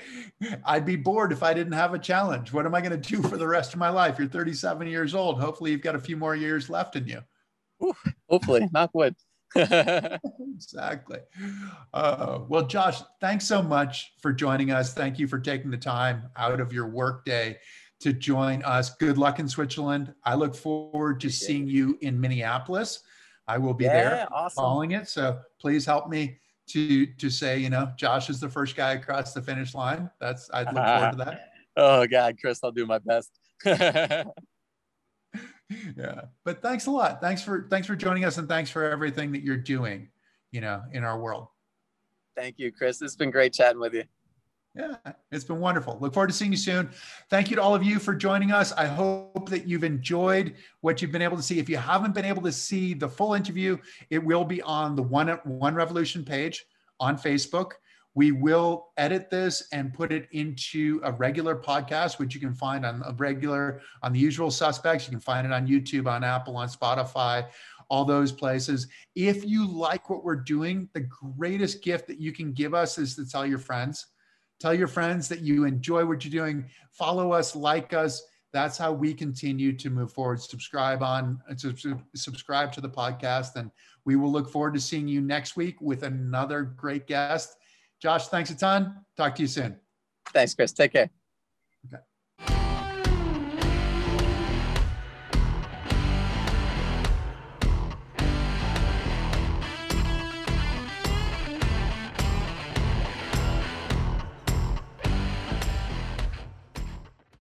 I'd 0.64 0.86
be 0.86 0.96
bored 0.96 1.32
if 1.32 1.42
I 1.42 1.52
didn't 1.52 1.72
have 1.72 1.94
a 1.94 1.98
challenge. 1.98 2.52
What 2.52 2.66
am 2.66 2.74
I 2.74 2.80
going 2.80 2.98
to 3.00 3.10
do 3.10 3.22
for 3.22 3.36
the 3.36 3.48
rest 3.48 3.72
of 3.72 3.78
my 3.78 3.88
life? 3.88 4.18
You're 4.18 4.28
37 4.28 4.86
years 4.86 5.14
old. 5.14 5.40
Hopefully, 5.40 5.72
you've 5.72 5.82
got 5.82 5.94
a 5.94 6.00
few 6.00 6.16
more 6.16 6.34
years 6.34 6.70
left 6.70 6.96
in 6.96 7.06
you. 7.06 7.20
Ooh, 7.82 7.94
hopefully, 8.28 8.68
knock 8.72 8.90
wood. 8.94 9.14
exactly. 10.54 11.18
Uh, 11.92 12.40
well, 12.48 12.66
Josh, 12.66 13.00
thanks 13.20 13.46
so 13.46 13.62
much 13.62 14.12
for 14.20 14.32
joining 14.32 14.70
us. 14.70 14.94
Thank 14.94 15.18
you 15.18 15.26
for 15.26 15.38
taking 15.38 15.70
the 15.70 15.76
time 15.76 16.24
out 16.36 16.60
of 16.60 16.72
your 16.72 16.88
workday 16.88 17.58
to 18.00 18.12
join 18.12 18.62
us. 18.64 18.94
Good 18.96 19.18
luck 19.18 19.38
in 19.38 19.48
Switzerland. 19.48 20.14
I 20.24 20.34
look 20.34 20.54
forward 20.54 21.20
to 21.20 21.30
seeing 21.30 21.68
you 21.68 21.98
in 22.00 22.20
Minneapolis. 22.20 23.02
I 23.46 23.58
will 23.58 23.74
be 23.74 23.84
yeah, 23.84 23.92
there 23.92 24.28
awesome. 24.32 24.62
following 24.62 24.90
it. 24.92 25.08
So 25.08 25.40
please 25.60 25.84
help 25.86 26.08
me 26.08 26.38
to 26.68 27.06
to 27.06 27.30
say, 27.30 27.58
you 27.58 27.70
know, 27.70 27.92
Josh 27.96 28.30
is 28.30 28.40
the 28.40 28.48
first 28.48 28.76
guy 28.76 28.92
across 28.92 29.34
the 29.34 29.42
finish 29.42 29.74
line. 29.74 30.10
That's 30.20 30.50
I'd 30.52 30.72
look 30.72 30.84
forward 30.84 31.10
to 31.12 31.16
that. 31.18 31.40
oh 31.76 32.06
God, 32.06 32.36
Chris, 32.40 32.60
I'll 32.62 32.72
do 32.72 32.86
my 32.86 32.98
best. 32.98 33.30
yeah. 35.96 36.22
But 36.44 36.62
thanks 36.62 36.86
a 36.86 36.90
lot. 36.90 37.20
Thanks 37.20 37.42
for 37.42 37.66
thanks 37.70 37.86
for 37.86 37.96
joining 37.96 38.24
us 38.24 38.38
and 38.38 38.48
thanks 38.48 38.70
for 38.70 38.84
everything 38.84 39.32
that 39.32 39.42
you're 39.42 39.56
doing, 39.56 40.08
you 40.50 40.60
know, 40.60 40.82
in 40.92 41.04
our 41.04 41.18
world. 41.18 41.48
Thank 42.36 42.58
you, 42.58 42.72
Chris. 42.72 43.02
It's 43.02 43.16
been 43.16 43.30
great 43.30 43.52
chatting 43.52 43.80
with 43.80 43.94
you. 43.94 44.04
Yeah, 44.74 44.96
it's 45.30 45.44
been 45.44 45.60
wonderful. 45.60 45.98
Look 46.00 46.14
forward 46.14 46.28
to 46.28 46.32
seeing 46.32 46.50
you 46.50 46.56
soon. 46.56 46.88
Thank 47.28 47.50
you 47.50 47.56
to 47.56 47.62
all 47.62 47.74
of 47.74 47.82
you 47.82 47.98
for 47.98 48.14
joining 48.14 48.52
us. 48.52 48.72
I 48.72 48.86
hope 48.86 49.50
that 49.50 49.68
you've 49.68 49.84
enjoyed 49.84 50.54
what 50.80 51.02
you've 51.02 51.12
been 51.12 51.20
able 51.20 51.36
to 51.36 51.42
see. 51.42 51.58
If 51.58 51.68
you 51.68 51.76
haven't 51.76 52.14
been 52.14 52.24
able 52.24 52.40
to 52.42 52.52
see 52.52 52.94
the 52.94 53.08
full 53.08 53.34
interview, 53.34 53.76
it 54.08 54.24
will 54.24 54.44
be 54.44 54.62
on 54.62 54.96
the 54.96 55.02
One, 55.02 55.28
One 55.44 55.74
Revolution 55.74 56.24
page 56.24 56.64
on 57.00 57.18
Facebook. 57.18 57.72
We 58.14 58.32
will 58.32 58.88
edit 58.96 59.30
this 59.30 59.68
and 59.72 59.94
put 59.94 60.12
it 60.12 60.28
into 60.32 61.00
a 61.02 61.12
regular 61.12 61.56
podcast, 61.56 62.18
which 62.18 62.34
you 62.34 62.40
can 62.40 62.54
find 62.54 62.84
on 62.84 63.02
a 63.06 63.12
regular, 63.14 63.80
on 64.02 64.12
the 64.12 64.18
usual 64.18 64.50
suspects. 64.50 65.06
You 65.06 65.12
can 65.12 65.20
find 65.20 65.46
it 65.46 65.52
on 65.52 65.66
YouTube, 65.66 66.06
on 66.06 66.22
Apple, 66.22 66.56
on 66.56 66.68
Spotify, 66.68 67.46
all 67.88 68.04
those 68.04 68.32
places. 68.32 68.88
If 69.14 69.44
you 69.44 69.66
like 69.66 70.10
what 70.10 70.24
we're 70.24 70.36
doing, 70.36 70.88
the 70.92 71.00
greatest 71.00 71.82
gift 71.82 72.06
that 72.08 72.20
you 72.20 72.32
can 72.32 72.52
give 72.52 72.74
us 72.74 72.98
is 72.98 73.16
to 73.16 73.26
tell 73.26 73.46
your 73.46 73.58
friends 73.58 74.06
Tell 74.62 74.72
your 74.72 74.86
friends 74.86 75.28
that 75.28 75.40
you 75.40 75.64
enjoy 75.64 76.04
what 76.06 76.24
you're 76.24 76.30
doing. 76.30 76.66
Follow 76.92 77.32
us, 77.32 77.56
like 77.56 77.92
us. 77.92 78.22
That's 78.52 78.78
how 78.78 78.92
we 78.92 79.12
continue 79.12 79.76
to 79.76 79.90
move 79.90 80.12
forward. 80.12 80.40
Subscribe 80.40 81.02
on, 81.02 81.42
uh, 81.50 81.54
subscribe 82.14 82.70
to 82.74 82.80
the 82.80 82.88
podcast, 82.88 83.56
and 83.56 83.72
we 84.04 84.14
will 84.14 84.30
look 84.30 84.48
forward 84.48 84.74
to 84.74 84.80
seeing 84.80 85.08
you 85.08 85.20
next 85.20 85.56
week 85.56 85.80
with 85.80 86.04
another 86.04 86.62
great 86.62 87.08
guest. 87.08 87.56
Josh, 88.02 88.26
thanks 88.26 88.50
a 88.50 88.56
ton. 88.56 88.96
Talk 89.16 89.36
to 89.36 89.42
you 89.42 89.48
soon. 89.48 89.76
Thanks, 90.32 90.54
Chris. 90.54 90.72
Take 90.72 90.92
care. 90.92 91.08